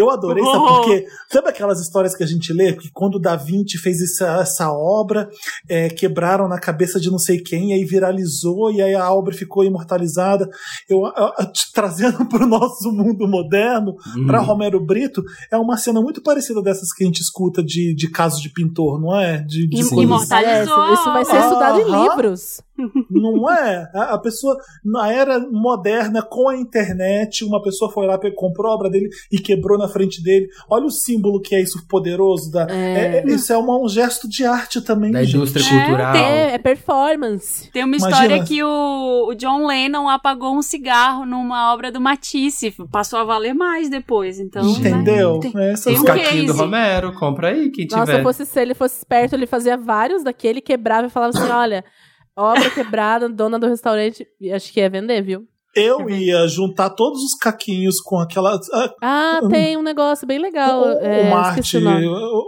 [0.00, 3.36] Eu adorei, sabe porque sabe aquelas histórias que a gente lê que quando o Da
[3.36, 5.28] Vinci fez essa, essa obra,
[5.68, 9.34] é, quebraram na cabeça de não sei quem, e aí viralizou e aí a obra
[9.34, 10.48] ficou imortalizada.
[10.88, 14.26] Eu a- a- t- trazendo para o nosso mundo moderno, Uhum.
[14.26, 18.10] para Romero Brito, é uma cena muito parecida dessas que a gente escuta de, de
[18.10, 19.38] casos de pintor, não é?
[19.38, 20.76] De, de imortalizou.
[20.76, 22.02] Parece, Isso vai ser estudado em Aham.
[22.04, 22.60] livros.
[23.10, 23.90] Não é?
[23.94, 28.74] A, a pessoa, na era moderna, com a internet, uma pessoa foi lá, comprou a
[28.74, 30.48] obra dele e quebrou na frente dele.
[30.68, 32.50] Olha o símbolo que é isso poderoso.
[32.50, 32.74] Da, É.
[32.74, 35.10] é- é- isso é uma- um gesto de arte também.
[35.12, 35.36] Da gente.
[35.36, 36.14] indústria É, cultural.
[36.16, 37.70] É, é performance.
[37.70, 38.22] Tem uma Imagina.
[38.22, 42.74] história que o, o John Lennon apagou um cigarro numa obra do Matisse.
[42.90, 44.62] Passou a valer mais depois, então.
[44.64, 44.70] né?
[44.90, 45.38] Entendeu?
[45.40, 46.58] Tem- Essa tem um caquinhos do case.
[46.58, 48.16] Romero, compra aí, quem Nossa, tiver.
[48.18, 51.84] se fosse se ele fosse esperto, ele fazia vários daquele, quebrava e falava assim: olha,
[52.36, 54.26] obra quebrada, dona do restaurante.
[54.40, 55.42] E Acho que ia vender, viu?
[55.74, 58.58] Eu ia juntar todos os caquinhos com aquela.
[58.72, 60.82] ah, Ah, tem um negócio bem legal.
[60.82, 61.76] o- é, uma arte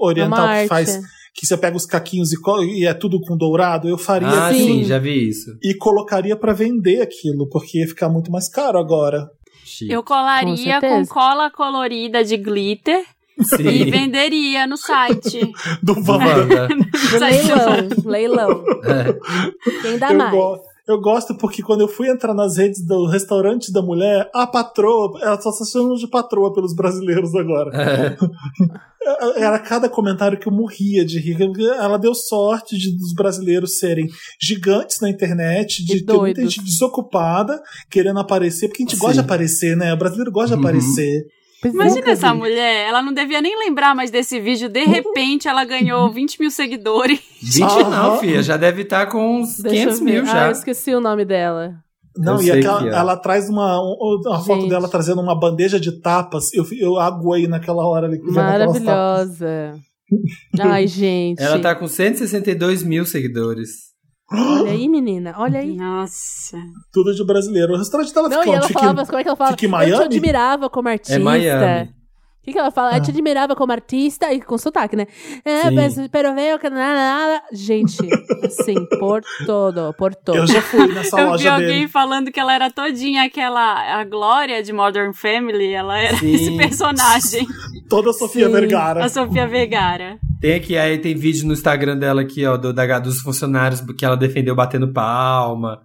[0.01, 0.68] oriental Uma que arte.
[0.68, 1.01] faz.
[1.35, 2.37] Que você pega os caquinhos e,
[2.80, 4.59] e é tudo com dourado, eu faria Ah, Sim.
[4.66, 5.51] sim, já vi isso.
[5.62, 9.26] e colocaria pra vender aquilo, porque ia ficar muito mais caro agora.
[9.64, 9.91] Chique.
[9.91, 10.95] Eu Com colaria certeza.
[10.95, 13.03] com cola colorida de glitter
[13.39, 13.91] e Sim.
[13.91, 15.41] venderia no site.
[15.83, 16.68] Do Wanda.
[17.20, 18.64] Leilão, leilão.
[18.85, 19.80] É.
[19.83, 20.30] Quem dá eu, mais?
[20.30, 20.59] go-
[20.89, 25.18] eu gosto porque quando eu fui entrar nas redes do restaurante da mulher, a patroa,
[25.22, 27.70] ela só se chama de patroa pelos brasileiros agora.
[27.80, 28.16] É.
[29.37, 31.37] Era cada comentário que eu morria de rir.
[31.76, 34.07] Ela deu sorte de, dos brasileiros serem
[34.41, 37.61] gigantes na internet, de E ter muita gente desocupada,
[37.91, 39.20] querendo aparecer, porque a gente gosta Sim.
[39.20, 39.93] de aparecer, né?
[39.93, 40.61] O brasileiro gosta de Uhum.
[40.68, 41.26] aparecer.
[41.62, 41.76] Pois é.
[41.76, 42.38] Imagina essa vi.
[42.38, 44.68] mulher, ela não devia nem lembrar mais desse vídeo.
[44.68, 47.20] De repente, ela ganhou 20 mil seguidores.
[47.40, 48.42] 20 não, filha.
[48.42, 50.12] Já deve estar com uns Deixa 500 eu ver.
[50.12, 50.46] mil Ah, já.
[50.46, 51.74] eu esqueci o nome dela.
[52.18, 52.92] Não, Eu e aquela, que é.
[52.92, 54.68] ela traz uma, um- uma foto Gente.
[54.70, 56.52] dela trazendo uma bandeja de tapas.
[56.52, 58.20] Eu, eu aguei naquela hora ali.
[58.22, 59.72] Maravilhosa.
[60.60, 61.40] Ai, gente.
[61.42, 63.91] Ela tá com 162 mil seguidores.
[64.31, 65.35] Olha aí, menina.
[65.37, 65.77] Olha aí.
[65.77, 66.57] Nossa.
[66.93, 67.75] Tudo de brasileiro.
[67.75, 68.66] O restaurante dela Não, fica e ela onde?
[68.68, 69.51] Fica em- falava, como é que ela fala?
[69.51, 69.97] fica em Eu Miami?
[69.97, 71.14] te admirava como artista.
[71.14, 71.95] É Miami.
[72.43, 72.97] O que, que ela fala?
[72.97, 73.14] Eu te Ah.
[73.14, 75.07] admirava como artista e com sotaque, né?
[75.45, 77.43] É, mas pero veo que nada, nada.
[77.53, 77.97] Gente,
[78.45, 80.38] assim, por todo, por todo.
[80.38, 81.88] Eu já fui nessa Eu vi loja alguém dele.
[81.88, 84.01] falando que ela era todinha aquela.
[84.01, 85.72] A Glória de Modern Family.
[85.72, 86.34] Ela era Sim.
[86.34, 87.47] esse personagem.
[87.88, 88.53] Toda a Sofia Sim.
[88.53, 89.05] Vergara.
[89.05, 90.18] A Sofia Vergara.
[90.40, 94.05] Tem aqui, aí tem vídeo no Instagram dela aqui, ó, do, da, dos funcionários que
[94.05, 95.80] ela defendeu batendo palma.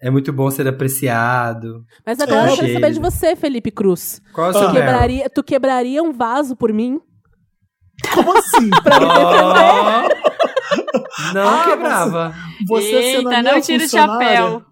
[0.00, 1.84] É muito bom ser apreciado.
[2.06, 2.52] Mas agora É.
[2.52, 4.20] eu quero saber de você, Felipe Cruz.
[4.32, 7.00] Qual é o seu Tu quebraria, tu quebraria um vaso por mim?
[8.14, 8.70] Como assim?
[8.92, 10.08] Ó.
[11.34, 12.34] Não Ah, quebrava.
[12.68, 14.62] Você a Eita, não tira o chapéu.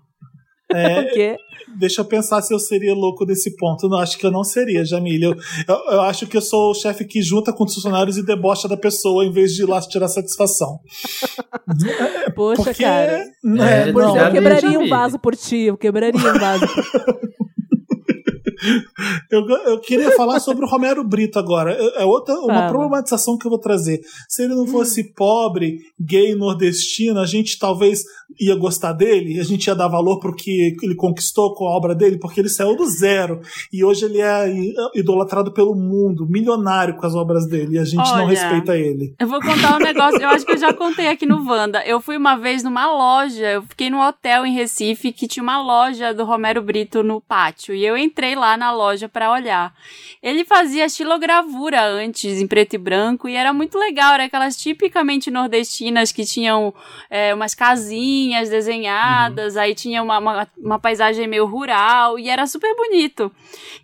[0.73, 1.37] É, O quê?
[1.79, 3.89] Deixa eu pensar se eu seria louco nesse ponto.
[3.89, 5.27] Não, acho que eu não seria, Jamília.
[5.29, 5.37] Eu,
[5.69, 8.69] eu, eu acho que eu sou o chefe que junta com os funcionários e debocha
[8.69, 10.81] da pessoa em vez de ir lá tirar satisfação.
[12.35, 12.83] Poxa, Porque.
[12.83, 13.25] cara.
[13.43, 17.37] né, É, não, eu quebraria um vaso por ti, eu quebraria um vaso por
[19.31, 21.73] Eu, eu queria falar sobre o Romero Brito agora.
[21.73, 22.69] É outra uma Fala.
[22.69, 24.01] problematização que eu vou trazer.
[24.29, 28.05] Se ele não fosse pobre, gay, nordestino, a gente talvez
[28.39, 31.95] ia gostar dele, a gente ia dar valor pro que ele conquistou com a obra
[31.95, 33.41] dele, porque ele saiu do zero.
[33.73, 34.47] E hoje ele é
[34.95, 38.27] idolatrado pelo mundo, milionário com as obras dele, e a gente não Olha.
[38.27, 39.15] respeita ele.
[39.19, 41.85] Eu vou contar um negócio, eu acho que eu já contei aqui no Wanda.
[41.87, 45.61] Eu fui uma vez numa loja, eu fiquei num hotel em Recife que tinha uma
[45.63, 47.75] loja do Romero Brito no pátio.
[47.75, 49.75] E eu entrei lá na loja pra olhar.
[50.23, 54.13] Ele fazia estilogravura antes, em preto e branco, e era muito legal.
[54.13, 56.75] Era aquelas tipicamente nordestinas que tinham
[57.09, 62.75] é, umas casinhas desenhadas, aí tinha uma, uma, uma paisagem meio rural, e era super
[62.77, 63.33] bonito.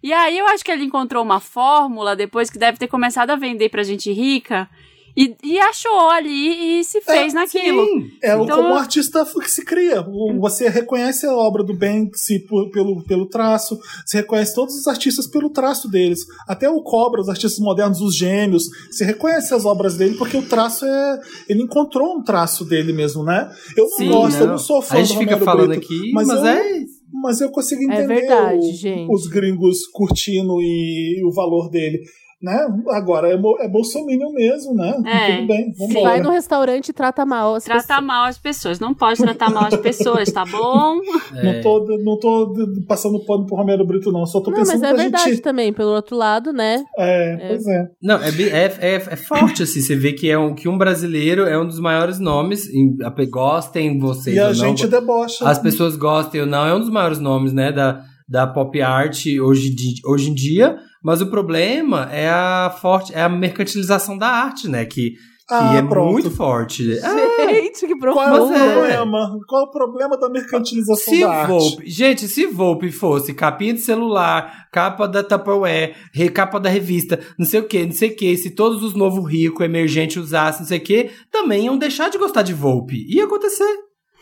[0.03, 3.37] E aí eu acho que ele encontrou uma fórmula, depois que deve ter começado a
[3.37, 4.69] vender pra gente rica,
[5.17, 7.85] E, e achou ali e se fez naquilo.
[7.85, 8.11] Sim.
[8.23, 10.01] É o Então- como um artista que se cria.
[10.01, 14.87] O- Você reconhece a obra do Banksy por- pelo, pelo traço, você reconhece todos os
[14.87, 16.21] artistas pelo traço deles.
[16.49, 20.43] Até o Cobra, os artistas modernos, os gêmeos, você reconhece as obras dele porque o
[20.43, 21.21] traço é.
[21.49, 23.51] Ele encontrou um traço dele mesmo, né?
[23.77, 24.53] Eu não Sim, gosto, eu não.
[24.53, 27.41] não sou fã A gente do fica falando Brito, aqui, mas, mas, eu, é mas
[27.41, 32.01] eu consigo É entender verdade, o- os gringos curtindo e, o valor dele.
[32.43, 32.67] Né?
[32.91, 34.93] Agora é, é bolsominion mesmo, né?
[35.07, 36.03] É, Tudo bem, vamos sim.
[36.03, 38.05] Vai no restaurante e trata mal as Trata pessoas.
[38.05, 38.81] mal as pessoas.
[38.81, 40.99] Não pode tratar mal as pessoas, tá bom?
[41.37, 41.43] É.
[41.53, 42.53] Não tô, não tô
[42.89, 44.27] passando pano pro Romero Brito, não.
[44.27, 45.41] Só tô Não, pensando mas é pra verdade gente.
[45.43, 45.73] também.
[45.73, 46.83] Pelo outro lado, né?
[46.99, 47.87] É, pois é.
[48.03, 49.81] Não, é, é, é, é forte, assim.
[49.81, 52.69] Você vê que, é um, que um brasileiro é um dos maiores nomes.
[52.69, 54.55] em- a- Gostem vocês E ou a não.
[54.55, 55.49] gente debocha.
[55.49, 56.67] As pessoas gostem ou não.
[56.67, 57.71] É um dos maiores nomes, né?
[57.71, 60.77] Da, da pop art hoje, de, hoje em dia.
[61.03, 64.85] Mas o problema é a forte, é a mercantilização da arte, né?
[64.85, 65.19] Que, que
[65.51, 66.13] Ah, é pronto.
[66.13, 66.99] muito forte.
[67.03, 68.73] Ah, Gente, que Qual é o é.
[68.73, 69.39] problema?
[69.49, 71.49] Qual é o problema da mercantilização Se da arte?
[71.49, 77.19] Volpe, gente, se Volpe fosse capinha de celular, capa da Tupperware, re- capa da revista,
[77.39, 80.61] não sei o que, não sei o que, se todos os novos ricos, emergentes usassem,
[80.61, 83.05] não sei o que, também iam deixar de gostar de Volpe.
[83.13, 83.77] Ia acontecer.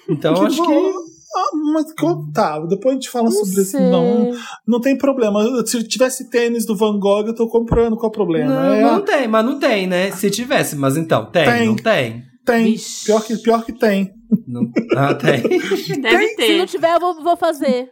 [0.09, 0.67] Então, Que acho bom.
[0.67, 1.20] que.
[1.35, 1.87] Ah, mas
[2.35, 3.71] tá, depois a gente fala Não sobre isso.
[3.73, 3.81] sei.
[3.91, 4.33] Não,
[4.67, 5.41] não tem problema.
[5.67, 7.95] Se tivesse tênis do Van Gogh, eu tô comprando.
[7.97, 8.51] Qual é o problema?
[8.53, 10.11] Não, é, não tem, mas não tem, né?
[10.11, 11.67] Se tivesse, mas então, tem, Tem.
[11.67, 12.23] não tem.
[12.45, 12.65] Tem.
[12.65, 13.05] Vixe.
[13.07, 14.11] Pior que, pior que tem.
[14.49, 14.63] Não,
[14.97, 15.41] ah, tem.
[15.43, 16.67] Deve Se não ter.
[16.67, 17.89] tiver, eu vou, vou fazer.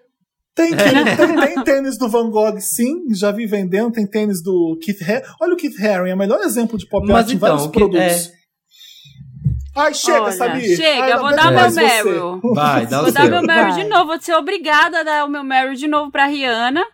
[0.56, 3.92] Tem, tem, tem, tem tênis do Van Gogh, sim, já vi vendendo.
[3.92, 5.22] Tem tênis do Keith Haring.
[5.40, 7.70] Olha o Keith Haring, é o melhor exemplo de pop art em então, vários o
[7.70, 8.32] que- produtos.
[9.78, 10.76] Ai, chega, Olha, sabia?
[10.76, 11.70] Chega, Ai, vou dar meu.
[11.70, 12.40] Meryl.
[12.54, 13.22] Vai, dá o Vou seu.
[13.22, 13.82] dar meu Meryl Vai.
[13.84, 14.06] de novo.
[14.06, 16.84] Vou ser obrigada a dar o meu Meryl de novo pra Rihanna.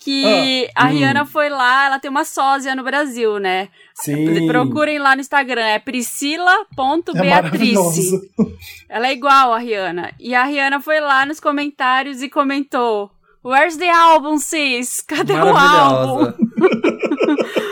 [0.00, 0.90] Que a Hum.
[0.90, 3.68] Rihanna foi lá, ela tem uma sósia no Brasil, né?
[3.96, 4.46] Sim.
[4.46, 7.28] Procurem lá no Instagram, é É priscila.beatrice.
[7.28, 8.20] maravilhoso.
[8.88, 10.12] ela é igual a Rihanna.
[10.20, 13.10] E a Rihanna foi lá nos comentários e comentou:
[13.44, 15.00] Where's the album, sis?
[15.00, 16.32] Cadê o álbum?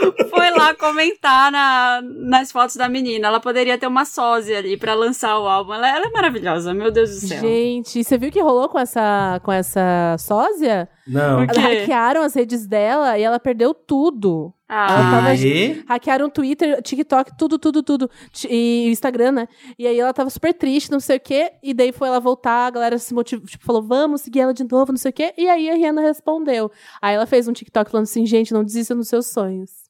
[0.66, 3.28] Lá comentar na, nas fotos da menina.
[3.28, 5.74] Ela poderia ter uma sósia ali pra lançar o álbum.
[5.74, 7.40] Ela, ela é maravilhosa, meu Deus do céu.
[7.40, 10.88] Gente, você viu o que rolou com essa, com essa sósia?
[11.06, 11.46] Não.
[11.46, 14.52] Hackearam as redes dela e ela perdeu tudo.
[14.68, 15.84] Ah, Ela tava-.
[15.88, 18.10] Hackearam o Twitter, TikTok, tudo, tudo, tudo.
[18.50, 19.48] E o Instagram, né?
[19.78, 21.52] E aí ela tava super triste, não sei o quê.
[21.62, 24.64] E daí foi ela voltar, a galera se motivou, tipo, falou, vamos seguir ela de
[24.64, 25.32] novo, não sei o quê.
[25.38, 26.70] E aí a Rihanna respondeu.
[27.00, 29.85] Aí ela fez um TikTok falando assim, gente, não desista nos seus sonhos.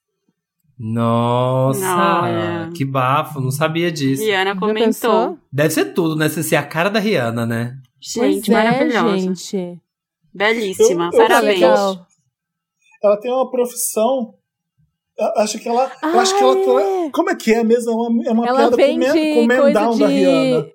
[0.79, 2.71] Nossa, Olha.
[2.75, 4.23] que bafo, não sabia disso.
[4.23, 5.39] Rihanna comentou.
[5.53, 6.29] Deve ser tudo, né?
[6.29, 7.77] Você ser a cara da Rihanna, né?
[8.01, 9.19] Gente, Pois é, maravilhosa.
[9.19, 9.81] gente.
[10.35, 11.11] Belíssima.
[11.13, 11.61] Eu- eu Parabéns.
[11.61, 12.07] Legal.
[13.03, 14.35] Ela tem uma profissão.
[15.39, 15.91] Acho que ela.
[16.03, 16.55] eu acho que Ah, ela.
[16.57, 17.11] tá- é.
[17.11, 17.91] Como é que é mesmo?
[17.91, 20.13] É uma, é uma Ela piada com, vende com o man coisa down da de...
[20.13, 20.67] Rihanna.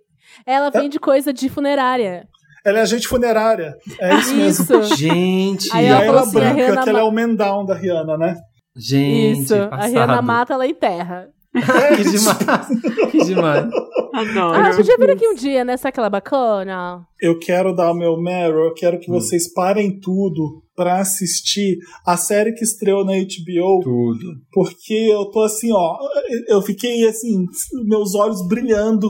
[0.48, 2.28] Ela vende coisa de funerária.
[2.66, 3.76] Ela é agente funerária.
[4.00, 4.80] É isso mesmo.
[4.82, 4.96] Isso.
[4.96, 7.12] Gente, Aí E ela aí falou ela assim, a brinca Rihanna que ela é o
[7.12, 8.38] man down da Rihanna, né?
[8.76, 9.56] Gente, Isso.
[9.56, 9.90] A passado.
[9.92, 11.30] Rihanna mata, ela enterra.
[11.54, 12.68] que demais.
[13.12, 13.66] que demais.
[14.14, 14.58] Adoro.
[14.58, 15.76] Ah, podia vir aqui um dia, né?
[15.76, 17.06] Sabe aquela bacana?
[17.22, 19.16] Eu quero dar o meu Meryl, eu quero que Hum.
[19.16, 21.78] vocês parem tudo pra assistir
[22.08, 24.26] a série que estreou na HBO, Tudo.
[24.52, 25.98] porque eu tô assim, ó,
[26.48, 27.46] eu fiquei assim,
[27.86, 29.10] meus olhos brilhando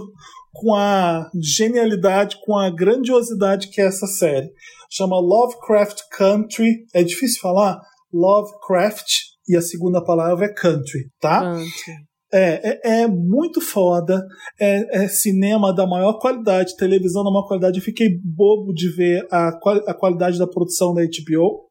[0.53, 4.49] com a genialidade, com a grandiosidade que é essa série.
[4.89, 7.79] Chama Lovecraft Country, é difícil falar?
[8.11, 9.07] Lovecraft,
[9.51, 11.43] e a segunda palavra é country, tá?
[11.51, 11.91] Ante.
[12.33, 14.25] É, é, é muito foda.
[14.59, 17.79] É, é cinema da maior qualidade, televisão da maior qualidade.
[17.79, 21.69] Eu fiquei bobo de ver a, qual- a qualidade da produção da HBO.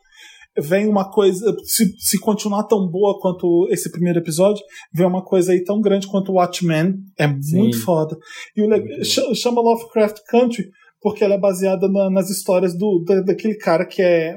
[0.59, 4.63] Vem uma coisa, se, se continuar tão boa quanto esse primeiro episódio,
[4.93, 6.95] vem uma coisa aí tão grande quanto Watchmen.
[7.19, 7.83] É muito Sim.
[7.83, 8.17] foda.
[8.57, 10.65] E o Muito ch- chama Lovecraft Country
[11.01, 14.37] porque ela é baseada na- nas histórias do, da- daquele cara que é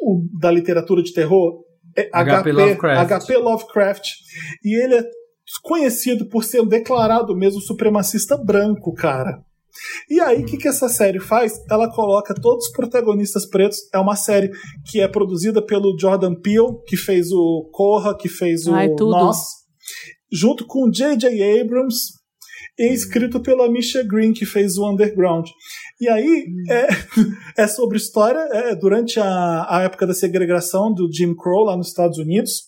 [0.00, 1.64] o, da literatura de terror.
[1.96, 2.52] É H.P.
[2.52, 3.10] Lovecraft.
[3.10, 4.04] HP Lovecraft.
[4.64, 5.04] E ele é
[5.62, 9.42] conhecido por ser um declarado mesmo supremacista branco, cara.
[10.08, 11.52] E aí, o que, que essa série faz?
[11.70, 13.78] Ela coloca todos os protagonistas pretos.
[13.92, 14.50] É uma série
[14.90, 19.10] que é produzida pelo Jordan Peele, que fez o Corra, que fez o Ai, tudo.
[19.10, 19.38] Nós,
[20.32, 21.60] junto com o J.J.
[21.60, 22.19] Abrams,
[22.80, 25.46] e escrito pela Misha Green, que fez o Underground.
[26.00, 26.88] E aí, é,
[27.64, 31.88] é sobre história é, durante a, a época da segregação do Jim Crow lá nos
[31.88, 32.62] Estados Unidos.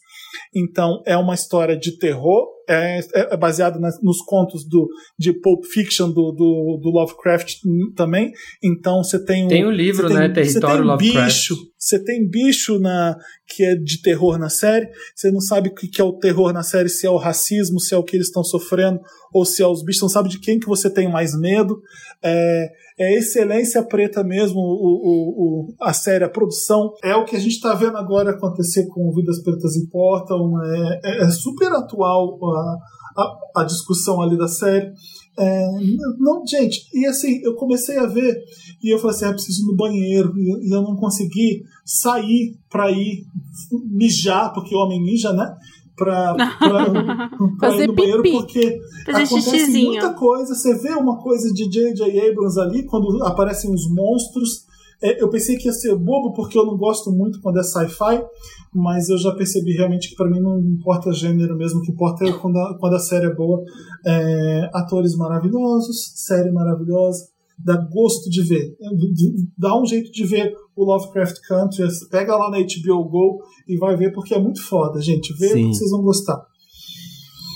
[0.54, 3.00] Então, é uma história de terror, é,
[3.34, 4.88] é baseado nas- nos contos do,
[5.18, 7.54] de Pulp Fiction do, do, do Lovecraft
[7.96, 8.30] também.
[8.62, 9.48] Então você tem um.
[9.48, 10.28] Tem o livro, você né?
[10.28, 11.26] tem- você Território tem Lovecraft.
[11.26, 13.16] bicho, você tem bicho na
[13.54, 14.88] que é de terror na série.
[15.14, 17.80] Você não sabe o que que é o terror na série, se é o racismo,
[17.80, 18.98] se é o que eles estão sofrendo,
[19.32, 19.98] ou se é os bichos.
[20.00, 21.80] Você não sabe de quem que você tem mais medo.
[22.24, 22.68] É,
[22.98, 26.92] é excelência preta mesmo, o, o, o- a série, a produção.
[27.02, 30.52] É o que a gente está vendo agora acontecer com Vidas Pretas Importam.
[30.62, 34.92] É, é- é super atual a, a, a discussão ali da série.
[35.38, 35.66] É,
[36.18, 38.36] não, gente, e assim, eu comecei a ver
[38.82, 42.54] e eu falei assim: ah, preciso ir no banheiro, e, e eu não consegui sair
[42.70, 43.24] pra ir
[43.90, 45.54] mijar, porque homem mija, né?
[45.96, 46.48] Pra, pra,
[47.58, 48.36] pra Fazer ir no banheiro, pipi.
[48.36, 49.90] porque Fazer acontece xixizinho.
[49.92, 50.54] muita coisa.
[50.54, 52.30] Você vê uma coisa de J.J.
[52.30, 54.66] Abrams ali, quando aparecem os monstros.
[55.02, 58.22] É, eu pensei que ia ser bobo, porque eu não gosto muito quando é sci-fi,
[58.72, 62.24] mas eu já percebi realmente que pra mim não importa gênero mesmo, o que importa
[62.24, 63.62] é quando a, quando a série é boa.
[64.06, 67.26] É, atores maravilhosos, série maravilhosa,
[67.64, 68.76] dá gosto de ver.
[69.58, 73.38] Dá um jeito de ver o Lovecraft Country, pega lá na HBO Go
[73.68, 75.34] e vai ver, porque é muito foda, gente.
[75.36, 75.68] Vê Sim.
[75.68, 76.51] que vocês vão gostar.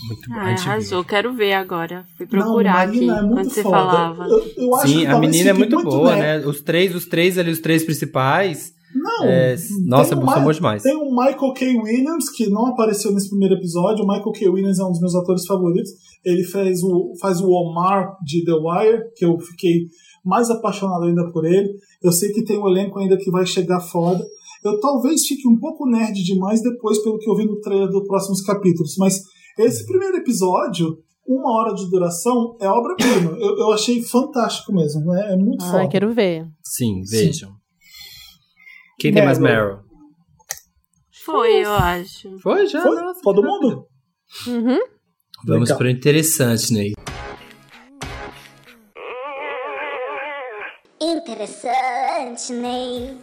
[0.06, 0.36] Muito bom.
[0.36, 2.04] Ah, arrasou, quero ver agora.
[2.16, 3.76] Fui Não, procurar aqui Marina é muito quando você foda.
[3.76, 4.24] falava.
[4.28, 6.38] Eu, eu acho Sim, que a menina é fique muito, boa, né?
[6.38, 6.46] né?
[6.46, 8.74] Os três, os três ali, os três principais.
[8.94, 9.24] Não.
[9.24, 9.56] É,
[9.86, 10.82] nossa, tem um são bons demais.
[10.82, 11.78] Tem o Michael K.
[11.82, 14.04] Williams, que não apareceu nesse primeiro episódio.
[14.04, 14.48] O Michael K.
[14.48, 15.90] Williams é um dos meus atores favoritos.
[16.24, 19.88] Ele fez o, faz o Omar de The Wire, que eu fiquei
[20.24, 21.68] mais apaixonado ainda por ele.
[22.02, 24.24] Eu sei que tem um elenco ainda que vai chegar foda.
[24.64, 28.06] Eu talvez fique um pouco nerd demais depois, pelo que eu vi no trailer dos
[28.06, 28.96] próximos capítulos.
[28.98, 29.22] Mas
[29.58, 33.32] esse primeiro episódio, uma hora de duração, é obra-prima.
[33.38, 35.04] Eu, eu achei fantástico mesmo.
[35.12, 35.32] né?
[35.32, 35.78] É muito foda.
[35.78, 36.46] Ai, quero ver.
[36.62, 37.52] Sim, vejam.
[38.98, 39.64] Quem tem mais Meryl.
[39.66, 39.80] Meryl?
[41.24, 42.38] Foi, eu acho.
[42.38, 42.82] Foi já?
[42.82, 42.96] Foi?
[42.96, 43.86] Nossa, Todo mundo?
[44.46, 44.78] Uhum.
[45.44, 45.78] Vamos Legal.
[45.78, 46.94] pro interessante, Ney.
[51.00, 53.16] Interessante, Ney.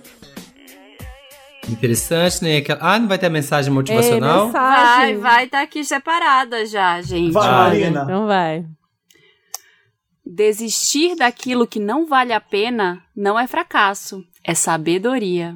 [1.70, 2.46] Interessante.
[2.58, 2.80] Aquela...
[2.82, 4.50] Ah, não vai ter a mensagem É, motivacional?
[4.50, 4.72] Vai,
[5.14, 5.18] mensagem.
[5.18, 7.32] vai tá aqui separada já, gente.
[7.32, 7.52] Vai, Vai.
[7.70, 8.02] Marina.
[8.04, 8.66] Então vai.
[10.26, 15.56] Desistir daquilo que não vale a pena não é fracasso, é sabedoria.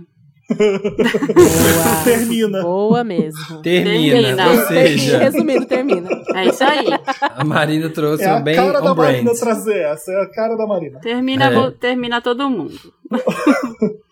[0.50, 2.04] Boa.
[2.04, 2.62] Termina.
[2.62, 3.62] Boa mesmo.
[3.62, 4.50] Termina, Termina.
[4.50, 6.10] ou seja, Resumindo, termina.
[6.36, 6.88] É isso aí.
[7.36, 9.12] a Marina trouxe É um a bem cara da on brand.
[9.14, 11.00] Marina trazer essa, é a cara da Marina.
[11.00, 11.72] Termina, É.
[11.72, 12.74] termina todo mundo.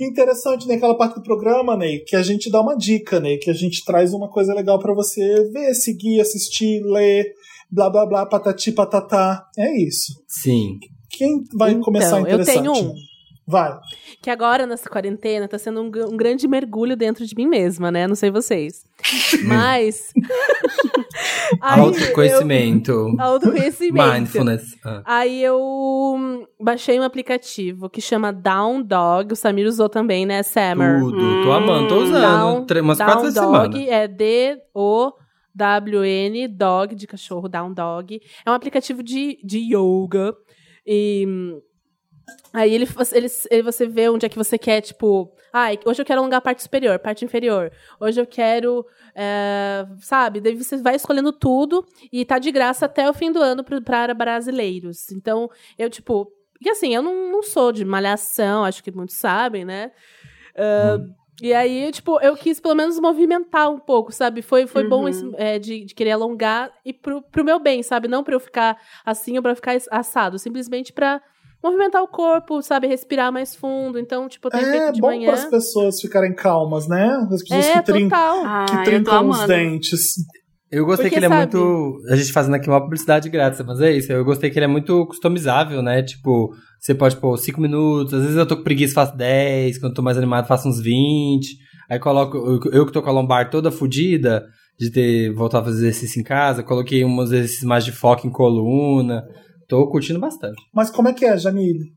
[0.00, 3.54] Interessante naquela parte do programa, Ney, que a gente dá uma dica, Ney, que a
[3.54, 7.32] gente traz uma coisa legal pra você ver, seguir, assistir, ler,
[7.70, 9.44] blá blá blá, patati patatá.
[9.56, 10.12] É isso.
[10.28, 10.78] Sim.
[11.10, 12.56] Quem vai Então, começar eu interessante?
[12.58, 12.94] tenho um.
[13.46, 13.78] Vai.
[14.22, 18.06] Que agora, nessa quarentena, tá sendo um, um grande mergulho dentro de mim mesma, né?
[18.06, 18.84] Não sei vocês.
[19.46, 20.12] Mas.
[21.60, 22.90] Aí Autoconhecimento.
[22.90, 24.12] eu- Autoconhecimento.
[24.12, 24.76] Mindfulness.
[24.84, 25.02] Ah.
[25.04, 29.32] Aí eu baixei um aplicativo que chama Down Dog.
[29.32, 30.42] O Samir usou também, né?
[30.42, 31.00] Summer.
[31.00, 31.44] Tudo.
[31.44, 31.88] Tô amando.
[31.88, 32.66] Tô usando.
[32.66, 33.90] Down, umas Down quatro vezes Dog semana.
[33.94, 34.08] é
[35.54, 38.20] D-O-W-N, Dog de cachorro, Down Dog.
[38.44, 40.34] É um aplicativo de, de yoga.
[40.86, 41.26] E
[42.52, 45.30] aí ele, ele, ele- você vê onde é que você quer, tipo.
[45.52, 47.70] Ai, hoje eu quero alongar a parte superior, parte inferior.
[48.00, 48.84] Hoje eu quero.
[49.14, 50.40] é, sabe?
[50.40, 54.12] Daí você vai escolhendo tudo e tá de graça até o fim do ano para
[54.14, 55.10] brasileiros.
[55.12, 55.48] Então,
[55.78, 56.30] eu, tipo.
[56.60, 59.92] E assim, eu não, não sou de malhação, acho que muitos sabem, né?
[60.56, 60.98] Ah,
[61.42, 64.40] E aí, tipo, eu quis pelo menos movimentar um pouco, sabe?
[64.40, 65.08] Foi, foi bom Uhum.
[65.08, 68.06] esse, é, de, de querer alongar e pro, pro meu bem, sabe?
[68.08, 71.20] Não pra eu ficar assim ou pra ficar assado, simplesmente pra
[71.64, 72.86] movimentar o corpo, sabe?
[72.86, 73.98] Respirar mais fundo.
[73.98, 75.26] Então, tipo, eu tenho É feito de bom manhã.
[75.26, 77.06] para as pessoas ficarem calmas, né?
[77.32, 78.42] As pessoas É, que, trin total.
[78.44, 80.00] Ah, que trincam os dentes.
[80.70, 81.96] Eu gostei Porque, que ele é sabe- muito.
[82.10, 84.12] A gente fazendo aqui uma publicidade grátis, mas é isso.
[84.12, 86.02] Eu gostei que ele é muito customizável, né?
[86.02, 86.50] Tipo,
[86.80, 89.94] você pode pôr 5 minutos, às vezes eu tô com preguiça faço 10, quando eu
[89.94, 91.56] tô mais animado faço uns 20.
[91.88, 92.36] Aí coloco.
[92.36, 94.44] eu- Eu que tô com a lombar toda fodida
[94.76, 98.30] de ter voltado a fazer exercício em casa, coloquei uns exercícios mais de foco em
[98.30, 99.22] coluna.
[99.68, 100.62] Tô curtindo bastante.
[100.72, 101.94] Mas como é que é, Jamile?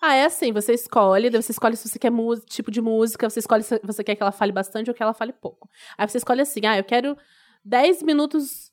[0.00, 2.10] Ah, é assim, você escolhe, daí você escolhe se você quer
[2.46, 5.12] tipo de música, você escolhe se você quer que ela fale bastante ou que ela
[5.12, 5.68] fale pouco.
[5.98, 7.14] Aí você escolhe assim, ah, eu quero
[7.62, 8.70] 10 minutos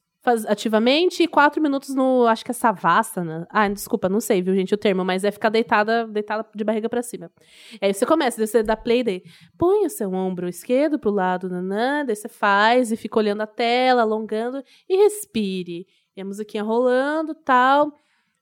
[0.48, 3.46] ativamente e 4 minutos no, acho que é Savasana.
[3.50, 6.88] Ah, desculpa, não sei, viu, gente, o termo, mas é ficar deitada, deitada de barriga
[6.88, 7.30] pra cima.
[7.82, 9.24] Aí você começa, daí você dá play, daí
[9.58, 13.48] põe o seu ombro esquerdo pro lado, nanã, daí você faz e fica olhando a
[13.48, 15.86] tela, alongando e respire.
[16.16, 17.92] E a musiquinha rolando, tal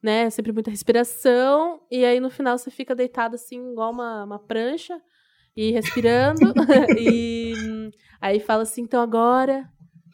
[0.05, 0.29] né?
[0.29, 1.81] Sempre muita respiração.
[1.91, 5.01] E aí no final você fica deitado assim, igual uma, uma prancha,
[5.57, 6.53] e respirando.
[6.97, 7.91] e
[8.21, 9.65] aí fala assim: então agora,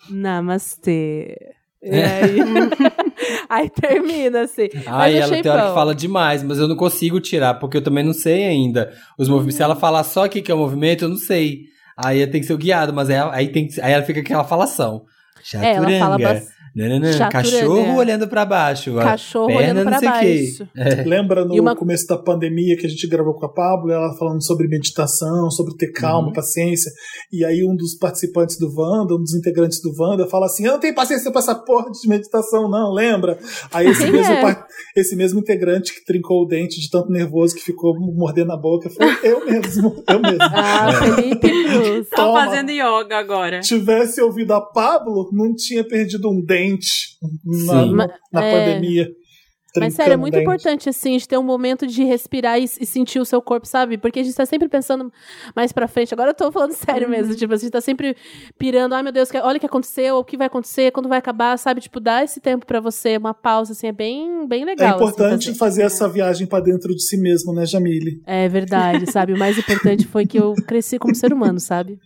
[0.09, 1.35] namastê.
[1.84, 2.38] E aí,
[3.49, 4.69] aí termina, assim.
[4.85, 7.84] Ai, Mas ela tem hora que fala demais, mas eu não consigo tirar, porque eu
[7.84, 8.93] também não sei ainda.
[9.18, 11.61] Os movimentos, se ela falar só aqui que é o movimento, eu não sei.
[11.97, 14.27] Aí tem que ser o guiado, mas aí, aí, tem que, aí ela fica com
[14.27, 15.05] aquela falação.
[15.55, 16.34] É, ela fala Chaturanga.
[16.39, 17.31] bas- Nananã, Chaturanga.
[17.34, 18.95] Cachorro olhando pra baixo.
[18.95, 20.05] Cachorro perna olhando quê.
[20.05, 20.69] baixo.
[20.73, 21.03] É.
[21.03, 24.41] Lembra no uma- começo da pandemia que a gente gravou com a Pablo, ela falando
[24.41, 26.34] sobre meditação, sobre ter calma, Uhum.
[26.34, 26.89] paciência.
[27.30, 30.72] E aí um dos participantes do Wanda, um dos integrantes do Wanda, fala assim: Eu
[30.72, 33.38] não tenho paciência pra essa porra de meditação, não, lembra?
[33.73, 34.41] Aí esse, Quem mesmo, é?
[34.41, 34.65] par-
[34.95, 38.89] esse mesmo integrante que trincou o dente de tanto nervoso que ficou mordendo a boca
[38.89, 40.38] foi eu mesmo, eu mesmo.
[40.41, 42.07] Ah, Felipe Cruz.
[42.15, 42.45] Toma.
[42.45, 43.59] fazendo yoga agora.
[43.59, 47.18] tivesse ouvido a Pablo, não tinha perdido um dente
[47.66, 47.94] na, Sim.
[47.95, 48.52] na- na É.
[48.66, 49.08] pandemia.
[49.78, 50.44] Mas sério, é muito dente.
[50.44, 53.98] importante, assim, de ter um momento de respirar e, e sentir o seu corpo, sabe?
[53.98, 55.10] Porque a gente tá sempre pensando
[55.56, 56.14] mais pra frente.
[56.14, 56.74] Agora eu tô falando
[57.06, 57.12] sério Uhum.
[57.12, 57.34] mesmo.
[57.36, 58.14] Tipo, a gente tá sempre
[58.60, 58.91] pirando.
[58.91, 61.58] Ai, meu Deus, que- olha o que aconteceu, o que vai acontecer, quando vai acabar,
[61.58, 61.80] sabe?
[61.80, 64.95] Tipo, dar esse tempo pra você, uma pausa, assim, é bem, bem É legal.
[64.95, 65.58] assim, importante fazer.
[65.58, 68.22] fazer essa viagem pra dentro de si mesmo, né, Jamile?
[68.28, 69.32] É verdade, sabe?
[69.32, 71.98] O mais importante foi que eu cresci como ser humano, sabe?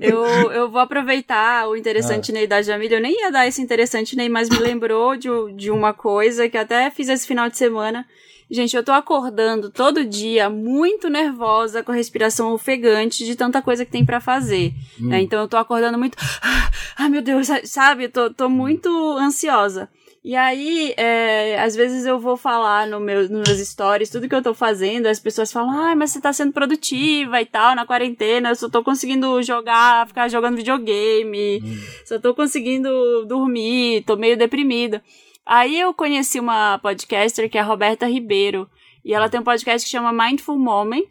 [0.00, 2.96] Eu, eu vou aproveitar o interessante Ney da Jamília.
[2.96, 6.56] Eu nem ia dar esse interessante Ney, mas me lembrou de, de uma coisa que
[6.56, 8.06] até fiz esse final de semana.
[8.50, 13.84] Gente, eu tô acordando todo dia muito nervosa, com a respiração ofegante de tanta coisa
[13.84, 14.74] que tem pra fazer.
[15.00, 15.22] né?
[15.22, 16.18] Então eu tô acordando muito.
[16.98, 18.04] Ai, meu Deus, sabe?
[18.04, 18.88] Eu tô, tô muito
[19.18, 19.88] ansiosa.
[20.24, 24.34] E aí, é, às vezes eu vou falar no meu, nos meus stories tudo que
[24.34, 27.84] eu tô fazendo, as pessoas falam, ai, mas você tá sendo produtiva e tal, na
[27.84, 31.60] quarentena, eu só tô conseguindo jogar, ficar jogando videogame,
[32.06, 35.02] só tô conseguindo dormir, tô meio deprimida.
[35.44, 38.70] Aí eu conheci uma podcaster que é a Roberta Ribeiro,
[39.04, 41.10] e ela tem um podcast que chama Mindful Moment,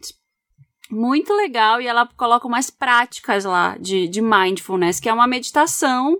[0.90, 6.18] muito legal, e ela coloca umas práticas lá de, de mindfulness, que é uma meditação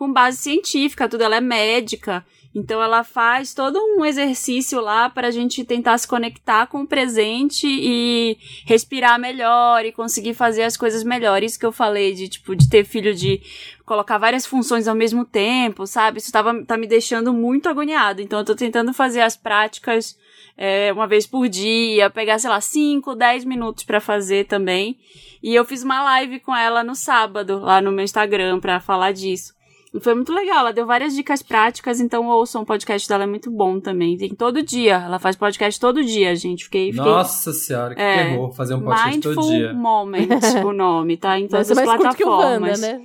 [0.00, 1.24] com base científica, tudo.
[1.24, 2.24] Ela é médica,
[2.54, 6.86] então ela faz todo um exercício lá para a gente tentar se conectar com o
[6.86, 11.42] presente e respirar melhor e conseguir fazer as coisas melhor.
[11.42, 13.42] Isso que eu falei de tipo de ter filho de
[13.84, 16.16] colocar várias funções ao mesmo tempo, sabe?
[16.16, 18.22] Isso tava, tá me deixando muito agoniado.
[18.22, 20.16] Então eu tô tentando fazer as práticas
[20.56, 24.98] é, uma vez por dia, pegar, sei lá, 5, 10 minutos para fazer também.
[25.42, 29.12] E eu fiz uma live com ela no sábado, lá no meu Instagram, para falar
[29.12, 29.59] disso.
[29.92, 33.26] E foi muito legal, ela deu várias dicas práticas, então ouçam o podcast dela, é
[33.26, 34.16] muito bom também.
[34.16, 36.64] Tem todo dia, ela faz podcast todo dia, gente.
[36.64, 38.28] Fiquei, fiquei Nossa senhora, que É.
[38.30, 39.72] terror fazer um podcast Mindful todo dia.
[39.74, 40.28] Moment,
[40.64, 41.38] o nome, tá?
[41.40, 42.80] Em todas as mais curto que o Wanda, plataformas.
[42.80, 43.00] né?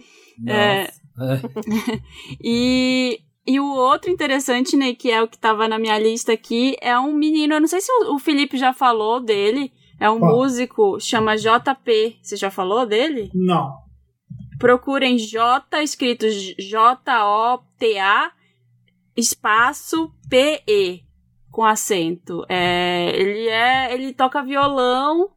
[0.47, 0.81] É.
[0.83, 0.91] É.
[2.43, 6.75] E, e o outro interessante, né, que é o que tava na minha lista aqui,
[6.81, 10.19] é um menino, eu não sei se o, o Felipe já falou dele, é um
[10.19, 10.35] Qual?
[10.35, 12.17] músico, chama JP.
[12.21, 13.31] Você já falou dele?
[13.33, 13.73] Não.
[14.59, 18.31] Procurem J, escrito J-O-T-A,
[19.15, 21.03] espaço P-E,
[21.51, 22.45] com acento.
[22.49, 25.29] É, ele é, ele toca violão,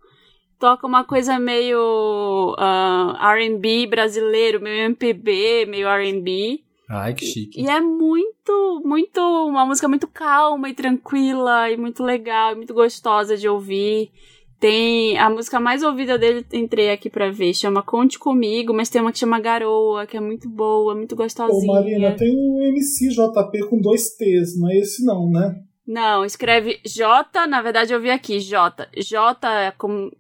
[0.59, 6.65] toca uma coisa meio ah, R&B brasileiro, meio MPB, meio R&B.
[6.89, 7.61] Ai, que chique.
[7.61, 12.73] E é muito, muito, uma música muito calma e tranquila e muito legal e muito
[12.73, 14.11] gostosa de ouvir.
[14.61, 19.01] Tem a música mais ouvida dele, entrei aqui pra ver, chama Conte Comigo, mas tem
[19.01, 21.73] uma que chama Garoa, que é muito boa, muito Ô, gostosinha.
[21.73, 25.63] Marina, tem um MC JP com dois T's, não é esse não, né?
[25.87, 28.89] Não, escreve J, na verdade eu vi aqui, J.
[28.99, 30.11] J é com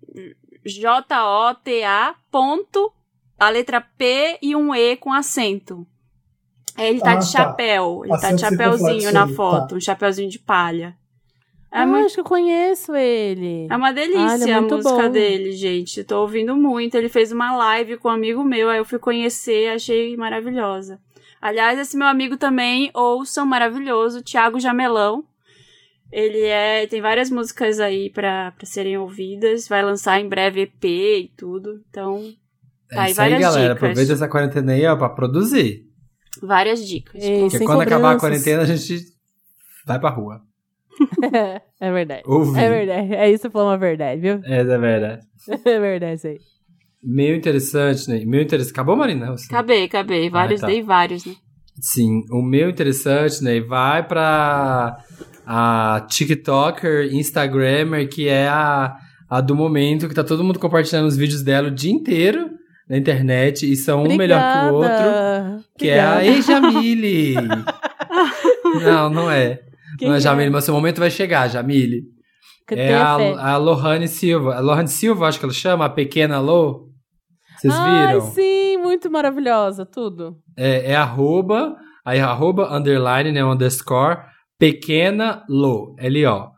[0.64, 2.92] J-O-T-A ponto,
[3.38, 5.86] a letra P e um E com acento.
[6.76, 7.38] Aí ele tá Ah, de tá.
[7.38, 9.76] chapéu, ele tá de chapéuzinho na foto, tá.
[9.76, 10.96] um chapéuzinho de palha.
[11.70, 13.66] É, ah, muito, acho que eu conheço ele.
[13.70, 15.10] é uma Ah, delícia ele é a música bom.
[15.10, 16.02] dele, gente.
[16.02, 16.94] Tô ouvindo muito.
[16.94, 20.98] Ele fez uma live com um amigo meu, aí eu fui conhecer, achei maravilhosa.
[21.42, 25.22] Aliás, esse meu amigo também, ouçam, maravilhoso, Thiago Jamelão.
[26.10, 26.86] Ele é.
[26.86, 29.68] Tem várias músicas aí pra, pra serem ouvidas.
[29.68, 31.82] Vai lançar em breve EP e tudo.
[31.90, 32.32] Então,
[32.88, 33.74] tá É aí isso aí, várias galera.
[33.74, 33.76] dicas.
[33.90, 35.84] Aproveita essa quarentena aí, ó, pra produzir.
[36.42, 37.22] várias dicas.
[37.22, 38.20] Ei, Porque quando acabar a cobranças.
[38.42, 39.04] quarentena, a gente
[39.86, 40.40] vai pra rua.
[41.80, 42.22] é verdade.
[42.26, 42.58] Ouvir.
[42.60, 43.14] É verdade.
[43.14, 44.40] É isso, falou uma verdade, viu?
[44.44, 45.22] É, é verdade.
[45.64, 46.38] É verdade isso aí.
[47.02, 48.22] Meio interessante, né?
[48.24, 48.72] Meio interessante.
[48.72, 49.30] Acabou, Marina?
[49.30, 50.28] Você- Acabei, acabei.
[50.28, 50.66] Vários, tá.
[50.66, 51.34] dei vários, né?
[51.80, 53.60] Sim, o meu interessante, né?
[53.60, 54.98] Vai pra
[55.46, 58.96] a TikToker, Instagrammer, que é a,
[59.30, 62.50] a do momento, que tá todo mundo compartilhando os vídeos dela o dia inteiro
[62.90, 65.64] na internet, e são um melhor que o outro, Obrigada.
[65.78, 66.26] que é a Obrigada.
[66.26, 67.34] Ei Jamile.
[68.84, 69.60] não, não é.
[69.98, 70.20] Quem não é?
[70.20, 72.04] Jamile, mas seu momento vai chegar, Jamile.
[72.66, 73.14] Que É a,
[73.52, 74.54] a Lohane Silva.
[74.54, 76.88] A Lohane Silva, acho que ela chama, a pequena Lo.
[77.56, 78.20] Vocês Ai, viram?
[78.30, 80.36] sim, muito maravilhosa, tudo.
[80.56, 81.76] É, é arroba
[82.08, 84.20] Aí arroba, underline, né, underscore,
[84.58, 86.48] pequena Lo, L-O.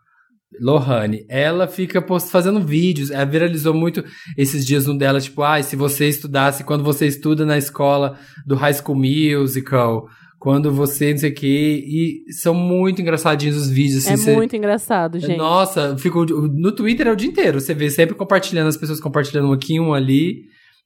[0.61, 4.05] Lohane, ela fica post, fazendo vídeos, ela viralizou muito
[4.39, 8.55] esses dias um dela, tipo, ah, se você estudasse quando você estuda na escola do
[8.55, 10.07] High School Musical,
[10.41, 14.05] quando você não sei o que, e são muito engraçadinhos os vídeos.
[14.07, 15.37] Assim, É você- muito engraçado, gente.
[15.37, 19.49] Nossa, fico, no Twitter é o dia inteiro, você vê sempre compartilhando, as pessoas compartilhando
[19.49, 20.37] um aqui, um ali,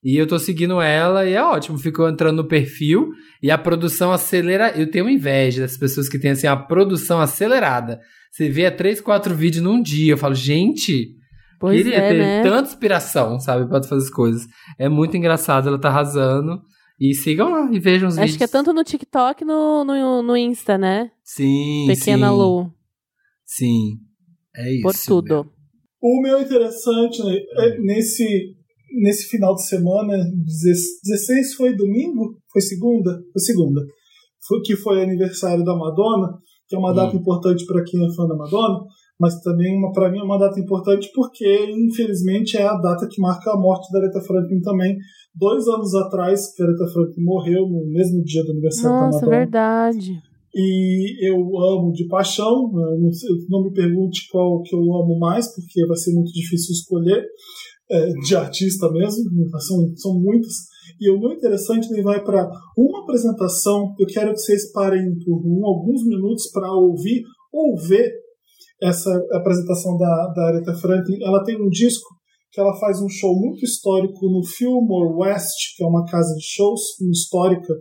[0.03, 3.11] e eu tô seguindo ela e é ótimo, fico entrando no perfil
[3.41, 8.01] e a produção acelera, eu tenho inveja das pessoas que têm assim, a produção acelerada.
[8.33, 11.11] Você vê três, quatro vídeos num dia, eu falo, gente,
[11.61, 12.43] Pois queria é, ter né?
[12.43, 14.43] tanta inspiração, sabe, pra fazer as coisas.
[14.79, 16.61] É muito engraçado, ela tá arrasando.
[17.01, 18.37] E sigam lá e vejam os Acho vídeos.
[18.39, 21.11] que é tanto no TikTok no, no, no Insta, né?
[21.25, 22.73] Sim, Pequena sim, Lu.
[23.45, 23.99] Sim.
[24.57, 24.83] É isso.
[24.83, 25.45] Por tudo.
[25.45, 25.55] meu.
[26.01, 28.55] O meu interessante, né, é nesse,
[29.03, 30.17] nesse final de semana,
[31.03, 32.39] 16 foi domingo?
[32.53, 33.11] Foi segunda?
[33.33, 33.81] Foi segunda.
[34.47, 36.39] Foi, que foi aniversário da Madonna,
[36.69, 36.95] que é uma Hum.
[36.95, 38.81] data importante para quem é fã da Madonna,
[39.19, 43.21] mas também uma para mim é uma data importante porque, infelizmente, é a data que
[43.21, 44.97] marca a morte da Aretha Franklin também.
[45.35, 49.19] Dois anos atrás, que a Aretha Franklin morreu no mesmo dia do aniversário da Nossa,
[49.19, 50.23] Madonna verdade.
[50.55, 52.71] e eu amo de paixão.
[52.73, 52.85] né?
[53.49, 57.25] Não, me pergunte qual que eu amo mais, porque vai ser muito difícil escolher
[57.91, 59.25] é, de artista mesmo.
[59.59, 60.53] São, são muitas.
[61.01, 63.95] E o muito interessante ele vai para uma apresentação.
[63.99, 67.23] Eu quero que vocês parem por um, alguns minutos para ouvir
[67.53, 68.24] ou ver
[68.85, 71.23] essa apresentação da, da Aretha Franklin.
[71.23, 72.07] Ela tem um disco
[72.53, 76.45] que ela faz um show muito histórico no Fillmore West, que é uma casa de
[76.45, 76.81] shows
[77.11, 77.75] histórica.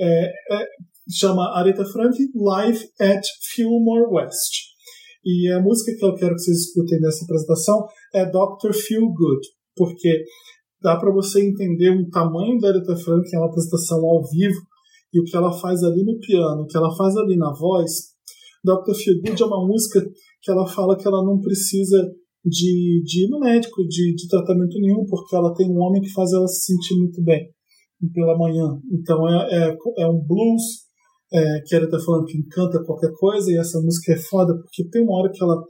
[0.00, 0.66] É, é,
[1.10, 4.74] chama Aretha Franklin Live at Fillmore West.
[5.24, 8.74] E a música que eu quero que vocês escutem nessa apresentação é Dr.
[8.74, 10.22] Feel Good, porque
[10.82, 14.60] dá para você entender o tamanho da Aretha Franklin, é uma apresentação ao vivo,
[15.12, 17.90] e o que ela faz ali no piano, o que ela faz ali na voz.
[18.62, 18.94] Dr.
[18.94, 20.04] Feel Good é uma música
[20.44, 22.12] que ela fala que ela não precisa
[22.44, 26.12] de, de ir no médico, de, de tratamento nenhum, porque ela tem um homem que
[26.12, 27.48] faz ela se sentir muito bem
[28.12, 28.78] pela manhã.
[28.92, 30.62] Então é, é, é um blues
[31.32, 34.86] é, que ela tá falando que encanta qualquer coisa e essa música é foda porque
[34.90, 35.64] tem uma hora que ela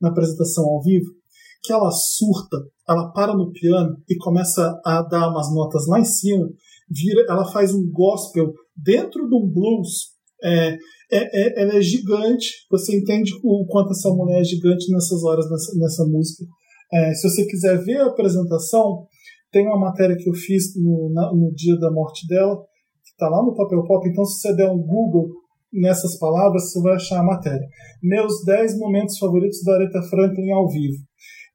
[0.00, 1.18] na apresentação ao vivo
[1.62, 2.56] que ela surta,
[2.88, 6.48] ela para no piano e começa a dar umas notas lá em cima,
[6.88, 10.16] vira, ela faz um gospel dentro de um blues.
[10.42, 10.78] É, é,
[11.12, 15.78] é, ela é gigante, você entende o quanto essa mulher é gigante nessas horas nessa,
[15.78, 16.44] nessa música.
[16.92, 19.06] É, se você quiser ver a apresentação,
[19.50, 22.56] tem uma matéria que eu fiz no, na- no dia da morte dela,
[23.04, 24.06] que está lá no Papel Pop.
[24.08, 25.28] Então, se você der um Google
[25.72, 27.66] nessas palavras, você vai achar a matéria.
[28.02, 30.96] Meus 10 momentos favoritos da Aretha Franklin ao vivo.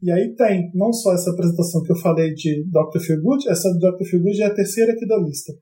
[0.02, 3.00] E aí tem não só essa apresentação que eu falei de Dr.
[3.00, 4.04] Feelgood, essa do Dr.
[4.10, 5.54] Feelgood é a terceira aqui da lista.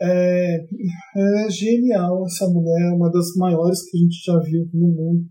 [0.00, 0.56] É,
[1.16, 5.24] é genial essa mulher, é uma das maiores que a gente já viu no mundo.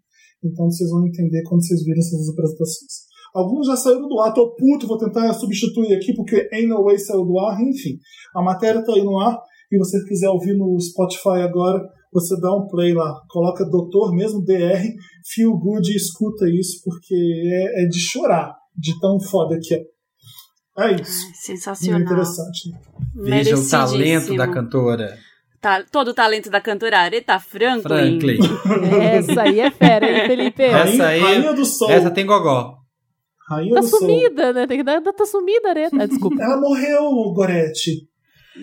[0.44, 3.08] Então vocês vão entender quando vocês virem essas apresentações.
[3.34, 6.98] Alguns já saíram do ar, tô puto, vou tentar substituir aqui, porque Ain't No Way
[6.98, 7.98] saiu do ar, enfim.
[8.36, 9.38] A matéria tá aí no ar,
[9.72, 11.80] e você quiser ouvir no Spotify agora,
[12.12, 14.82] você dá um play lá, coloca doutor mesmo, DR,
[15.34, 19.84] Feel Good e escuta isso, porque é, é de chorar, de tão foda que é.
[20.80, 21.26] É isso.
[21.26, 22.00] Ai, Muito sensacional.
[22.02, 22.72] interessante.
[23.16, 25.18] Veja o talento da cantora.
[25.60, 27.82] Ta- todo o talento da cantora Aretha Franklin.
[27.82, 28.40] Franklin.
[29.02, 30.62] Essa aí é fera, hein, Felipe?
[30.64, 31.90] Essa Rainha, aí- Rainha do Sol.
[31.90, 32.76] Essa tem gogó.
[33.50, 34.00] Rainha Tá do Sol.
[34.02, 34.68] sumida, né?
[34.68, 35.98] Tem que dar, tá sumida, Areta.
[36.00, 38.08] Ah, desculpa, Ela morreu, Gorete.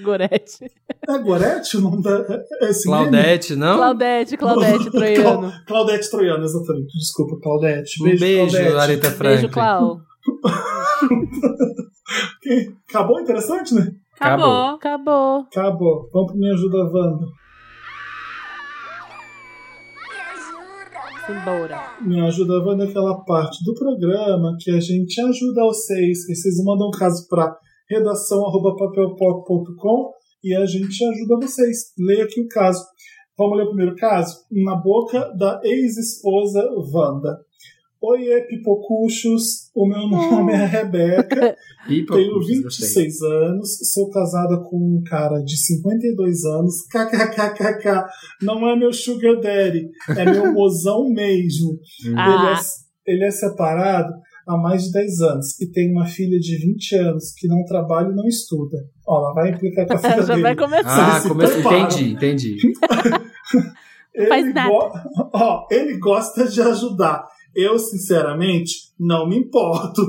[0.02, 0.70] Gorete.
[1.08, 2.24] É Gorete o nome da.
[2.62, 3.02] é esse meme?
[3.10, 3.76] Claudete, não?
[3.76, 5.22] Claudete, Claudete, Troiano.
[5.40, 6.98] Clau- Claudete Troiano, exatamente.
[6.98, 8.02] Desculpa, Claudete.
[8.02, 8.76] Um beijo, Claudete.
[8.78, 9.36] Aretha Franklin.
[9.40, 10.00] Beijo, Clau.
[12.42, 13.90] Que- Acabou interessante, né?
[14.20, 14.74] Acabou.
[14.76, 15.40] Acabou.
[15.50, 16.08] Acabou.
[16.12, 17.26] Vamos pro Me Ajuda Wanda.
[21.28, 21.80] Embora.
[22.02, 26.28] Me Ajuda Wanda é aquela parte do programa que a gente ajuda vocês.
[26.28, 27.56] E vocês mandam um caso para
[27.88, 30.12] redação.papelpop.com
[30.44, 31.92] e a gente ajuda vocês.
[31.98, 32.84] Leia aqui o caso.
[33.38, 34.36] Vamos ler o primeiro caso?
[34.52, 36.62] Na boca da ex-esposa
[36.92, 37.38] Wanda.
[38.06, 39.70] Oiê, pipocuchos.
[39.74, 41.56] O meu nome é Rebeca.
[41.88, 43.04] Tenho poucos, gostei.
[43.04, 46.74] 26 anos, sou casada com um cara de 52 anos.
[46.90, 48.04] KKKKK.
[48.42, 51.78] Não é meu sugar daddy, é meu mozão mesmo.
[52.04, 52.54] Ele, Ah,
[53.06, 54.12] é, ele é separado
[54.46, 58.08] há mais de 10 anos e tem uma filha de 20 anos que não trabalha
[58.10, 58.76] e não estuda.
[59.06, 60.42] Ó, ela vai implicar com a filha já dele.
[60.42, 61.16] vai começar.
[61.16, 61.44] Ah, come...
[61.44, 62.56] entendi, entendi.
[64.14, 64.68] Ele, Faz nada.
[64.70, 64.92] go-
[65.34, 67.24] ó, ele gosta de ajudar.
[67.54, 70.02] Eu, sinceramente, não me importo.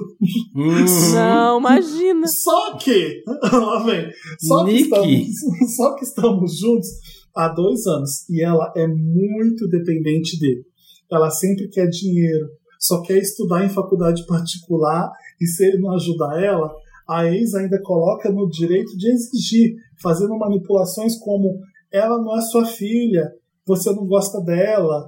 [0.56, 2.28] Hum, Não, imagina.
[2.28, 4.10] Só que, lá vem,
[4.40, 5.28] só que, estamos,
[5.76, 6.90] só que estamos juntos
[7.36, 10.66] há dois anos e ela é muito dependente dele.
[11.12, 12.48] Ela sempre quer dinheiro,
[12.80, 16.72] só quer estudar em faculdade particular e se ele não ajudar ela,
[17.08, 21.60] a ex ainda coloca no direito de exigir, fazendo manipulações como
[21.92, 23.32] ela não é sua filha,
[23.66, 25.08] você não gosta dela.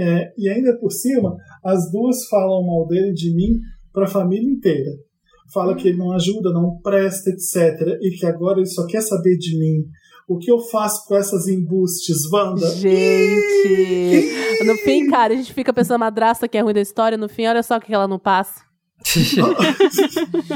[0.00, 1.34] É, e ainda por cima,
[1.64, 3.58] as duas falam mal dele de mim
[3.92, 4.92] para a família inteira.
[5.52, 7.98] Fala que ele não ajuda, não presta, etc.
[8.00, 9.84] E que agora ele só quer saber de mim.
[10.28, 12.68] O que eu faço com essas embustes, Wanda?
[12.76, 17.16] Gente, no fim, cara, a gente fica pensando a madrasta que é ruim da história,
[17.16, 18.60] no fim, olha só o que ela não passa.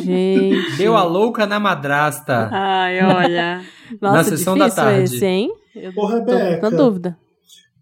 [0.03, 0.77] Gente.
[0.77, 2.49] Deu a louca na madrasta.
[2.53, 3.63] Ai, olha.
[4.01, 5.03] Nossa, Na sessão da difícil tarde.
[5.05, 5.51] esse, hein?
[5.75, 6.71] Eu Ô, tô Rebeca.
[6.71, 7.17] na dúvida.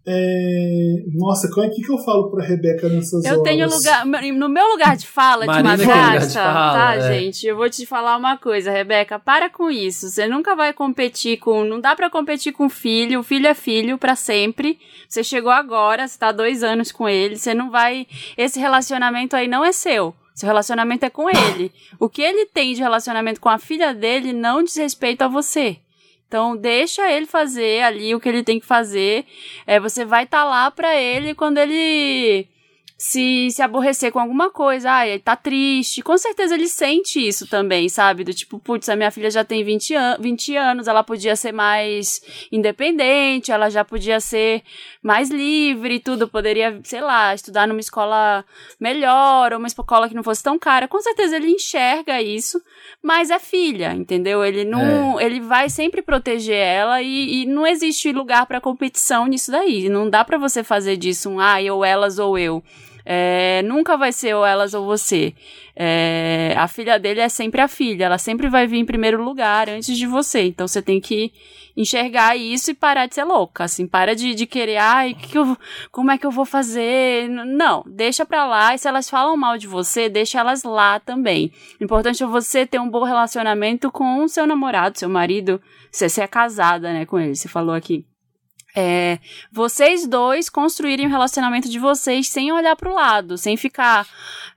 [0.05, 3.43] É, Nossa, como é que, que eu falo pra Rebeca nessas Eu horas?
[3.43, 4.05] tenho lugar.
[4.05, 7.13] No meu lugar de fala, Marina de madrasta, tá, é.
[7.13, 7.45] gente?
[7.45, 9.19] Eu vou te falar uma coisa, Rebeca.
[9.19, 10.09] Para com isso.
[10.09, 11.63] Você nunca vai competir com.
[11.63, 13.19] Não dá pra competir com filho.
[13.19, 14.79] O filho é filho pra sempre.
[15.07, 17.37] Você chegou agora, você tá há dois anos com ele.
[17.37, 18.07] Você não vai.
[18.37, 20.15] Esse relacionamento aí não é seu.
[20.33, 21.71] Seu relacionamento é com ele.
[21.99, 25.77] O que ele tem de relacionamento com a filha dele não diz respeito a você.
[26.31, 29.25] Então, deixa ele fazer ali o que ele tem que fazer.
[29.67, 32.47] É, você vai estar lá pra ele quando ele
[33.01, 35.07] se, se aborrecer com alguma coisa.
[35.07, 36.03] Ele tá triste.
[36.03, 38.23] Com certeza ele sente isso também, sabe?
[38.23, 41.51] Do tipo, putz, a minha filha já tem 20, an 20 anos, ela podia ser
[41.51, 42.21] mais
[42.51, 44.61] independente, ela já podia ser
[45.01, 46.27] mais livre e tudo.
[46.27, 48.45] Poderia, sei lá, estudar numa escola
[48.79, 50.87] melhor, ou uma escola que não fosse tão cara.
[50.87, 52.61] Com certeza ele enxerga isso,
[53.01, 54.45] mas é filha, entendeu?
[54.45, 55.19] Ele não.
[55.19, 59.89] Ele vai sempre proteger ela e, e não existe lugar pra competição nisso daí.
[59.89, 62.63] Não dá pra você fazer disso um, ah, ou elas ou eu.
[63.05, 65.33] É, nunca vai ser ou elas ou você.
[65.75, 69.69] É, a filha dele é sempre a filha, ela sempre vai vir em primeiro lugar
[69.69, 70.43] antes de você.
[70.43, 71.31] Então você tem que
[71.75, 73.63] enxergar isso e parar de ser louca.
[73.63, 75.57] Assim, para de, de querer, ai, que que eu,
[75.91, 77.29] como é que eu vou fazer?
[77.29, 78.75] Não, deixa pra lá.
[78.75, 81.51] E se elas falam mal de você, deixa elas lá também.
[81.79, 85.61] O importante é você ter um bom relacionamento com o seu namorado, seu marido.
[85.91, 88.05] Você, você é casada, né, com ele, você falou aqui.
[88.75, 89.19] É,
[89.51, 94.07] vocês dois construírem o relacionamento de vocês sem olhar pro lado, sem ficar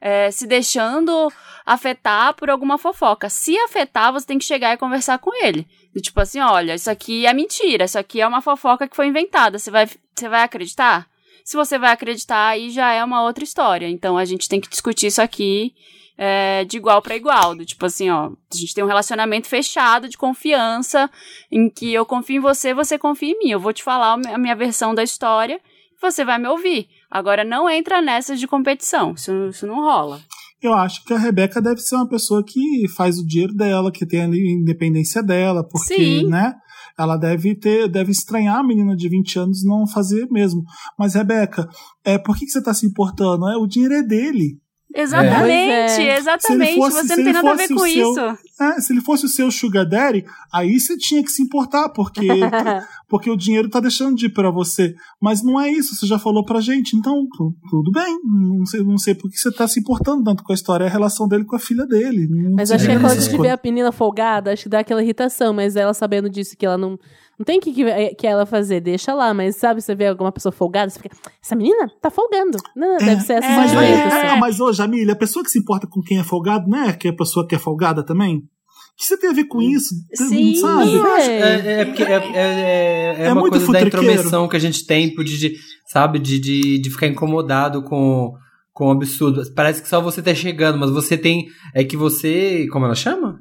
[0.00, 1.32] é, se deixando
[1.66, 3.28] afetar por alguma fofoca.
[3.28, 5.66] Se afetar, você tem que chegar e conversar com ele.
[5.94, 9.06] Do tipo assim, olha, isso aqui é mentira, isso aqui é uma fofoca que foi
[9.06, 9.58] inventada.
[9.58, 11.08] Você vai, você vai acreditar?
[11.44, 13.88] Se você vai acreditar, aí já é uma outra história.
[13.88, 15.74] Então a gente tem que discutir isso aqui
[16.16, 17.54] é, de igual para igual.
[17.54, 21.10] Do tipo assim, ó, a gente tem um relacionamento fechado de confiança,
[21.50, 23.50] em que eu confio em você, você confia em mim.
[23.50, 25.60] Eu vou te falar a minha versão da história
[25.92, 26.88] e você vai me ouvir.
[27.10, 30.20] Agora não entra nessas de competição, isso, isso não rola.
[30.64, 34.06] Eu acho que a Rebeca deve ser uma pessoa que faz o dinheiro dela, que
[34.06, 36.26] tem a independência dela, porque, Sim.
[36.28, 36.54] né?
[36.98, 40.62] Ela deve ter, deve estranhar a menina de 20 anos não fazer mesmo.
[40.98, 41.68] Mas, Rebeca,
[42.04, 43.48] é, por que, que você tá se importando?
[43.48, 44.58] É, o dinheiro é dele.
[44.94, 46.16] Exatamente, é.
[46.18, 46.74] exatamente.
[46.76, 48.38] Fosse- você não tem nada a ver com seu- isso.
[48.60, 52.20] É, se ele fosse o seu sugar daddy, aí você tinha que se importar, porque,
[53.08, 54.94] porque o dinheiro tá deixando de ir pra você.
[55.20, 56.96] Mas não é isso, você já falou pra gente.
[56.96, 58.16] Então, tu- tudo bem.
[58.24, 60.84] Não sei, não sei por que você tá se importando tanto com a história.
[60.84, 62.28] É a relação dele com a filha dele.
[62.30, 64.78] Não Mas acho que é quando a gente vê a menina folgada, acho que dá
[64.80, 66.96] aquela irritação, mas ela sabendo disso, que ela não.
[67.38, 70.30] Não tem o que, que, que ela fazer, deixa lá, mas sabe, você vê alguma
[70.30, 72.58] pessoa folgada, você fica, essa menina tá folgando.
[72.76, 73.76] Não, deve ser essa Mas, É.
[73.76, 74.40] sentimento, é, assim.
[74.40, 77.08] mas ô, Jamília, a pessoa que se importa com quem é folgado não é que
[77.08, 78.36] a pessoa que é folgada também?
[78.36, 79.92] O que você tem a ver com isso?
[80.14, 80.54] Sim.
[80.54, 80.90] Sabe?
[81.20, 81.40] É.
[81.40, 84.60] é, é porque é, é, é, é É uma muito coisa da intromissão que a
[84.60, 85.54] gente tem, de, de-
[85.88, 88.32] sabe, de, de, de ficar incomodado com,
[88.72, 89.42] com o absurdo.
[89.56, 91.46] Parece que só você tá chegando, mas você tem.
[91.74, 92.68] É que você.
[92.70, 93.40] Como ela chama?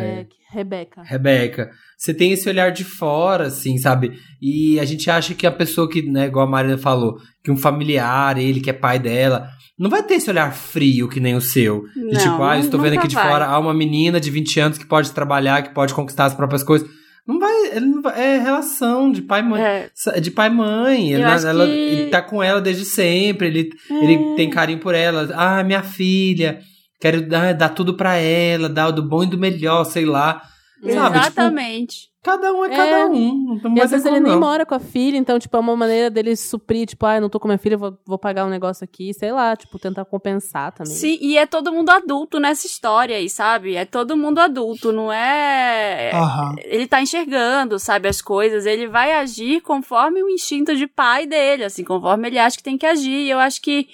[0.00, 1.02] É, Rebeca.
[1.02, 4.12] Rebeca, você tem esse olhar de fora, assim, sabe?
[4.40, 7.56] E a gente acha que a pessoa que, né, igual a Marina falou, que um
[7.56, 9.48] familiar, ele que é pai dela,
[9.78, 11.82] não vai ter esse olhar frio que nem o seu.
[11.94, 13.28] De Não, tipo, ah, eu estou vendo aqui de vai.
[13.28, 16.62] fora, há uma menina de 20 anos que pode trabalhar, que pode conquistar as próprias
[16.62, 16.88] coisas.
[17.26, 19.62] Não vai, não vai é relação de pai e mãe.
[19.62, 21.10] É, De pai e mãe.
[21.12, 24.04] Ele, Eu ela- que- ele tá com ela desde sempre, ele, É.
[24.04, 25.28] ele tem carinho por ela.
[25.34, 26.60] Ah, minha filha,
[27.04, 30.40] quero dar, dar tudo pra ela, dar do bom e do melhor, sei lá.
[30.80, 32.08] Sabe, tipo, exatamente.
[32.22, 32.76] Cada um é, É.
[32.76, 33.60] cada um.
[33.62, 34.40] Não E às vezes ele nem não.
[34.40, 37.28] mora com a filha, então, tipo, é uma maneira dele suprir, tipo, ah, eu não
[37.28, 40.72] tô com minha filha, vou, vou pagar um negócio aqui, sei lá, tipo, tentar compensar
[40.72, 40.94] também.
[40.94, 43.76] Sim, e é todo mundo adulto nessa história aí, sabe?
[43.76, 46.10] É todo mundo adulto, não é.
[46.14, 46.54] Aham.
[46.64, 48.64] Ele tá enxergando, sabe, as coisas.
[48.64, 52.78] Ele vai agir conforme o instinto de pai dele, assim, conforme ele acha que tem
[52.78, 53.10] que agir.
[53.26, 53.86] E eu acho que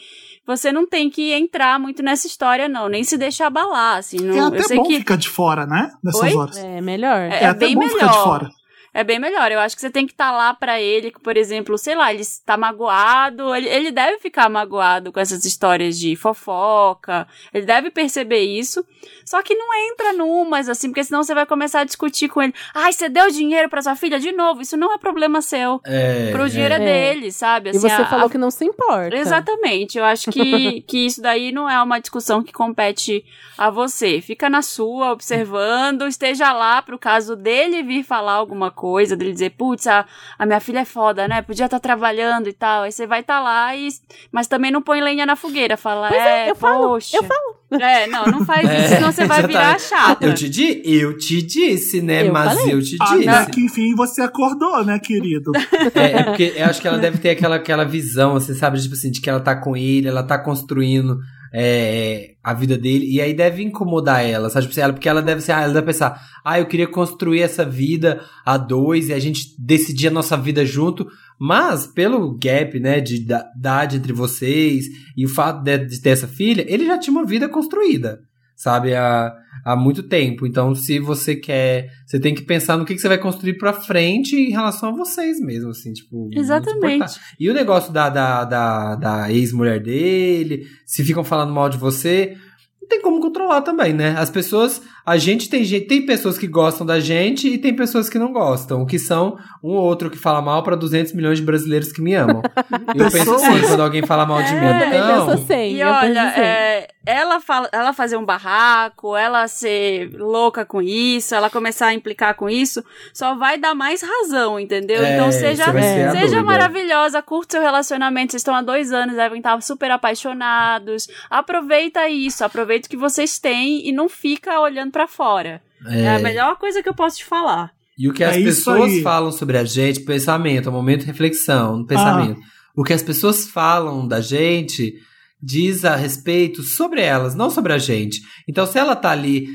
[0.56, 4.18] você não tem que entrar muito nessa história, não, nem se deixar abalar, assim.
[4.18, 5.90] Não, É eu até sei bom que ficar de fora, né?
[6.02, 6.34] Nessas Oi?
[6.34, 6.56] horas.
[6.56, 7.16] É melhor.
[7.20, 8.24] É, É, até bem bom ficar de melhor.
[8.24, 8.50] fora.
[8.92, 9.52] É bem melhor.
[9.52, 12.22] Eu acho que você tem que estar lá pra ele, por exemplo, sei lá, ele
[12.22, 18.40] está magoado, ele, ele deve ficar magoado com essas histórias de fofoca, ele deve perceber
[18.40, 18.84] isso.
[19.24, 22.52] Só que não entra numas, assim, porque senão você vai começar a discutir com ele.
[22.74, 24.60] Ai, você deu dinheiro pra sua filha de novo?
[24.60, 25.80] Isso não é problema seu.
[25.84, 26.80] É, Pro dinheiro é, É.
[27.14, 27.68] dele, sabe?
[27.68, 29.16] E Assim, você a- falou a que não se importa.
[29.16, 29.98] Exatamente.
[29.98, 33.24] Eu acho que, que isso daí não é uma discussão que compete
[33.56, 34.20] a você.
[34.20, 38.79] Fica na sua, observando, esteja lá pro caso dele vir falar alguma coisa,
[39.16, 40.04] dele dizer, putz, a,
[40.38, 41.42] a minha filha é foda, né?
[41.42, 42.84] Podia estar trabalhando e tal.
[42.84, 43.88] Aí você vai estar lá e.
[44.32, 45.76] Mas também não põe lenha na fogueira.
[45.76, 47.16] Fala, Pois é, é, eu falo, poxa.
[47.16, 47.60] eu falo.
[47.80, 49.88] É, não, não faz É, isso, senão você vai virar exatamente.
[49.88, 50.26] chata.
[50.26, 52.26] Eu te, di eu te disse, né?
[52.26, 52.74] Eu Mas falei.
[52.74, 53.50] eu te Até disse.
[53.52, 55.52] que enfim você acordou, né, querido?
[55.94, 58.80] É, é porque eu acho que ela deve ter aquela, aquela visão, assim, sabe?
[58.80, 61.18] Tipo assim, de que ela tá com ele, ela tá construindo
[61.52, 64.66] é, a vida dele, e aí deve incomodar ela, sabe?
[64.66, 67.64] Tipo assim, porque ela deve ser, ah, ela deve pensar, ah, eu queria construir essa
[67.64, 71.06] vida a dois e a gente decidir a nossa vida junto,
[71.38, 74.86] mas pelo gap, né, de da- idade entre vocês
[75.16, 78.20] e o fato de, de ter essa filha, ele já tinha uma vida construída,
[78.56, 78.94] sabe?
[78.94, 79.32] Há,
[79.64, 80.46] há muito tempo.
[80.46, 83.72] Então, se você quer, você tem que pensar no que, que você vai construir pra
[83.72, 86.28] frente em relação a vocês mesmo, assim, tipo.
[86.32, 87.18] Exatamente.
[87.38, 92.36] E o negócio da, da, da, da ex-mulher dele, se ficam falando mal de você,
[92.80, 94.14] não tem como controlar também, né?
[94.18, 98.08] As pessoas, a gente tem gente, tem pessoas que gostam da gente e tem pessoas
[98.08, 101.44] que não gostam, que são um ou outro que fala mal pra 200 milhões de
[101.44, 102.42] brasileiros que me amam.
[102.94, 104.64] Eu penso assim quando alguém fala mal de mim.
[104.64, 105.74] Eu também Então, penso assim.
[105.74, 106.40] E eu penso olha, assim.
[106.40, 111.94] é, ela, fala, ela fazer um barraco, ela ser louca com isso, ela começar a
[111.94, 115.02] implicar com isso, só vai dar mais razão, entendeu?
[115.02, 115.64] É, então seja,
[116.12, 121.08] seja maravilhosa, curte seu relacionamento, vocês estão há dois anos, devem estar super apaixonados.
[121.28, 125.62] Aproveita isso, aproveita o que vocês têm e não fica olhando pra fora.
[125.86, 126.08] É.
[126.08, 127.72] a melhor coisa que eu posso te falar.
[127.98, 129.02] E o que É as pessoas aí.
[129.02, 132.40] falam sobre a gente, pensamento, é um momento de reflexão, no pensamento.
[132.74, 134.94] O que as pessoas falam da gente
[135.42, 138.20] diz a respeito sobre elas, não sobre a gente.
[138.46, 139.48] Então, se ela tá ali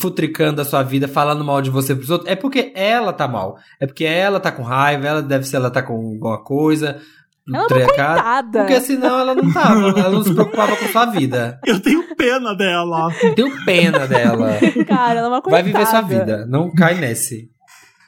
[0.00, 3.56] futricando a sua vida, falando mal de você pros outros, é porque ela tá mal.
[3.80, 7.00] É porque ela tá com raiva, ela deve ser, ela tá com alguma coisa.
[7.48, 8.58] Ela é trecada, Coitada.
[8.60, 11.58] Porque senão ela não tava, ela não se preocupava com sua vida.
[11.66, 13.08] Eu tenho pena dela.
[13.34, 14.50] Tenho pena dela.
[14.86, 15.62] Cara, ela é uma coitada.
[15.62, 17.50] Vai viver sua vida, não cai nesse.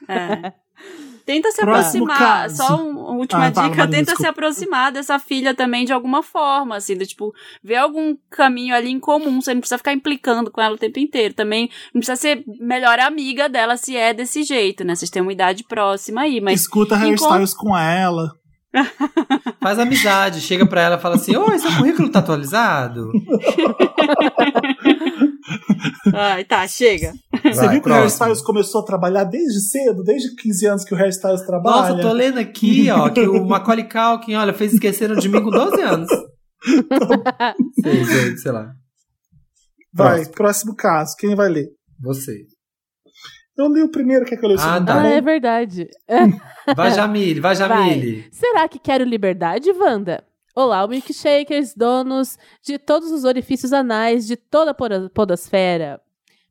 [0.07, 0.53] É.
[1.25, 2.17] Tenta se Próximo aproximar.
[2.43, 2.55] caso.
[2.57, 4.29] Só um- uma última Ah, fala, dica: tenta se desculpa.
[4.29, 7.33] aproximar dessa filha também de alguma forma, assim, do, tipo,
[7.63, 9.41] ver algum caminho ali em comum.
[9.41, 11.33] Você não precisa ficar implicando com ela o tempo inteiro.
[11.33, 14.93] Também não precisa ser melhor amiga dela se é desse jeito, né?
[14.93, 16.61] Vocês têm uma idade próxima aí, mas.
[16.61, 18.31] Escuta hairstyles com ela.
[19.61, 23.11] Faz amizade, chega pra ela e fala assim: Oi, seu currículo tá atualizado?
[26.13, 27.13] Ai, tá, chega.
[27.43, 30.93] Você Vai, viu que o hairstyles começou a trabalhar desde cedo, desde 15 anos que
[30.93, 31.81] o hairstyles trabalha?
[31.81, 35.41] Nossa, eu tô lendo aqui, ó, que o Macaulay Culkin, olha, fez Esqueceram de Mim
[35.43, 36.09] com 12 anos.
[37.83, 38.71] sei, sei, sei lá.
[39.93, 40.35] Vai, Próximo.
[40.35, 41.15] próximo caso.
[41.17, 41.67] Quem vai ler?
[42.01, 42.43] Você.
[43.57, 45.01] Eu li o primeiro, quer que eu leia o Ah, tá.
[45.01, 45.87] Ah, é verdade.
[46.75, 48.27] Vai, Jamile, vai, Jamile.
[48.31, 50.23] Será que quero liberdade, Wanda?
[50.55, 56.01] Olá, milkshakers, donos de todos os orifícios anais de toda a podosfera.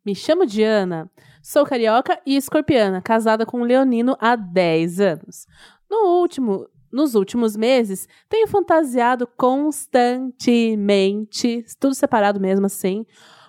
[0.06, 1.10] Me chamo Diana,
[1.43, 5.47] sou carioca e escorpiana, casada com um leonino há 10 anos.
[5.90, 13.05] No último, nos últimos meses, tenho fantasiado constantemente, tudo separado mesmo assim,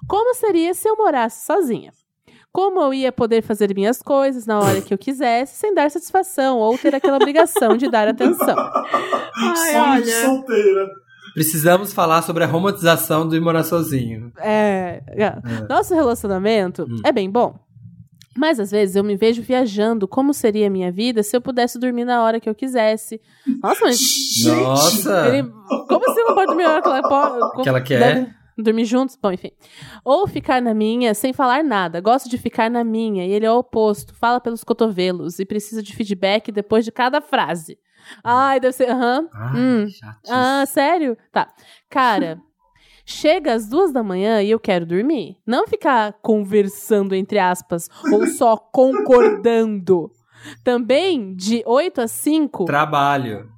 [0.07, 1.91] como seria se eu morasse sozinha.
[2.55, 6.57] Como eu ia poder fazer minhas coisas na hora que eu quisesse, sem dar satisfação
[6.57, 8.55] ou ter aquela obrigação de dar atenção.
[9.35, 10.21] Ai, olha.
[10.25, 10.87] solteira.
[11.33, 14.31] Precisamos falar sobre a romantização do ir morar sozinho.
[14.37, 15.35] É, é.
[15.67, 17.01] Nosso relacionamento Hum.
[17.03, 17.59] é bem bom.
[18.37, 21.77] Mas às vezes eu me vejo viajando como seria a minha vida se eu pudesse
[21.77, 23.19] dormir na hora que eu quisesse.
[23.61, 23.99] Nossa, mas
[24.45, 25.27] Nossa!
[25.27, 25.43] ele,
[25.89, 27.63] como assim não pode dormir na hora que ela pode?
[27.63, 27.99] Que ela quer.
[27.99, 29.17] Deve dormir juntos?
[29.21, 29.51] Bom, enfim.
[30.03, 31.99] Ou ficar na minha sem falar nada.
[32.01, 34.13] Gosto de ficar na minha e ele é o oposto.
[34.15, 37.77] Fala pelos cotovelos e precisa de feedback depois de cada frase.
[38.23, 38.89] Ai, deve ser.
[38.89, 39.27] Aham.
[39.33, 39.87] Ai, Hum.
[40.29, 41.17] Ah, sério?
[41.31, 41.51] Tá.
[41.89, 42.39] Cara,
[43.05, 45.37] chega às duas da manhã e eu quero dormir.
[45.45, 50.11] Não ficar conversando, entre aspas, ou só concordando.
[50.63, 53.49] Também, de 8 a 5, Trabalho.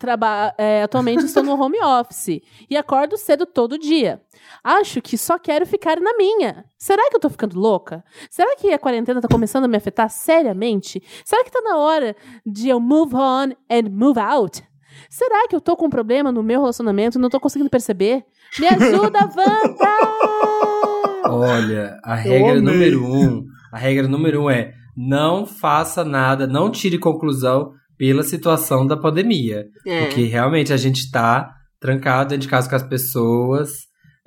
[0.00, 4.20] traba é, atualmente estou no home office e acordo cedo todo dia.
[4.64, 6.64] Acho que só quero ficar na minha.
[6.78, 8.04] Será que eu tô ficando louca?
[8.30, 11.02] Será que a quarentena tá começando a me afetar seriamente?
[11.24, 12.14] Será que tá na hora
[12.46, 14.62] de eu move on and move out?
[15.10, 18.24] Será que eu tô com um problema no meu relacionamento e não tô conseguindo perceber?
[18.58, 20.02] Me ajuda, Wanda!
[21.24, 23.44] Olha, a regra número um.
[23.72, 29.66] A regra número um é não faça nada, não tire conclusão pela situação da pandemia.
[29.86, 30.06] É.
[30.06, 33.70] Porque realmente a gente tá trancado dentro de casa com as pessoas.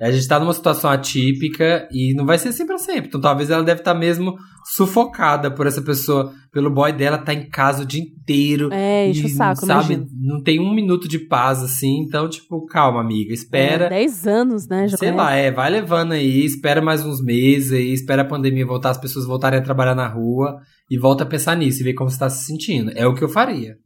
[0.00, 3.08] A gente tá numa situação atípica e não vai ser assim pra sempre.
[3.08, 4.36] Então talvez ela deve estar mesmo
[4.74, 8.68] sufocada por essa pessoa, pelo boy dela tá em casa o dia inteiro.
[8.72, 9.94] É, enche o saco, sabe?
[9.94, 10.06] imagino.
[10.20, 12.00] Não tem um minuto de paz assim.
[12.06, 13.32] Então, tipo, calma, amiga.
[13.32, 13.86] Espera.
[13.86, 14.86] É, 10 anos, né?
[14.86, 15.24] Já Sei conhece.
[15.30, 18.98] lá, é, vai levando aí, espera mais uns meses aí, espera a pandemia voltar, as
[18.98, 20.58] pessoas voltarem a trabalhar na rua
[20.90, 22.92] e volta a pensar nisso e ver como você tá se sentindo.
[22.94, 23.76] É o que eu faria.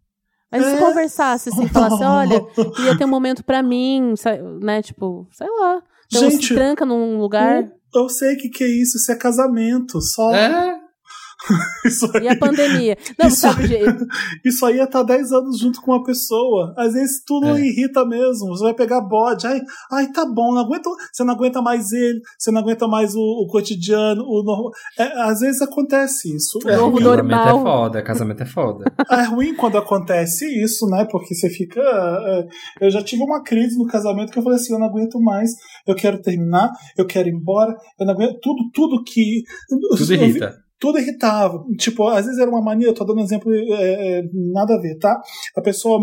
[0.50, 0.78] Mas se É.
[0.78, 2.40] conversasse assim, falasse, olha,
[2.74, 4.14] queria ter um momento pra mim,
[4.60, 4.82] né?
[4.82, 5.80] Tipo, sei lá.
[6.12, 7.70] Então Gente, se tranca num lugar.
[7.94, 10.79] Eu sei o que, que é isso, isso é casamento, só É,
[11.84, 12.24] isso aí.
[12.24, 12.96] E a pandemia.
[13.18, 14.06] Não, Isso sabe, gente,
[14.44, 16.74] Isso aí é estar 10 anos junto com uma pessoa.
[16.76, 17.60] Às vezes tudo É.
[17.60, 18.48] irrita mesmo.
[18.48, 19.46] Você vai pegar bode.
[19.46, 19.60] Ai,
[19.92, 23.20] ai tá bom, não aguento, você não aguenta mais ele, você não aguenta mais o,
[23.20, 24.70] o cotidiano, o normal.
[24.98, 26.58] É, às vezes acontece isso.
[26.68, 28.84] É novo ruim, casamento é foda, casamento é foda.
[29.10, 31.06] é ruim quando acontece isso, né?
[31.10, 31.80] Porque você fica.
[31.80, 35.20] é, eu já tive uma crise no casamento que eu falei assim: eu não aguento
[35.20, 35.50] mais,
[35.86, 38.38] eu quero terminar, eu quero ir embora, eu não aguento.
[38.40, 39.42] Tudo, tudo que.
[39.68, 40.69] Tudo irrita.
[40.80, 41.62] Tudo irritava.
[41.76, 44.80] Tipo, às vezes era uma mania, eu tô dando um exemplo, é, é, nada a
[44.80, 45.20] ver, tá?
[45.54, 46.00] A pessoa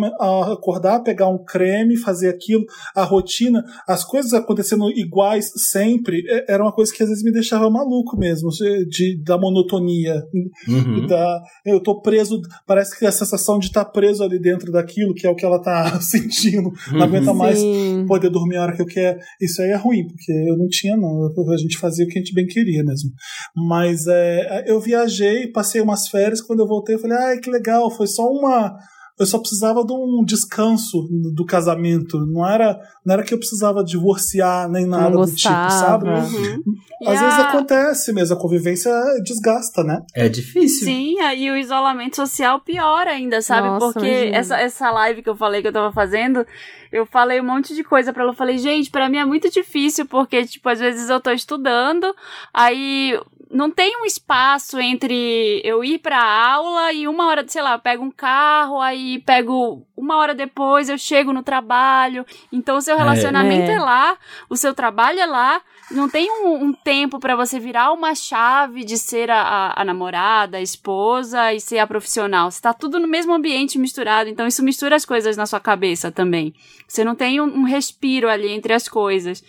[0.53, 2.63] acordar, pegar um creme, fazer aquilo,
[2.95, 7.31] a rotina, as coisas acontecendo iguais sempre, é, era uma coisa que às vezes me
[7.31, 8.49] deixava maluco mesmo,
[8.87, 10.23] de, da monotonia.
[10.67, 11.07] Uhum.
[11.07, 15.25] Da, eu tô preso, parece que a sensação de estar preso ali dentro daquilo, que
[15.25, 18.05] é o que ela tá sentindo, não aguenta mais sim.
[18.07, 19.17] poder dormir a hora que eu quero.
[19.41, 21.31] Isso aí é ruim, porque eu não tinha, não.
[21.51, 23.09] A gente fazia o que a gente bem queria mesmo.
[23.55, 27.89] Mas é, eu viajei, passei umas férias, quando eu voltei, eu falei, ai, que legal,
[27.89, 28.75] foi só uma.
[29.19, 32.19] Eu só precisava de um descanso do casamento.
[32.27, 36.07] Não era, não era que eu precisava divorciar nem nada do tipo, sabe?
[36.07, 36.61] Uhum.
[37.01, 38.91] E Às a- vezes acontece mesmo, a convivência
[39.23, 40.03] desgasta, né?
[40.13, 40.85] É difícil.
[40.85, 43.67] Sim, aí o isolamento social pior ainda, sabe?
[43.67, 44.37] Nossa, Porque imagina.
[44.37, 46.45] essa, essa live que eu falei que eu tava fazendo,
[46.91, 48.33] eu falei um monte de coisa pra ela.
[48.33, 52.13] Eu falei, gente, pra mim é muito difícil, porque, tipo, às vezes eu tô estudando,
[52.53, 53.19] aí
[53.51, 57.79] não tem um espaço entre eu ir pra aula e uma hora, sei lá, eu
[57.79, 62.25] pego um carro, aí pego uma hora depois, eu chego no trabalho.
[62.51, 63.75] Então, o seu relacionamento É.
[63.75, 64.17] é lá,
[64.49, 65.61] o seu trabalho é lá.
[65.89, 69.85] Não tem um, um tempo pra você virar uma chave de ser a, a- a
[69.85, 72.51] namorada, a esposa e ser a profissional.
[72.51, 76.11] Você tá tudo no mesmo ambiente misturado, então isso mistura as coisas na sua cabeça
[76.11, 76.53] também.
[76.85, 79.41] Você não tem um, um respiro ali entre as coisas.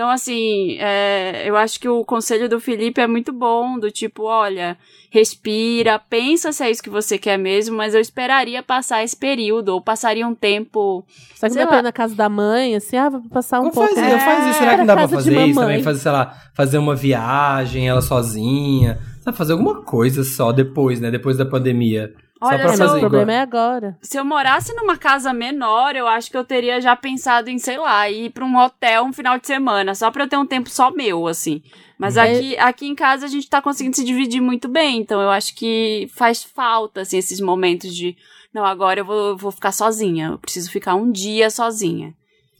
[0.00, 4.22] Então, assim, é, eu acho que o conselho do Felipe é muito bom, do tipo,
[4.22, 4.78] olha,
[5.10, 9.74] respira, pensa se é isso que você quer mesmo, mas eu esperaria passar esse período,
[9.74, 11.04] ou passaria um tempo.
[11.34, 11.80] Só que Sei não dá pra lá.
[11.80, 13.94] ir na casa da mãe, assim, ah, vou passar um Não pouco.
[13.94, 14.58] faz, eu faz isso.
[14.58, 15.54] Será que não dá pra fazer isso mamãe.
[15.54, 15.82] também?
[15.82, 18.98] Fazer, sei lá, fazer uma viagem, ela sozinha.
[19.20, 21.10] Sabe, fazer alguma coisa só depois, né?
[21.10, 22.10] Depois da pandemia.
[22.40, 23.98] Olha, só É, se fazer o problema é agora.
[24.00, 27.76] Se eu morasse numa casa menor, eu acho que eu teria já pensado em, sei
[27.76, 30.70] lá, ir pra um hotel um final de semana, só pra eu ter um tempo
[30.70, 31.62] só meu, assim.
[31.98, 32.22] Mas Uhum.
[32.22, 35.54] aqui, aqui em casa a gente tá conseguindo se dividir muito bem, então eu acho
[35.54, 38.16] que faz falta, assim, esses momentos de,
[38.54, 42.12] não, agora eu vou, eu vou ficar sozinha, eu preciso ficar um dia sozinha, É,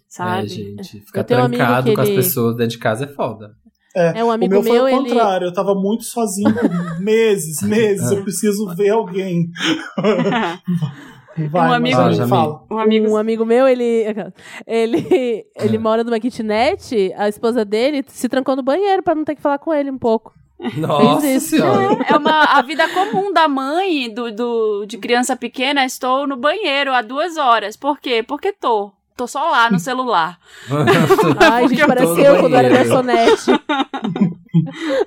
[0.08, 0.46] sabe?
[0.48, 1.00] gente.
[1.00, 3.54] Ficar Eu um trancado que com as ele- pessoas dentro de casa é foda.
[3.94, 6.70] É, um amigo o meu foi meu, o ele- contrário, eu tava muito sozinho por
[7.00, 9.48] meses, meses, eu preciso ver alguém.
[11.50, 14.04] Vai, Um amigo- Marcelo, Fala, um amigo Um amigo meu, ele.
[14.66, 19.36] Ele, ele mora numa kitnet, a esposa dele se trancou no banheiro pra não ter
[19.36, 20.32] que falar com ele um pouco.
[20.76, 21.50] Nossa isso.
[21.56, 22.04] senhora.
[22.06, 25.84] É uma a vida comum da mãe do, do, de criança pequena.
[25.86, 27.76] Estou no banheiro há duas horas.
[27.76, 28.22] Por quê?
[28.22, 28.92] Porque tô.
[29.20, 30.40] Tô só lá no celular.
[31.52, 33.50] Ai, gente, eu parece tô no eu quando era garçonete.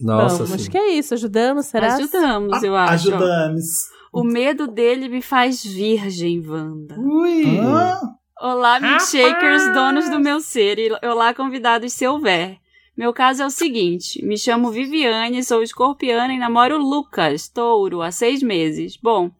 [0.00, 1.14] Nossa Vamos, acho que é isso.
[1.14, 1.94] Ajudamos, será?
[1.94, 3.10] Ajudamos, eu acho.
[3.10, 3.64] Ajudamos.
[4.12, 6.98] O medo dele me faz virgem, Wanda.
[6.98, 7.60] Ui.
[7.60, 8.00] Ah,
[8.40, 10.80] Olá, milkshakers, donos do meu ser.
[10.80, 12.58] E olá, convidados, se houver.
[12.96, 18.10] Meu caso é o seguinte: me chamo Viviane, sou escorpiana e namoro Lucas, touro, há
[18.10, 18.96] seis meses.
[19.00, 19.30] Bom,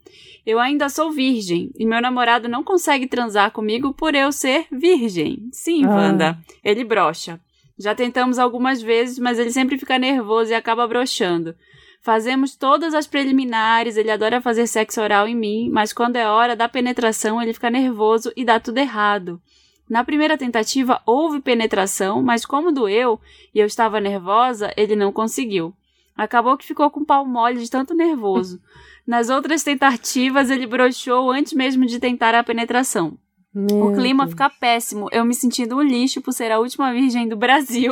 [0.49, 5.47] eu ainda sou virgem e meu namorado não consegue transar comigo por eu ser virgem.
[5.51, 5.89] Sim, Ah.
[5.95, 7.39] Wanda, ele brocha.
[7.77, 11.55] Já tentamos algumas vezes, mas ele sempre fica nervoso e acaba brochando.
[12.01, 16.55] Fazemos todas as preliminares, ele adora fazer sexo oral em mim, mas quando é hora
[16.55, 19.41] da penetração ele fica nervoso e dá tudo errado.
[19.89, 23.19] Na primeira tentativa houve penetração, mas como doeu
[23.53, 25.73] e eu estava nervosa, ele não conseguiu.
[26.15, 28.59] Acabou que ficou com o pau mole de tanto nervoso.
[29.09, 33.17] Nas outras tentativas ele broxou antes mesmo de tentar a penetração.
[33.51, 34.33] Meu O clima Deus.
[34.33, 37.91] fica péssimo, eu me sentindo um lixo por ser a última virgem do Brasil.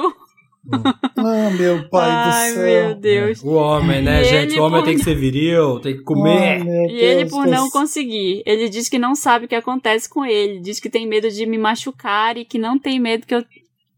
[1.18, 2.64] Ah, meu pai Ai, do céu.
[2.66, 3.42] meu Deus.
[3.44, 4.52] O homem, né, E gente?
[4.52, 6.64] ele O homem por- tem que ser viril, tem que Ai, comer.
[6.64, 10.26] meu E ele, por não conseguir, ele diz que não sabe o que acontece com
[10.26, 10.60] ele.
[10.60, 13.44] Diz que tem medo de me machucar e que não tem medo que eu.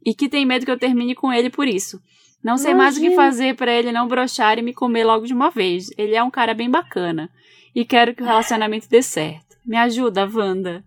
[0.05, 1.99] E que tem medo que eu termine com ele por isso.
[2.43, 3.23] Não sei mais o que Imagina.
[3.23, 5.89] fazer pra ele não brochar e me comer logo de uma vez.
[5.97, 7.29] Ele é um cara bem bacana.
[7.75, 9.57] E quero que o relacionamento dê certo.
[9.65, 10.83] Me ajuda, Wanda.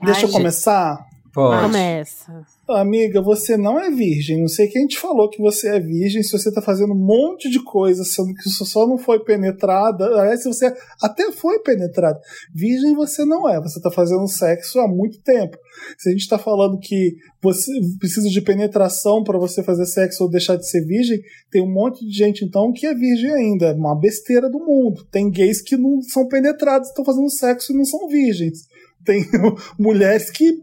[0.00, 1.04] Deixa Ai, eu começar.
[1.32, 1.62] Pode.
[1.62, 2.44] Começa.
[2.68, 4.40] Amiga, você não é virgem.
[4.40, 7.50] Não sei quem te falou que você é virgem se você tá fazendo um monte
[7.50, 10.06] de coisa, sendo que só não foi penetrada.
[10.06, 10.72] Aliás, se você
[11.02, 12.20] até foi penetrada.
[12.54, 13.60] Virgem você não é.
[13.60, 15.58] Você tá fazendo sexo há muito tempo.
[15.98, 20.30] Se a gente tá falando que você precisa de penetração para você fazer sexo ou
[20.30, 21.20] deixar de ser virgem,
[21.50, 23.66] tem um monte de gente então que é virgem ainda.
[23.66, 25.04] É uma besteira do mundo.
[25.10, 28.68] Tem gays que não são penetrados, estão fazendo sexo e não são virgens.
[29.04, 29.24] Tem
[29.78, 30.61] mulheres que.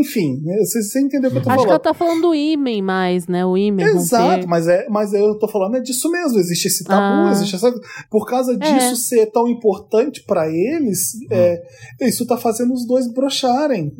[0.00, 1.70] Enfim, você, você entendeu o que eu tô Acho que falando.
[1.70, 3.44] ela tá falando do ímen mais, né?
[3.44, 3.86] O ímen.
[3.86, 6.38] Exato, mas, é, mas eu tô falando é disso mesmo.
[6.38, 7.30] Existe esse tabu, Ah.
[7.32, 7.72] existe essa.
[8.10, 11.62] Por causa disso ser tão importante pra eles, é,
[12.02, 13.92] isso tá fazendo os dois brocharem.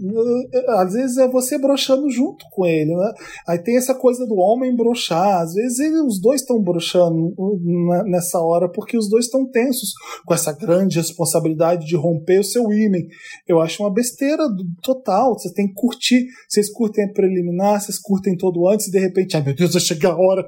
[0.69, 3.12] Às vezes é você brochando junto com ele, né?
[3.49, 5.41] Aí tem essa coisa do homem brochar.
[5.43, 7.35] Às vezes ele- os dois estão brochando
[7.89, 9.93] na- nessa hora porque os dois estão tensos
[10.27, 13.07] com essa grande responsabilidade de romper o seu ímen.
[13.49, 14.65] Eu acho uma besteira do-
[15.35, 15.39] total.
[15.39, 16.24] Você tem que curtir.
[16.48, 19.81] Vocês curtem a preliminar, vocês curtem todo antes e de repente, ai meu Deus, vai
[19.82, 20.43] chegar a hora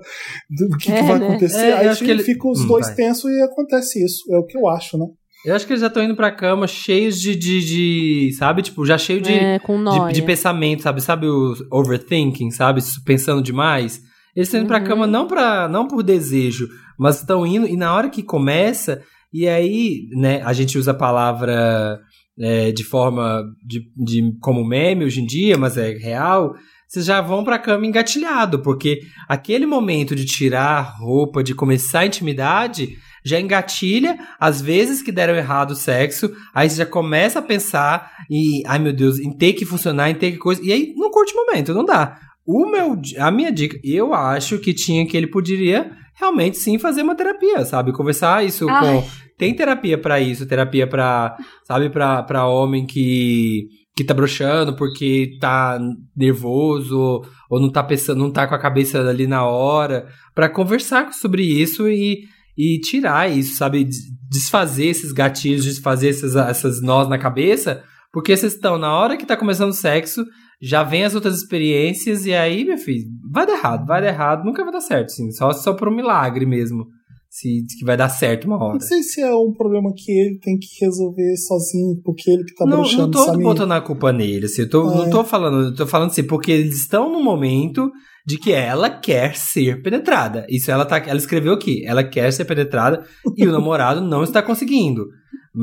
[0.51, 1.27] do que, que É, vai né?
[1.27, 1.57] acontecer.
[1.59, 2.95] É, eu Aí acho que ele- ficam os Hum, dois vai.
[2.97, 4.23] tensos e acontece isso.
[4.33, 5.07] É o que eu acho, né?
[5.45, 8.63] Eu acho que eles já estão indo pra cama cheios de, de, de- sabe?
[8.63, 11.01] Tipo, já cheio de, É, com de, de pensamento, sabe?
[11.01, 12.81] Sabe o overthinking, sabe?
[13.05, 14.01] Pensando demais.
[14.37, 14.85] Eles estão indo pra Uhum.
[14.87, 16.69] cama não, pra, não por desejo,
[16.99, 19.03] mas estão indo e na hora que começa,
[19.33, 21.99] e aí, né, a gente usa a palavra
[22.39, 26.55] é, de forma de, de como meme hoje em dia, mas é real.
[26.89, 32.07] Vocês já vão pra cama engatilhado, porque aquele momento de tirar roupa, de começar a
[32.07, 37.43] intimidade, já engatilha as vezes que deram errado o sexo, aí você já começa a
[37.43, 40.93] pensar e, ai meu Deus, em ter que funcionar, em ter que coisa, e aí
[40.97, 42.19] não curte o momento, não dá.
[42.45, 47.03] O meu, a minha dica, eu acho que tinha que ele poderia realmente sim fazer
[47.03, 47.93] uma terapia, sabe?
[47.93, 48.81] Conversar isso Ai.
[48.81, 49.09] com
[49.43, 55.79] tem terapia pra isso, terapia pra, sabe, pra homem que que tá broxando porque tá
[56.17, 57.21] nervoso
[57.51, 61.43] ou não tá pensando, não tá com a cabeça ali na hora, Pra conversar sobre
[61.43, 62.21] isso e
[62.57, 63.83] e tirar isso, sabe?
[63.85, 67.83] Des- Desfazer esses gatilhos, desfazer essas, essas nós na cabeça,
[68.13, 70.25] porque vocês estão, na hora que tá começando o sexo,
[70.61, 74.45] já vem as outras experiências, e aí, meu filho, vai dar errado, vai dar errado,
[74.45, 76.87] nunca vai dar certo, assim, só, só por um milagre mesmo,
[77.33, 78.75] se que vai dar certo uma hora.
[78.75, 82.55] Não sei se é um problema que ele tem que resolver sozinho, porque ele que
[82.55, 84.97] tá Não, broxando, não tô botando a culpa nele, assim, eu tô, É.
[84.97, 87.91] não tô falando, eu tô falando assim, porque eles estão no momento
[88.27, 90.45] de que ela quer ser penetrada.
[90.47, 93.03] Isso ela tá, ela escreveu aqui, ela quer ser penetrada
[93.35, 95.07] e o namorado não está conseguindo.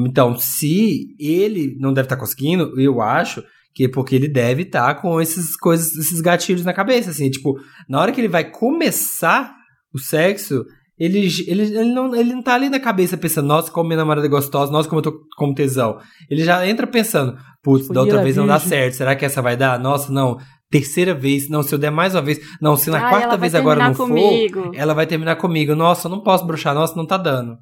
[0.07, 3.43] Então, se ele não deve estar conseguindo, eu acho
[3.75, 7.53] que é porque ele deve estar com esses coisas, esses gatilhos na cabeça, assim, tipo,
[7.87, 9.53] na hora que ele vai começar
[9.93, 10.65] o sexo,
[10.99, 14.25] ele, ele, ele, não, ele não tá ali na cabeça pensando, nossa, como minha namorada
[14.27, 15.97] é gostosa, nossa, como eu tô com tesão.
[16.29, 19.55] Ele já entra pensando, putz, da outra vez não dá certo, será que essa vai
[19.55, 19.79] dar?
[19.79, 20.37] Nossa, não,
[20.69, 23.55] terceira vez, não, se eu der mais uma vez, não, se na Ai, quarta vez
[23.55, 24.71] agora não terminar for, comigo.
[24.75, 25.73] ela vai terminar comigo.
[25.75, 27.57] Nossa, eu não posso bruxar, nossa, não tá dando.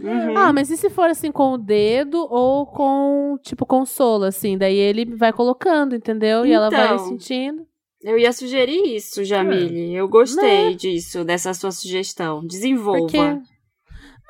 [0.00, 0.36] Uhum.
[0.38, 4.56] Ah, mas e se for assim com o dedo ou com, tipo, consolo, assim?
[4.56, 6.46] Daí ele vai colocando, entendeu?
[6.46, 6.98] E ela vai Então.
[6.98, 7.62] sentindo.
[8.02, 9.94] Eu ia sugerir isso, Jamile.
[9.94, 10.74] Eu gostei Né?
[10.74, 12.44] disso, dessa sua sugestão.
[12.46, 13.00] Desenvolva.
[13.00, 13.58] Porque.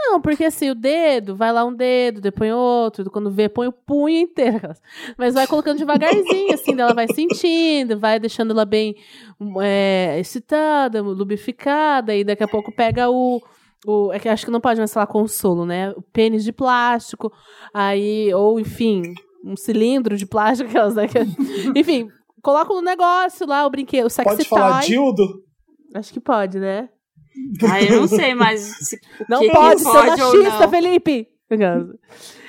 [0.01, 3.73] Não, porque assim, o dedo, vai lá um dedo, depois outro, quando vê, põe o
[3.73, 4.70] punho inteiro.
[5.19, 8.95] Mas vai colocando devagarzinho, assim, ela vai sentindo, vai deixando ela bem
[9.61, 13.43] é, excitada, lubrificada, e daqui a pouco pega o.
[13.85, 15.90] o é que acho que não pode mais falar consolo, né?
[15.90, 17.32] O pênis de plástico,
[17.74, 19.03] aí, ou enfim,
[19.45, 21.19] um cilindro de plástico, aquelas daqui.
[21.74, 22.09] Enfim,
[22.48, 24.88] coloca no negócio lá, o brinquedo, o sexy Pode falar toy.
[24.88, 25.42] dildo?
[25.94, 26.88] Acho que pode, né?
[27.70, 28.98] Ah, eu não sei, mas se,
[29.28, 30.70] Não que que pode ser pode ou machista, não.
[30.70, 31.28] Felipe!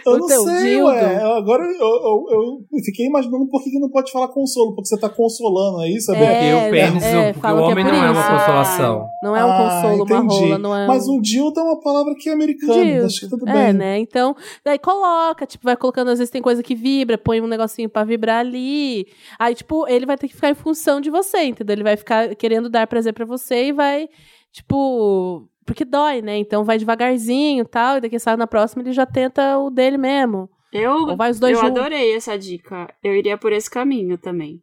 [0.05, 0.85] Eu O não teu sei, dildo.
[0.88, 1.23] ué.
[1.23, 2.26] Eu- Agora eu, eu,
[2.71, 6.11] eu fiquei imaginando por que não pode falar consolo, porque você tá consolando, é isso?
[6.13, 8.19] É, Porque o pênis, é, o- porque o que é homem por não é isso.
[8.19, 9.07] uma consolação.
[9.21, 11.15] Não é um Ah, consolo, uma rola, não é Mas um...
[11.17, 13.05] um dildo é uma palavra que é americana, Dildo.
[13.05, 13.73] acho que tudo É, bem.
[13.73, 13.99] né?
[13.99, 17.89] Então, daí coloca, tipo, vai colocando, às vezes tem coisa que vibra, põe um negocinho
[17.89, 19.05] pra vibrar ali.
[19.38, 21.73] Aí, tipo, ele vai ter que ficar em função de você, entendeu?
[21.73, 24.07] Ele vai ficar querendo dar prazer pra você e vai,
[24.51, 25.45] tipo.
[25.70, 26.38] Porque dói, né?
[26.38, 29.98] Então vai devagarzinho e tal, e daqui a na próxima ele já tenta o dele
[29.98, 30.50] mesmo.
[30.74, 31.80] Eu, Ou vai os dois eu juntos.
[31.80, 32.88] adorei essa dica.
[33.04, 34.62] Eu iria por esse caminho também.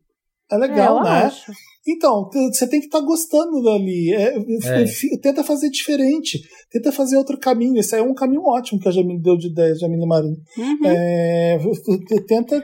[0.51, 1.11] É legal, é, né?
[1.24, 1.51] acho.
[1.89, 4.12] Então, você tem que estar gostando dali.
[4.12, 4.37] É,
[4.83, 4.85] É.
[5.23, 6.41] Tenta fazer diferente.
[6.70, 7.78] Tenta fazer outro caminho.
[7.78, 10.37] Esse aí é um caminho ótimo que a Jamile deu de ideia, Jamile Marinho.
[10.59, 10.78] Uhum.
[10.85, 11.59] É,
[12.28, 12.62] tenta.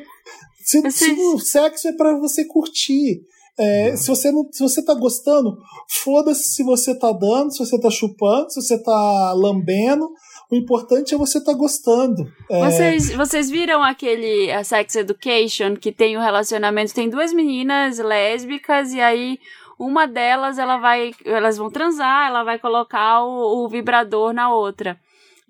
[0.65, 3.21] Se, Vocês- se o sexo é pra você curtir.
[3.59, 5.59] É, se você não, se você tá gostando,
[5.89, 10.09] foda-se se você tá dando, se você tá chupando, se você tá lambendo.
[10.51, 12.31] O importante é você tá gostando.
[12.51, 16.93] É, Vocês, vocês viram aquele a Sex Education que tem o relacionamento?
[16.93, 19.39] Tem duas meninas lésbicas e aí
[19.79, 24.99] uma delas ela vai, elas vão transar, ela vai colocar o, o vibrador na outra.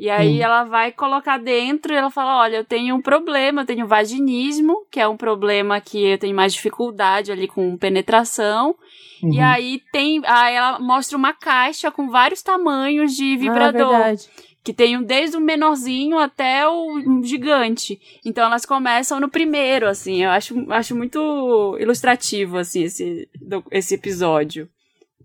[0.02, 0.42] E aí Hum.
[0.42, 4.84] ela vai colocar dentro e ela fala: Olha, eu tenho um problema, eu tenho vaginismo,
[4.90, 8.74] que é um problema que eu tenho mais dificuldade ali com penetração.
[9.22, 9.44] E uhum.
[9.44, 10.20] aí tem.
[10.26, 14.28] Aí ela mostra uma caixa com vários tamanhos de Ah, vibrador verdade.
[14.64, 18.00] que tem um desde o menorzinho até o um gigante.
[18.26, 20.24] Então elas começam no primeiro, assim.
[20.24, 24.68] Eu acho, acho muito ilustrativo, assim, esse, do- esse episódio.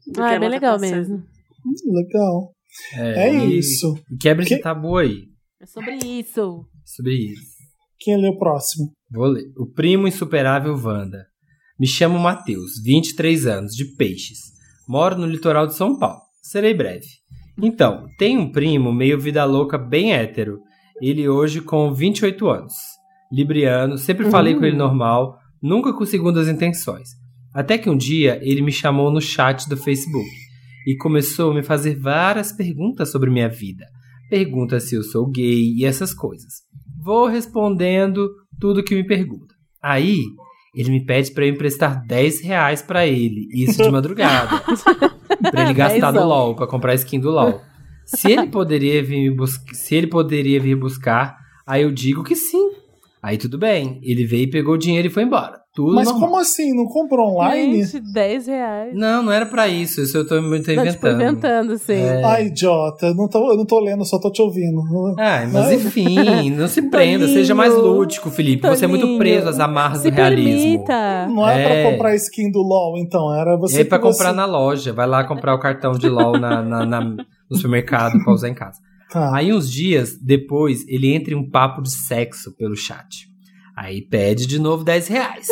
[0.06, 0.98] do Ah, que é bem tá legal passando.
[1.00, 1.16] mesmo.
[1.66, 2.52] Hum, Legal.
[2.94, 3.96] É, e- isso.
[4.12, 5.26] E quebra esse Que- tabu aí.
[5.62, 6.66] É sobre isso.
[6.86, 7.58] Sobre isso.
[8.00, 8.92] Quem lê o próximo?
[9.12, 9.46] Vou ler.
[9.58, 11.26] O primo insuperável Wanda.
[11.80, 14.40] Me chamo Matheus, 23 anos, de Peixes.
[14.88, 16.22] Moro no litoral de São Paulo.
[16.42, 17.06] Serei breve.
[17.62, 20.60] Então, tem um primo meio vida louca, bem hétero.
[21.02, 22.74] Ele hoje com 28 anos.
[23.32, 24.60] Libriano, sempre falei Uhum.
[24.60, 27.10] com ele normal, nunca com segundas intenções.
[27.54, 30.30] Até que um dia ele me chamou no chat do Facebook
[30.88, 33.86] e começou a me fazer várias perguntas sobre minha vida.
[34.30, 36.62] Pergunta se eu sou gay e essas coisas.
[37.04, 39.54] Vou respondendo tudo que me pergunta.
[39.84, 40.22] Aí,
[40.74, 44.62] ele me pede pra eu emprestar 10 reais pra ele, isso de madrugada.
[45.52, 46.26] pra ele gastar no.
[46.26, 47.60] LOL, pra comprar skin do LOL.
[48.06, 51.36] Se ele poderia vir me buscar, se ele poderia vir buscar,
[51.68, 52.72] aí eu digo que sim.
[53.22, 55.60] Aí tudo bem, ele veio e pegou o dinheiro e foi embora.
[55.78, 56.28] Tudo Mas normal.
[56.30, 56.74] como assim?
[56.76, 57.84] Não comprou online?
[57.84, 58.96] Gente, 10 reais.
[58.96, 60.90] Não, não era pra isso, isso eu tô, eu tô Não, inventando.
[60.92, 61.94] tipo, inventando, sim.
[61.94, 62.24] É.
[62.24, 63.14] Ai, idiota.
[63.14, 64.82] Não tô, eu não tô lendo, só tô te ouvindo.
[65.20, 68.68] Ah, mas enfim, não se prenda, Toninho, seja mais lúdico, Felipe.
[68.68, 70.62] Você é muito preso às amarras Se do realismo.
[70.62, 71.28] permita.
[71.28, 71.84] Não era É.
[71.84, 73.32] pra comprar skin do LOL, então.
[73.36, 73.78] Era E você.
[73.78, 76.86] aí pra você- comprar na loja, vai lá comprar o cartão de LOL na, na-
[76.88, 78.80] na- no supermercado pra usar em casa.
[79.14, 79.32] Tá.
[79.38, 83.26] Aí uns dias depois, ele entra em um papo de sexo pelo chat.
[83.78, 85.48] Aí pede de novo 10 reais.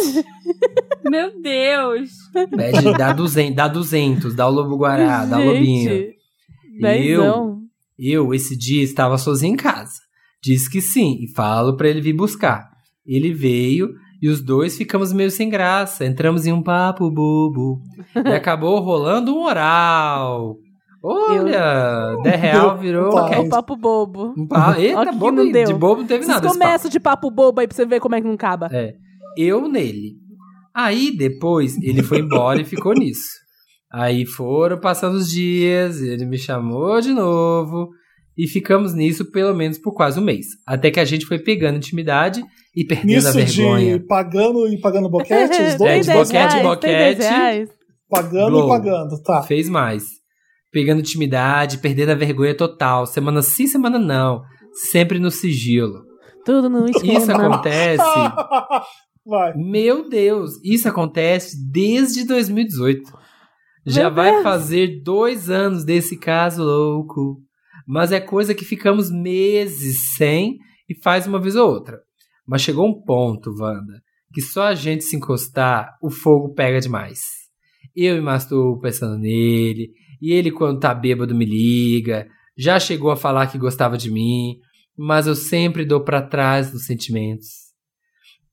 [1.05, 2.09] Meu Deus!
[2.33, 5.91] Pede, dá 200, dá 200, dá o lobo guará, dá o lobinho.
[5.91, 6.15] Gente,
[6.75, 7.59] E dezão.
[7.99, 10.01] Eu, esse dia, estava sozinho em casa.
[10.43, 12.67] Disse que sim e falo pra ele vir buscar.
[13.05, 16.03] Ele veio e os dois ficamos meio sem graça.
[16.03, 17.79] Entramos em um papo bobo.
[18.15, 20.57] E acabou rolando um oral.
[21.07, 23.09] Olha, 10 real virou.
[23.09, 23.35] Opa.
[23.35, 24.33] É o papo bobo.
[24.37, 24.75] Um pa...
[24.79, 25.65] Eita, bobo, não deu.
[25.65, 26.47] de bobo não teve Vocês nada.
[26.47, 28.69] começam de papo bobo aí pra você ver como é que não acaba.
[28.71, 28.93] É.
[29.37, 30.13] Eu nele.
[30.73, 33.27] Aí depois ele foi embora e ficou nisso.
[33.93, 37.89] Aí foram passando os dias, ele me chamou de novo
[38.37, 40.45] e ficamos nisso pelo menos por quase um mês.
[40.67, 42.43] Até que a gente foi pegando intimidade
[42.75, 43.97] e perdendo a Nisso vergonha.
[43.99, 46.81] de pagando e pagando boquete, os É, dois de Tem 10 boquete, reais, boquete.
[46.81, 47.69] tem 10 reais.
[48.09, 48.65] pagando Blow.
[48.65, 49.41] e pagando, tá.
[49.43, 50.03] Fez mais.
[50.75, 53.05] Pegando intimidade, perdendo a vergonha total.
[53.05, 54.43] Semana sim, semana não.
[54.73, 56.03] Sempre no sigilo.
[56.43, 57.13] Tudo no escuro.
[57.13, 58.03] Isso acontece.
[59.25, 59.53] Vai.
[59.55, 63.09] Meu Deus, isso acontece desde 2018.
[63.85, 64.43] Já Meu vai Deus.
[64.43, 67.37] fazer dois anos desse caso louco.
[67.87, 70.57] Mas é coisa que ficamos meses sem
[70.89, 72.01] e faz uma vez ou outra.
[72.45, 74.01] Mas chegou um ponto, Wanda,
[74.33, 77.21] que só a gente se encostar, o fogo pega demais.
[77.95, 79.89] Eu me masturbo pensando nele,
[80.21, 82.27] e ele, quando tá bêbado, me liga.
[82.57, 84.57] Já chegou a falar que gostava de mim,
[84.97, 87.47] mas eu sempre dou pra trás dos sentimentos.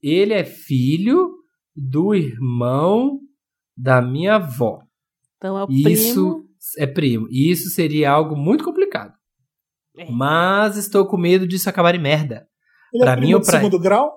[0.03, 1.31] Ele é filho
[1.75, 3.19] do irmão
[3.77, 4.81] da minha avó.
[5.37, 6.45] Então é o Isso primo.
[6.79, 7.27] é primo.
[7.31, 9.13] E isso seria algo muito complicado.
[9.99, 10.11] É.
[10.11, 12.47] Mas estou com medo disso acabar em merda.
[12.93, 14.13] Ele Pra é mim primo ou de pra- segundo grau?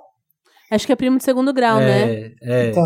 [0.72, 2.14] Acho que é primo de segundo grau, né?
[2.16, 2.72] é, é.
[2.72, 2.82] Tá.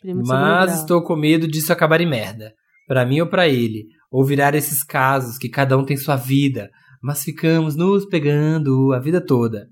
[0.00, 2.54] Primo de Mas estou com medo disso acabar em merda.
[2.88, 3.86] Pra mim ou pra ele.
[4.10, 6.70] Ou virar esses casos que cada um tem sua vida,
[7.02, 9.68] mas ficamos nos pegando a vida toda.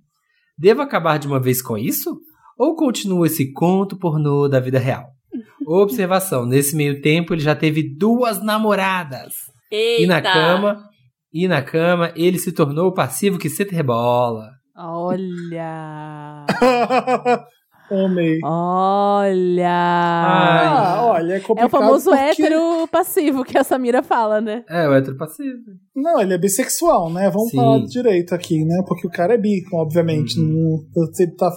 [0.56, 2.20] Devo acabar de uma vez com isso?
[2.58, 5.06] Ou continua esse conto pornô da vida real?
[5.66, 9.32] Observação: nesse meio tempo ele já teve duas namoradas.
[9.70, 10.02] Eita!
[10.02, 10.88] E na cama,
[11.32, 14.50] e na cama, ele se tornou o passivo que se rebola.
[14.76, 16.46] Olha.
[17.90, 18.38] Amei.
[18.44, 19.68] Olha.
[19.70, 24.64] Ah, olha, é é complicado o famoso porque- hétero passivo que a Samira fala, né?
[24.68, 25.58] É, o hétero passivo.
[25.94, 27.30] Não, ele é bissexual, né?
[27.30, 27.56] Vamos Sim.
[27.56, 28.82] falar direito aqui, né?
[28.86, 30.38] Porque o cara é bi, obviamente.
[30.38, 30.84] Uhum.
[30.94, 31.50] Não, ele tá,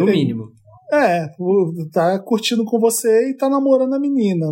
[0.00, 0.44] No é- mínimo.
[0.92, 1.26] É,
[1.92, 4.46] tá curtindo com você e tá namorando a menina.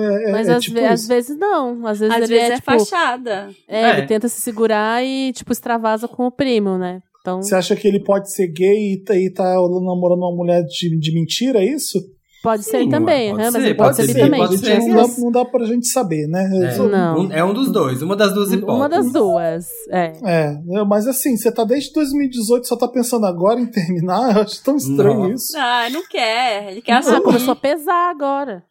[0.00, 1.86] É, é- Mas é às, tipo ve- às vezes não.
[1.86, 2.64] Às vezes Às ele vezes é, é, tipo.
[2.66, 3.48] fachada.
[3.66, 3.90] É, É.
[3.98, 7.00] ele tenta se segurar e, tipo, extravasa com o primo, né?
[7.28, 10.62] Então, Você acha que ele pode ser gay e tá, e tá namorando uma mulher
[10.64, 11.98] de, de mentira, é isso?
[12.40, 14.40] pode ser Sim, também, pode mas ser, ele pode, pode ser ser, bi também.
[14.40, 14.78] pode ser.
[14.78, 16.48] não, dá, não dá pra gente saber, né?
[16.72, 16.78] É.
[16.78, 17.18] Não.
[17.20, 18.78] Um- é um dos dois, uma das duas hipóteses.
[18.78, 19.66] Uma das duas.
[19.90, 20.12] É.
[20.24, 24.36] É, mas assim, você tá desde 2018 só tá pensando agora em terminar?
[24.36, 25.34] Eu acho tão estranho Nossa.
[25.34, 25.52] isso.
[25.58, 26.70] Ah, não quer.
[26.70, 27.22] Ele quer Ah, assumir.
[27.22, 28.62] começou a pesar agora.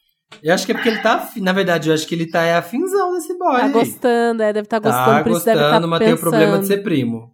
[0.41, 1.15] Eu acho que é porque ele tá.
[1.15, 3.59] afim- Na verdade, eu acho que ele tá é afinzão desse boy.
[3.59, 6.11] Tá gostando, é, deve estar Tá gostando, por isso deve estar gostando, mas tem o
[6.15, 6.29] pensando.
[6.29, 7.31] problema de ser primo.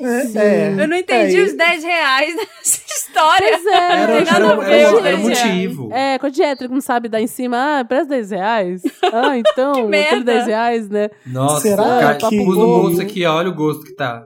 [0.00, 0.74] É, é.
[0.78, 3.48] Eu não entendi É, os 10 reais dessa história.
[3.50, 5.88] Pois é, Não Era, tem era, nada a era, ver, era, era 10 o motivo.
[5.92, 6.36] É, quando o
[6.68, 8.82] não sabe dar em cima, ah, presta 10 reais.
[9.12, 10.24] Ah, então, aquele merda.
[10.34, 11.10] 10 reais, né?
[11.26, 14.24] Nossa, Será cara, que- pus no bolso aqui, ó, olha o gosto que tá.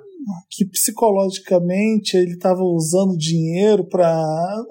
[0.50, 4.22] Que psicologicamente ele tava usando dinheiro pra.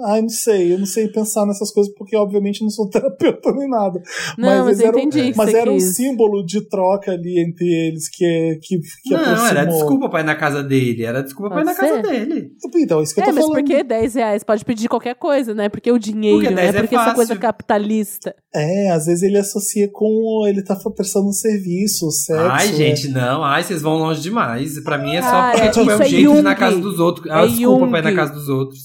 [0.06, 3.52] Ai, não sei, eu não sei pensar nessas coisas porque, obviamente, eu não sou terapeuta
[3.54, 4.02] nem nada.
[4.38, 5.96] Não, mas, eles eu eram- entendi Mas era um quis.
[5.96, 9.48] símbolo de troca ali entre eles que, que, que Não, aproximou.
[9.50, 11.04] era desculpa pra ir na casa dele.
[11.04, 12.52] Era desculpa pra ir na casa dele.
[12.76, 13.60] Então, isso que eu É, tô mas falando.
[13.60, 14.44] por que 10 reais?
[14.44, 15.70] Pode pedir qualquer coisa, né?
[15.70, 16.80] Porque o dinheiro, Porque 10 né?
[16.80, 18.36] é Porque essa coisa capitalista.
[18.54, 20.46] É, às vezes ele associa com.
[20.46, 22.42] Ele tá prestando um serviço, sexo.
[22.52, 22.74] Ai, é.
[22.74, 23.44] gente, não.
[23.44, 24.78] Ai, vocês vão longe demais.
[24.84, 26.60] Pra mim é só Cara, porque tipo, é um é jeito de ir na Jung.
[26.60, 27.32] casa dos outros.
[27.32, 28.20] Ah, É desculpa pra ir na Jung.
[28.20, 28.80] casa dos outros.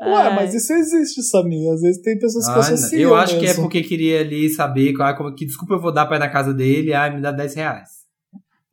[0.00, 0.34] Ué, Ai.
[0.34, 1.70] mas isso existe, Samir.
[1.72, 2.62] Às vezes tem pessoas que Ai, não.
[2.62, 3.00] associam.
[3.02, 3.62] eu acho que é mesmo.
[3.64, 6.54] porque queria ali saber ah, como, que desculpa eu vou dar pra ir na casa
[6.54, 6.94] dele.
[6.94, 7.88] Ai, me dá 10 reais.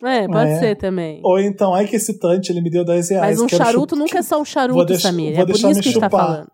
[0.03, 0.60] É, pode É.
[0.60, 1.19] ser também.
[1.23, 3.39] Ou então, ai que excitante, ele me deu 10 reais.
[3.39, 5.38] Mas um charuto chup- nunca é só um charuto, deixar- Samir.
[5.39, 6.10] É por isso que a gente tá chupar.
[6.11, 6.47] falando.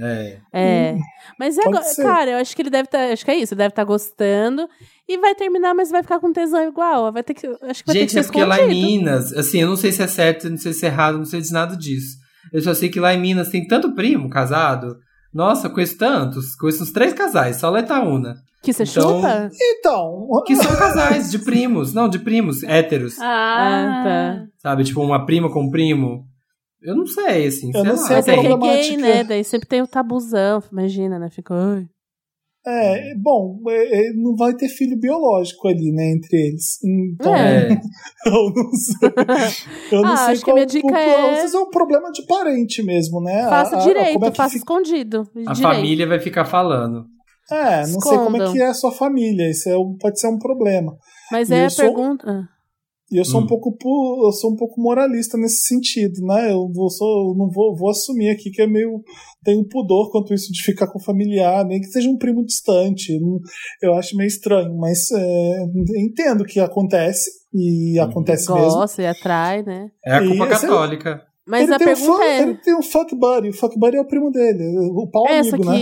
[0.00, 0.38] É.
[0.52, 0.96] É.
[1.38, 1.62] Mas é
[2.02, 3.12] cara, eu acho que ele deve estar.
[3.12, 4.68] acho que é isso, ele deve estar gostando.
[5.08, 7.12] E vai terminar, mas vai ficar com tesão igual.
[7.12, 7.46] Vai ter que.
[7.46, 8.86] Acho que vai ter que Gente, ser é porque lá em escondido.
[8.86, 11.40] Minas, assim, eu não sei se é certo, não sei se é errado, não sei
[11.40, 12.16] de nada disso.
[12.52, 14.96] Eu só sei que lá em Minas tem tanto primo casado.
[15.32, 16.54] Nossa, conheço tantos.
[16.56, 18.34] Conheço uns três casais, só Letaúna.
[18.62, 19.50] Que você Então- chupa?
[19.60, 21.92] Então, Que são casais de primos.
[21.92, 23.18] Não, de primos, héteros.
[23.18, 24.44] Ah, Ah, tá.
[24.58, 24.84] Sabe?
[24.84, 26.24] Tipo, uma prima com um primo.
[26.82, 27.68] Eu não sei, assim.
[27.68, 27.96] Eu sei não lá.
[27.96, 28.88] sei Mas é é problemática.
[28.88, 29.24] gay, né?
[29.24, 31.28] Daí sempre tem o tabuzão, imagina, né?
[31.30, 31.54] Fica.
[31.54, 31.86] Ai.
[32.64, 36.78] é, bom, é, é, não vai ter filho biológico ali, né, entre eles.
[36.84, 37.68] Então, É.
[38.26, 39.10] eu não sei.
[39.90, 41.70] Eu não Ah, sei acho que qual minha dica o- é- Às vezes é um
[41.70, 43.48] problema de parente mesmo, né?
[43.48, 45.28] Faça A- a- direito, como é que faça fica- escondido.
[45.46, 45.60] A direito.
[45.74, 47.04] família vai ficar falando.
[47.50, 48.52] É, não sei como é Escondam.
[48.52, 49.50] que é a sua família.
[49.50, 50.96] Isso é pode ser um problema.
[51.32, 52.48] Mas E é a sou- pergunta.
[53.12, 53.44] E eu sou Hum.
[53.44, 53.76] um pouco
[54.24, 56.50] eu sou um pouco moralista nesse sentido, né?
[56.50, 59.02] Eu vou sou, eu não vou, vou assumir aqui que é meio
[59.44, 63.18] tenho pudor quanto isso de ficar com familiar, nem que seja um primo distante.
[63.82, 65.64] Eu acho meio estranho, mas é,
[65.98, 68.04] entendo que acontece e Uhum.
[68.06, 68.70] acontece mesmo.
[68.70, 69.90] Gosta e atrai, né?
[70.06, 71.22] É a culpa E esse- católica.
[71.46, 72.42] Mas ele a tem um pergunta fuck- é.
[72.42, 74.62] ele tem um fuck buddy, o fuck buddy é o primo dele,
[74.94, 75.76] o pau Essa amigo, né?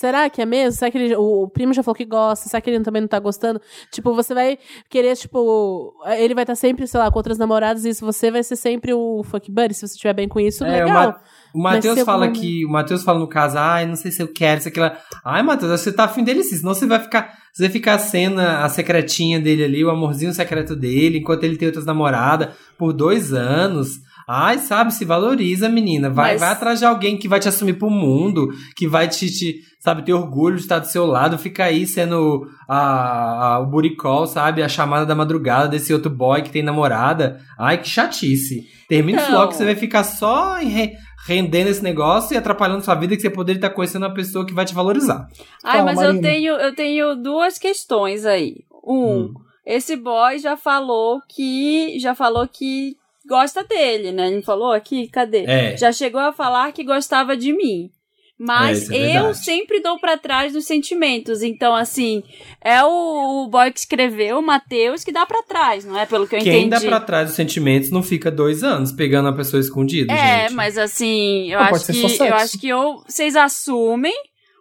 [0.00, 0.78] Será que é mesmo?
[0.78, 2.48] Será que ele- o, o primo já falou que gosta?
[2.48, 3.60] Será que ele também não tá gostando?
[3.92, 4.58] Tipo, você vai
[4.88, 5.92] querer, tipo.
[6.18, 8.94] Ele vai estar sempre, sei lá, com outras namoradas e isso você vai ser sempre
[8.94, 11.08] o fuck buddy, se você estiver bem com isso, É, o legal.
[11.08, 11.20] Ma-
[11.52, 12.64] O Matheus se fala que.
[12.64, 14.96] O Matheus fala no caso, ai, não sei se eu quero, isso aqui lá.
[15.22, 17.34] Ai, Matheus, acho que você tá afim dele sim, senão você vai ficar.
[17.52, 21.58] Você vai ficar a cena, a secretinha dele ali, o amorzinho secreto dele, enquanto ele
[21.58, 23.98] tem outras namoradas, por dois anos.
[24.32, 26.08] Ai, sabe, se valoriza, menina.
[26.08, 29.28] Vai, Mas- vai atrás de alguém que vai te assumir pro mundo, que vai te,
[29.28, 33.66] te, sabe, ter orgulho de estar do seu lado, fica aí sendo a, a- o
[33.66, 37.40] buricol, sabe, a chamada da madrugada desse outro boy que tem namorada.
[37.58, 38.66] Ai, que chatice.
[38.88, 39.40] Termina isso Então.
[39.40, 40.92] logo que você vai ficar só em re-
[41.26, 44.54] rendendo esse negócio e atrapalhando sua vida que você poderia estar conhecendo uma pessoa que
[44.54, 45.26] vai te valorizar.
[45.64, 46.18] Ai, Fala, mas Marina.
[46.18, 48.58] eu tenho, eu tenho duas questões aí.
[48.86, 49.34] Um, Hum.
[49.66, 52.96] esse boy já falou que já falou que
[53.30, 54.26] gosta dele, né?
[54.28, 55.44] Ele falou aqui, cadê?
[55.46, 55.76] É.
[55.76, 57.88] Já chegou a falar que gostava de mim.
[57.88, 61.42] É, Mas isso é eu sempre dou pra trás dos sentimentos.
[61.42, 62.22] Então, assim,
[62.64, 66.06] é o, o boy que escreveu, o Matheus, que dá pra trás, não é?
[66.06, 66.70] Pelo que eu Quem entendi.
[66.70, 70.54] dá pra trás dos sentimentos não fica dois anos pegando uma pessoa escondida, É, gente.
[70.54, 74.14] mas assim, eu Não, acho que eu acho que ou vocês assumem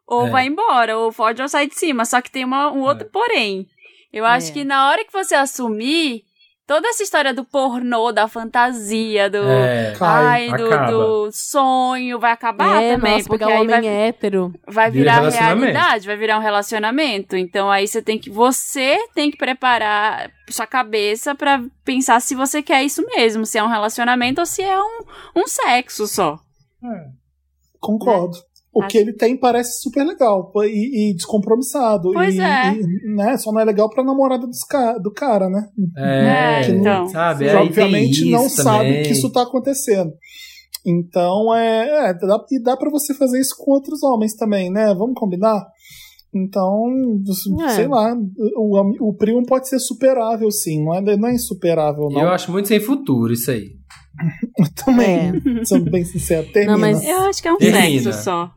[0.05, 0.29] ou É.
[0.29, 2.03] vai embora, ou fode ou sai de cima.
[2.03, 3.65] Só que tem uma, um outro porém.
[4.11, 4.53] Eu acho É.
[4.55, 6.23] que na hora que você assumir,
[6.69, 9.95] toda essa história do pornô, da fantasia, do É.
[9.99, 14.53] Ai, do, do sonho, vai acabar é, também, nossa, porque aí homem vai, hétero.
[14.67, 17.35] vai Vira virar realidade, vai virar um relacionamento.
[17.35, 22.61] Então aí você tem que você tem que preparar sua cabeça pra pensar se você
[22.61, 24.99] quer isso mesmo, se é um relacionamento ou se é um,
[25.37, 26.37] um sexo só.
[27.79, 28.37] Concordo.
[28.73, 32.11] O Acho- que ele tem parece super legal e, e descompromissado.
[32.13, 32.73] Pois e, é.
[32.75, 35.67] e, né, só não é legal pra namorada dos ca- do cara, né?
[35.97, 37.07] É, É, então.
[37.09, 37.45] sabe?
[37.45, 39.03] Você Aí tem obviamente não isso sabe também.
[39.03, 40.11] que isso tá acontecendo.
[40.85, 44.93] Então, é, é dá, e dá pra você fazer isso com outros homens também, né?
[44.93, 45.65] Vamos combinar?
[46.33, 46.85] Então,
[47.65, 47.69] É.
[47.69, 48.15] sei lá,
[48.55, 52.21] o, o primo pode ser superável, sim, não é, não é insuperável, não.
[52.21, 53.71] Eu acho muito sem futuro isso aí.
[54.85, 56.73] também, sendo bem sincero, termina.
[56.73, 58.01] Não, mas- Eu acho que é um Termina.
[58.11, 58.51] sexo só.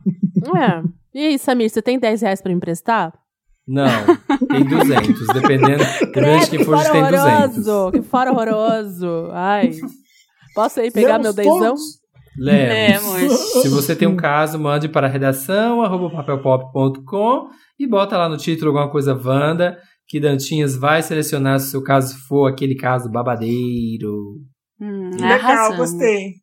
[0.57, 0.83] É.
[1.13, 3.13] E aí, Samir, você tem 10 reais pra me emprestar?
[3.67, 3.87] Não,
[4.49, 5.27] tem 200.
[5.27, 7.67] Dependendo, dependendo de quem for, que tem fora 200.
[7.67, 7.91] horroroso!
[7.93, 9.29] Que fora horroroso!
[9.31, 9.71] Ai.
[10.53, 11.75] Posso aí pegar Lemos meu dezão?
[12.37, 13.13] Lemos.
[13.13, 13.39] Lemos.
[13.61, 17.47] Se você tem um caso, mande para redação arroba papelpop.com
[17.79, 19.77] e bota lá no título alguma coisa Wanda,
[20.07, 24.41] que Dantinhas vai selecionar se o seu caso for aquele caso babadeiro.
[24.85, 25.77] Hum, Legal, arrasamos.
[25.91, 26.33] gostei.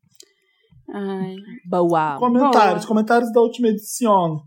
[0.93, 1.37] Ai.
[1.69, 2.17] Boa.
[2.19, 4.41] Comentários, comentários da última edição.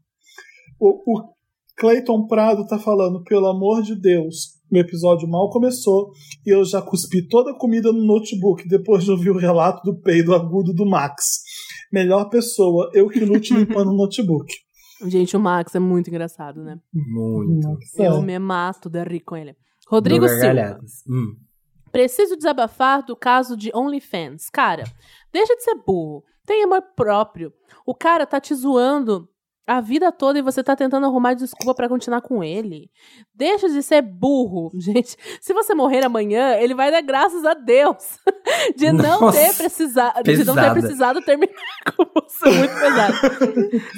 [0.80, 1.34] O, o
[1.78, 6.12] Clayton Prado tá falando, pelo amor de Deus, o episódio mal começou
[6.46, 10.00] e eu já cuspi toda a comida no notebook depois de ouvir o relato do
[10.02, 11.42] peido agudo do Max.
[11.92, 14.52] Melhor pessoa, eu que lute limpando o notebook.
[15.06, 16.78] Gente, o Max é muito engraçado, né?
[16.94, 17.68] Muito.
[17.98, 18.22] Eu É.
[18.22, 19.56] me mato de rir com ele.
[19.88, 20.80] Rodrigo Silva.
[21.10, 21.36] Hum.
[21.94, 24.50] Preciso desabafar do caso de OnlyFans.
[24.50, 24.84] Cara,
[25.32, 26.24] deixa de ser burro.
[26.44, 27.54] Tem amor próprio.
[27.86, 29.30] O cara tá te zoando
[29.68, 32.90] a vida toda e você tá tentando arrumar desculpa pra continuar com ele.
[33.32, 34.72] Deixa de ser burro.
[34.82, 38.20] Gente, se você morrer amanhã, ele vai dar graças a Deus
[38.76, 41.54] de não Nossa, ter precisado, de não ter precisado terminar
[41.96, 42.50] com você.
[42.50, 43.14] Muito pesado.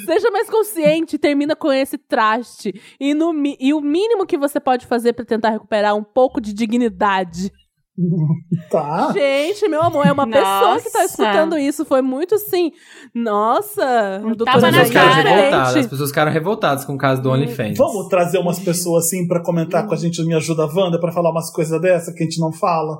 [0.05, 2.73] Seja mais consciente, termina com esse traste.
[2.99, 6.53] E, no, e o mínimo que você pode fazer pra tentar recuperar um pouco de
[6.53, 7.53] dignidade
[8.69, 9.11] Tá?
[9.13, 11.05] Gente, meu amor, é uma pessoa que tá Nossa.
[11.05, 11.85] escutando isso.
[11.85, 12.71] Foi muito assim.
[13.13, 15.29] Nossa, doutora As na pessoas ficaram cara.
[15.29, 15.75] revoltadas.
[15.75, 17.77] As pessoas ficaram revoltadas com o caso do OnlyFans.
[17.77, 21.11] Vamos trazer umas pessoas assim pra comentar com a gente no Me Ajuda Wanda pra
[21.11, 22.97] falar umas coisas dessa que a gente não fala?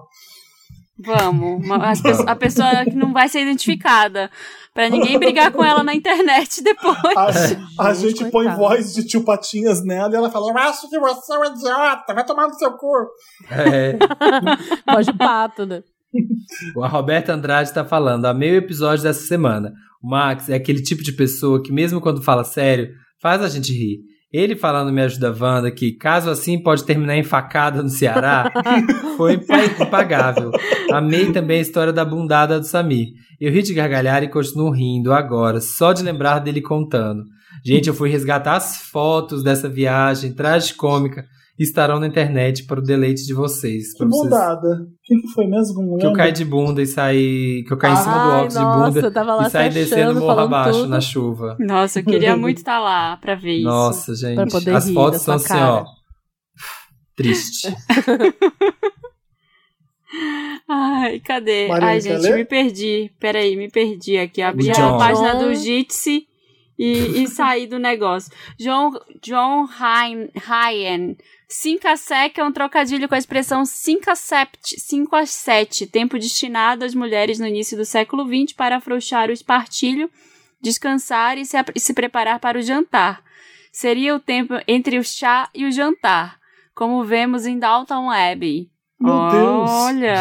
[0.98, 1.66] Vamos.
[1.66, 1.92] Uma-
[2.28, 4.30] a pessoa que não vai ser identificada.
[4.74, 6.98] Pra ninguém brigar com ela na internet depois.
[7.78, 10.90] A, a Gente, gente põe voz de tio Patinhas nela e ela fala: Eu acho
[10.90, 12.92] que você é um idiota, vai tomar no seu cu.
[13.50, 13.98] É.
[14.86, 15.82] Pode pato, né?
[16.82, 19.72] A Roberta Andrade tá falando, amei o episódio dessa semana.
[20.04, 22.90] O Max é aquele tipo de pessoa que, mesmo quando fala sério,
[23.22, 24.00] faz a gente rir.
[24.32, 28.52] Ele falando Me Ajuda Wanda que, caso assim, pode terminar em facada no Ceará,
[29.16, 30.52] foi impa- impagável.
[30.92, 33.08] Amei também a história da bundada do Samir.
[33.40, 37.24] Eu ri de gargalhar e continuo rindo agora, só de lembrar dele contando.
[37.66, 41.26] Gente, eu fui resgatar as fotos dessa viagem tragicômica e
[41.58, 43.94] estarão na internet para o deleite de vocês.
[43.94, 44.68] Que vocês bundada.
[44.68, 45.82] O que, que foi mesmo?
[45.82, 47.64] Não que eu caí de bunda e saí.
[47.66, 49.70] Que eu caí em cima do óculos nossa, de bunda eu tava lá e saí
[49.70, 50.90] descendo morro abaixo tudo.
[50.90, 51.56] na chuva.
[51.60, 53.66] Nossa, eu queria muito estar lá pra ver isso.
[53.66, 54.36] Nossa, gente.
[54.36, 55.86] Pra poder As rir fotos são assim, ó.
[57.16, 57.74] Triste.
[60.68, 61.70] Ai, cadê?
[61.72, 63.12] Ai, gente, me perdi.
[63.20, 64.42] Peraí, me perdi aqui.
[64.42, 66.28] Abri a página do Jitsi
[66.78, 68.32] e, e saí do negócio.
[68.58, 68.92] John,
[69.22, 71.16] John Ryan, Ryan.
[71.48, 75.88] 5 a sec é um trocadilho com a expressão 5 a 7, 5 a 7,
[75.88, 80.10] tempo destinado às mulheres no início do século XX para afrouxar o espartilho,
[80.60, 83.24] descansar e se, e se preparar para o jantar.
[83.72, 86.40] Seria o tempo entre o chá e o jantar,
[86.74, 88.70] como vemos em Downton Abbey.
[89.00, 89.70] Meu Deus.
[89.70, 90.16] Olha!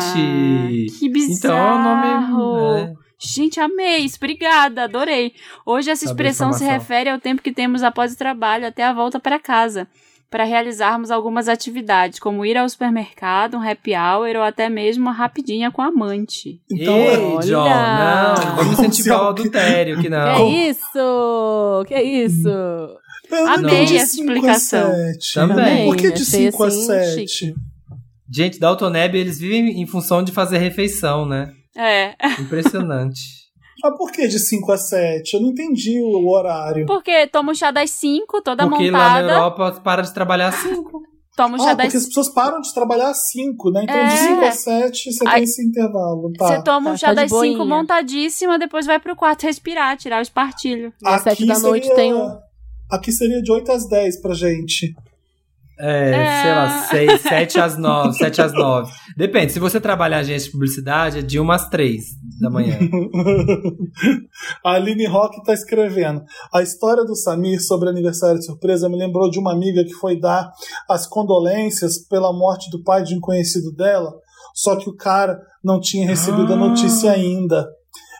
[0.00, 0.98] Gente!
[0.98, 1.36] Que bizarro!
[1.36, 2.80] Então é o nome.
[2.80, 3.02] é.
[3.24, 4.16] Gente, amei isso.
[4.16, 5.32] Obrigada, adorei.
[5.64, 9.20] Hoje essa expressão se refere ao tempo que temos após o trabalho até a volta
[9.20, 9.86] para casa,
[10.32, 15.12] para realizarmos algumas atividades, como ir ao supermercado, um happy hour ou até mesmo uma
[15.12, 16.58] rapidinha com a amante.
[16.70, 17.46] Então, Ei, olha.
[17.46, 20.18] John, não, vamos incentivar o adultério, que Que não.
[20.26, 21.84] é isso?
[21.86, 22.48] Que é isso?
[22.48, 24.90] eu não Amei entendi essa 5 a explicação.
[24.90, 25.34] 7.
[25.34, 25.86] Também.
[25.86, 27.28] Por que de Achei 5 a assim, 7?
[27.28, 27.54] chique.
[28.34, 31.52] Gente, Dalton Neb, eles vivem em função de fazer refeição, né?
[31.76, 33.41] É, Impressionante.
[33.82, 35.34] Mas por que de 5 a 7?
[35.34, 36.86] Eu não entendi o horário.
[36.86, 39.32] porque toma o chá das 5, toda Porque lá na montada.
[39.32, 41.02] Europa para de trabalhar às 5.
[41.34, 43.80] Toma o chá Ah, das porque as pessoas param de trabalhar às 5, né?
[43.84, 44.16] Então de É.
[44.16, 46.30] 5 a 7 você Aí- tem esse intervalo.
[46.38, 46.46] Tá.
[46.46, 47.64] Você toma Tá, um chá tá de das 5 boinha.
[47.64, 50.92] montadíssima, depois vai pro quarto respirar, tirar o espartilho.
[51.04, 52.36] Às sete da noite tem um-
[52.90, 54.94] Aqui seria de 8 às 10 pra gente.
[55.78, 56.42] É, É.
[56.42, 58.92] sei lá, 6, 7 às 9, 7 às 9.
[59.16, 62.04] Depende, se você trabalhar em agência de publicidade, é de 1 às 3
[62.40, 62.78] da manhã.
[64.64, 66.22] A Aline Rock tá escrevendo.
[66.52, 70.18] A história do Samir sobre aniversário de surpresa me lembrou de uma amiga que foi
[70.18, 70.50] dar
[70.88, 74.12] as condolências pela morte do pai de um conhecido dela,
[74.54, 76.58] só que o cara não tinha recebido a Ah.
[76.58, 77.66] notícia ainda.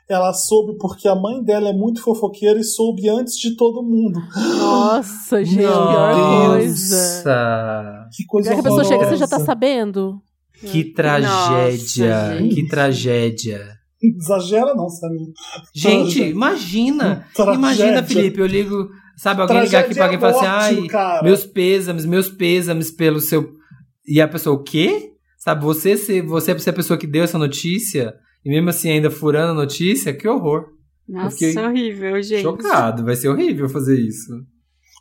[0.09, 4.21] Ela soube porque a mãe dela é muito fofoqueira e soube antes de todo mundo.
[4.59, 6.97] Nossa, gente, pior coisa.
[6.97, 8.09] Nossa!
[8.15, 9.39] Que coisa Pior que a pessoa chega, você já tá.
[9.39, 10.21] Que sabendo?
[10.63, 12.39] Nossa, tragédia!
[12.39, 12.55] gente.
[12.55, 13.83] que tragédia!
[14.03, 15.29] Exagera não, Samir.
[15.75, 16.31] Gente, Tragédia.
[16.31, 17.27] imagina.
[17.35, 17.59] Tragédia.
[17.59, 18.91] Imagina, Felipe, eu ligo.
[19.17, 22.05] Sabe, alguém ligar aqui pra alguém e falar assim, Tragédia é ai, cara." meus pêsames,
[22.05, 23.53] meus pêsames pelo seu.
[24.07, 25.13] E a pessoa, o quê?
[25.39, 28.13] Sabe, você ser, você ser a pessoa que deu essa notícia,
[28.45, 30.67] e mesmo assim ainda furando a notícia, que horror.
[31.09, 32.43] Nossa, fiquei horrível, gente.
[32.43, 34.33] Chocado, vai ser horrível fazer isso.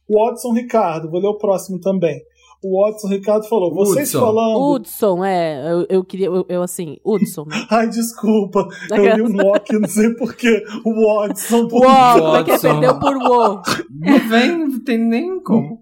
[0.09, 2.19] O Watson Ricardo, vou ler o próximo também.
[2.63, 4.19] O Watson Ricardo falou: vocês Hudson.
[4.19, 4.71] falando.
[4.75, 5.71] Hudson, é.
[5.71, 6.27] Eu, eu queria.
[6.27, 7.45] Eu, eu, assim, Hudson.
[7.71, 8.67] Ai, desculpa.
[8.91, 10.63] Eu li o Nock, não sei porquê.
[10.85, 10.93] O
[11.25, 11.67] Watson.
[11.67, 12.55] por- Uou, como é que é?
[12.55, 12.69] Hudson.
[12.79, 13.61] Perdeu por Uou.
[13.89, 15.79] Não vem, não tem nem como.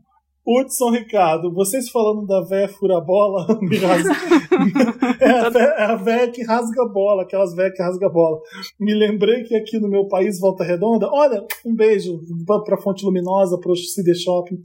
[0.51, 3.45] Hudson Ricardo, vocês falando da véia fura-bola,
[5.21, 8.39] é, a véia, é a véia que rasga bola, aquelas véias que rasga bola.
[8.79, 13.05] Me lembrei que aqui no meu país, Volta Redonda, olha, um beijo pra, pra Fonte
[13.05, 14.59] Luminosa, pro CD Shopping,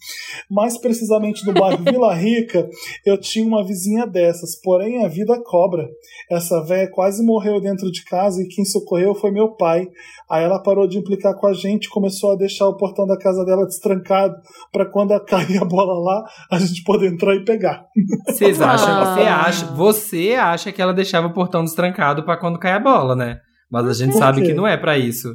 [0.51, 2.67] mais precisamente no bairro Vila Rica,
[3.05, 5.87] eu tinha uma vizinha dessas, porém a vida cobra.
[6.31, 9.87] Essa véia quase morreu dentro de casa e quem socorreu foi meu pai.
[10.31, 13.45] Aí ela parou de implicar com a gente, começou a deixar o portão da casa
[13.45, 14.35] dela destrancado
[14.73, 17.85] para quando cair a bola lá, a gente poder entrar e pegar.
[18.27, 19.05] Vocês acham, Ah.
[19.15, 23.15] você acha, você acha que ela deixava o portão destrancado pra quando cai a bola,
[23.17, 23.39] né?
[23.71, 24.49] Mas a gente Por sabe quê?
[24.49, 25.29] que não é pra isso.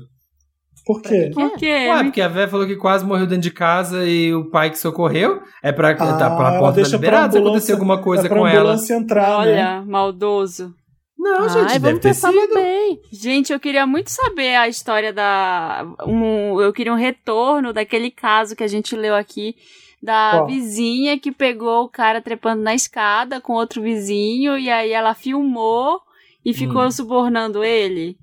[0.86, 1.30] Por quê?
[1.34, 1.88] Por quê?
[1.92, 4.80] Ué, porque a véia falou que quase morreu dentro de casa e o pai que
[4.80, 8.02] socorreu é pra, tá, Ah, pra ela porta deixa tá liberada pra se acontecer alguma
[8.02, 8.76] coisa é pra com ela.
[8.90, 9.52] entrar, né?
[9.54, 10.74] Olha, maldoso.
[11.22, 12.54] Não, Ai, gente, deve vamos ter pensar sido.
[12.56, 13.00] bem.
[13.12, 15.86] Gente, eu queria muito saber a história da.
[16.08, 19.54] Um, eu queria um retorno daquele caso que a gente leu aqui.
[20.02, 20.48] Da Qual?
[20.48, 26.02] vizinha que pegou o cara trepando na escada com outro vizinho e aí ela filmou
[26.44, 26.92] e ficou Hum.
[26.92, 28.18] subornando ele.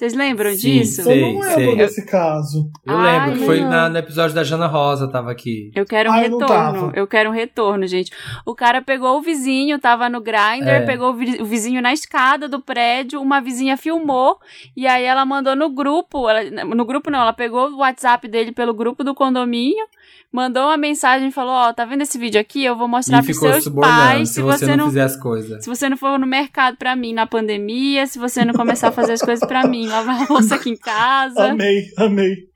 [0.00, 1.02] Vocês lembram Sim, disso?
[1.02, 1.22] sei.
[1.24, 1.76] Eu não lembro sei.
[1.76, 2.70] desse caso.
[2.86, 5.70] Eu Ai, lembro que foi na- no episódio da Jana Rosa, tava aqui.
[5.74, 6.46] Eu quero um Ah, eu retorno.
[6.46, 6.92] tava.
[6.96, 8.10] Eu quero um retorno, gente.
[8.46, 10.86] O cara pegou o vizinho, tava no grinder, É.
[10.86, 14.38] pegou o vi- o vizinho na escada do prédio, uma vizinha filmou
[14.74, 18.52] e aí ela mandou no grupo, ela- no grupo não, ela pegou o WhatsApp dele
[18.52, 19.84] pelo grupo do condomínio,
[20.32, 22.64] mandou uma mensagem e falou: "Ó, tá vendo esse vídeo aqui?
[22.64, 25.02] Eu vou mostrar E pros ficou seus pais se se você, você não, não fizer
[25.02, 25.62] as coisas.
[25.62, 28.92] se você não for no mercado pra mim na pandemia, se você não começar a
[28.92, 31.50] fazer as coisas pra mim, lavar a louça aqui em casa.
[31.50, 32.50] Amei, amei.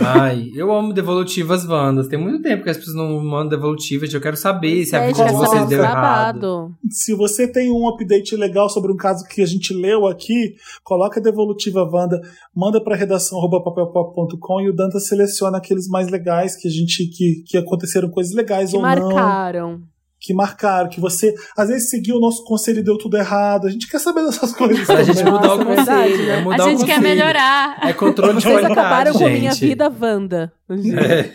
[0.00, 2.08] Ai, eu amo devolutivas Wandas.
[2.08, 4.12] Tem muito tempo que as pessoas não mandam devolutivas.
[4.12, 6.40] Eu quero saber se a vida gente, de vocês deu errado.
[6.40, 6.74] babado.
[6.90, 11.20] Se você tem um update legal sobre um caso que a gente leu aqui, coloca
[11.20, 12.20] a devolutiva Wanda,
[12.54, 17.06] manda para redação arroba papelpop.com e o Danta seleciona aqueles mais legais que a gente
[17.06, 19.82] que, que aconteceram coisas legais Que ou não, marcaram.
[20.22, 23.66] Que marcaram, que você às vezes seguiu o nosso conselho e deu tudo errado.
[23.66, 24.86] A gente quer saber dessas coisas.
[24.86, 26.26] Pra gente mudar o conselho.
[26.26, 26.38] né?
[26.38, 27.78] É mudar a o gente quer melhorar.
[27.82, 29.38] É controle de Vocês qualidade, acabaram com gente.
[29.40, 30.52] minha vida, Wanda.
[30.70, 31.30] É.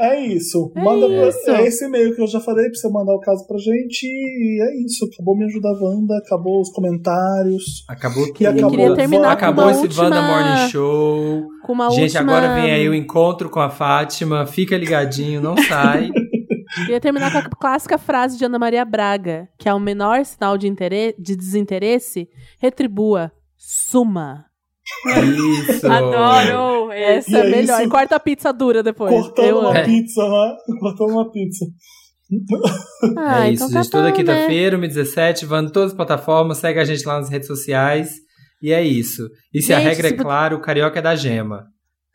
[0.00, 0.70] É isso.
[0.76, 1.50] É Manda pra- isso.
[1.50, 4.04] é esse e-mail que eu já falei pra você mandar o caso pra gente.
[4.06, 5.04] E é isso.
[5.12, 6.16] Acabou me ajudar, Wanda.
[6.18, 7.84] Acabou os comentários.
[7.88, 8.46] Acabou E tudo.
[8.46, 10.04] acabou- queria terminar acabou com uma esse última...
[10.04, 11.48] Wanda Morning Show.
[11.64, 12.20] Com uma Gente, última...
[12.38, 14.46] agora vem aí o encontro com a Fátima.
[14.46, 16.10] Fica ligadinho, não sai.
[16.84, 20.56] Queria terminar com a clássica frase de Ana Maria Braga, que é o menor sinal
[20.58, 22.28] de, interesse, de desinteresse,
[22.60, 24.46] retribua, suma.
[25.68, 25.86] Isso.
[25.90, 26.90] Adoro!
[26.92, 27.80] Essa E é é melhor.
[27.80, 27.88] isso.
[27.88, 29.12] E corta a pizza dura depois.
[29.12, 29.78] Cortando Eu uma.
[29.78, 29.84] É.
[29.84, 30.56] pizza, né?
[30.80, 31.64] Cortando uma pizza.
[33.16, 33.90] Ah, é isso, então tá gente.
[33.92, 36.58] Toda bom, quinta-feira, 1h17, Wanda em todas as plataformas.
[36.58, 38.16] Segue a gente lá nas redes sociais.
[38.62, 39.28] E é isso.
[39.54, 41.64] E se a Gente, regra se é clara, o carioca é da gema.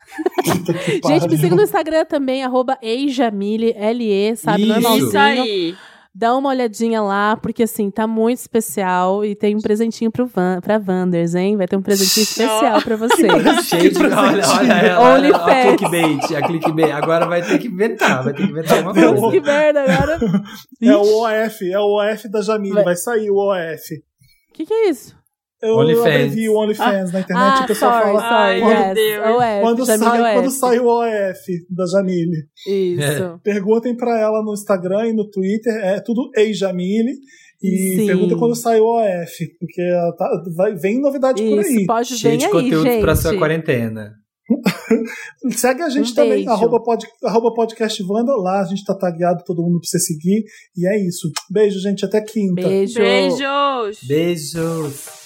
[1.06, 4.62] Gente, me siga no Instagram também, arroba eijamile, L-E, sabe?
[4.62, 4.72] Isso.
[4.72, 5.08] Normalzinho.
[5.08, 5.76] Isso aí.
[6.16, 10.60] Dá uma olhadinha lá, porque assim, tá muito especial e tem um presentinho pro Van,
[10.60, 11.56] pra Wanders, hein?
[11.56, 13.26] Vai ter um presentinho especial pra você.
[13.64, 13.98] Cheio de.
[13.98, 15.16] Olha, olha ela.
[15.16, 16.36] Only olha, a clickbait.
[16.36, 16.92] A clickbait.
[16.92, 18.22] Agora vai ter que inventar.
[18.22, 19.30] Vai ter que inventar uma coisa.
[19.32, 20.20] que merda, agora.
[20.80, 22.74] É o OF, é o OF da Jamile.
[22.74, 22.84] Vai.
[22.84, 23.94] Vai sair o OF.
[23.96, 25.16] O que, que é isso?
[25.64, 26.06] Eu OnlyFans.
[26.06, 28.28] abrevi o OnlyFans na internet ah, o pessoal sorry, fala.
[28.28, 29.36] Sorry, meu yes.
[29.36, 30.54] OF, Quando Jamile sai, quando OF.
[30.58, 32.36] sai o OF da Jamile.
[32.66, 33.40] Isso.
[33.42, 37.12] Perguntem pra ela no Instagram e no Twitter, é tudo Ei Jamile.
[37.62, 38.06] E Sim.
[38.06, 41.86] pergunta quando sai o OF, porque ela tá, vai, vem novidade por Isso, aí.
[41.86, 43.00] pode Cheio de aí, conteúdo gente.
[43.00, 44.12] pra sua quarentena.
[45.56, 46.50] Segue a gente Um também, beijo.
[46.50, 50.44] arroba, pod, arroba podcast Wanda, lá a gente tá tagueado, todo mundo pra você seguir.
[50.76, 51.30] E é isso.
[51.50, 52.68] Beijo, gente, até quinta.
[52.68, 52.98] Beijo.
[52.98, 53.98] Beijos!
[54.06, 55.23] Beijos.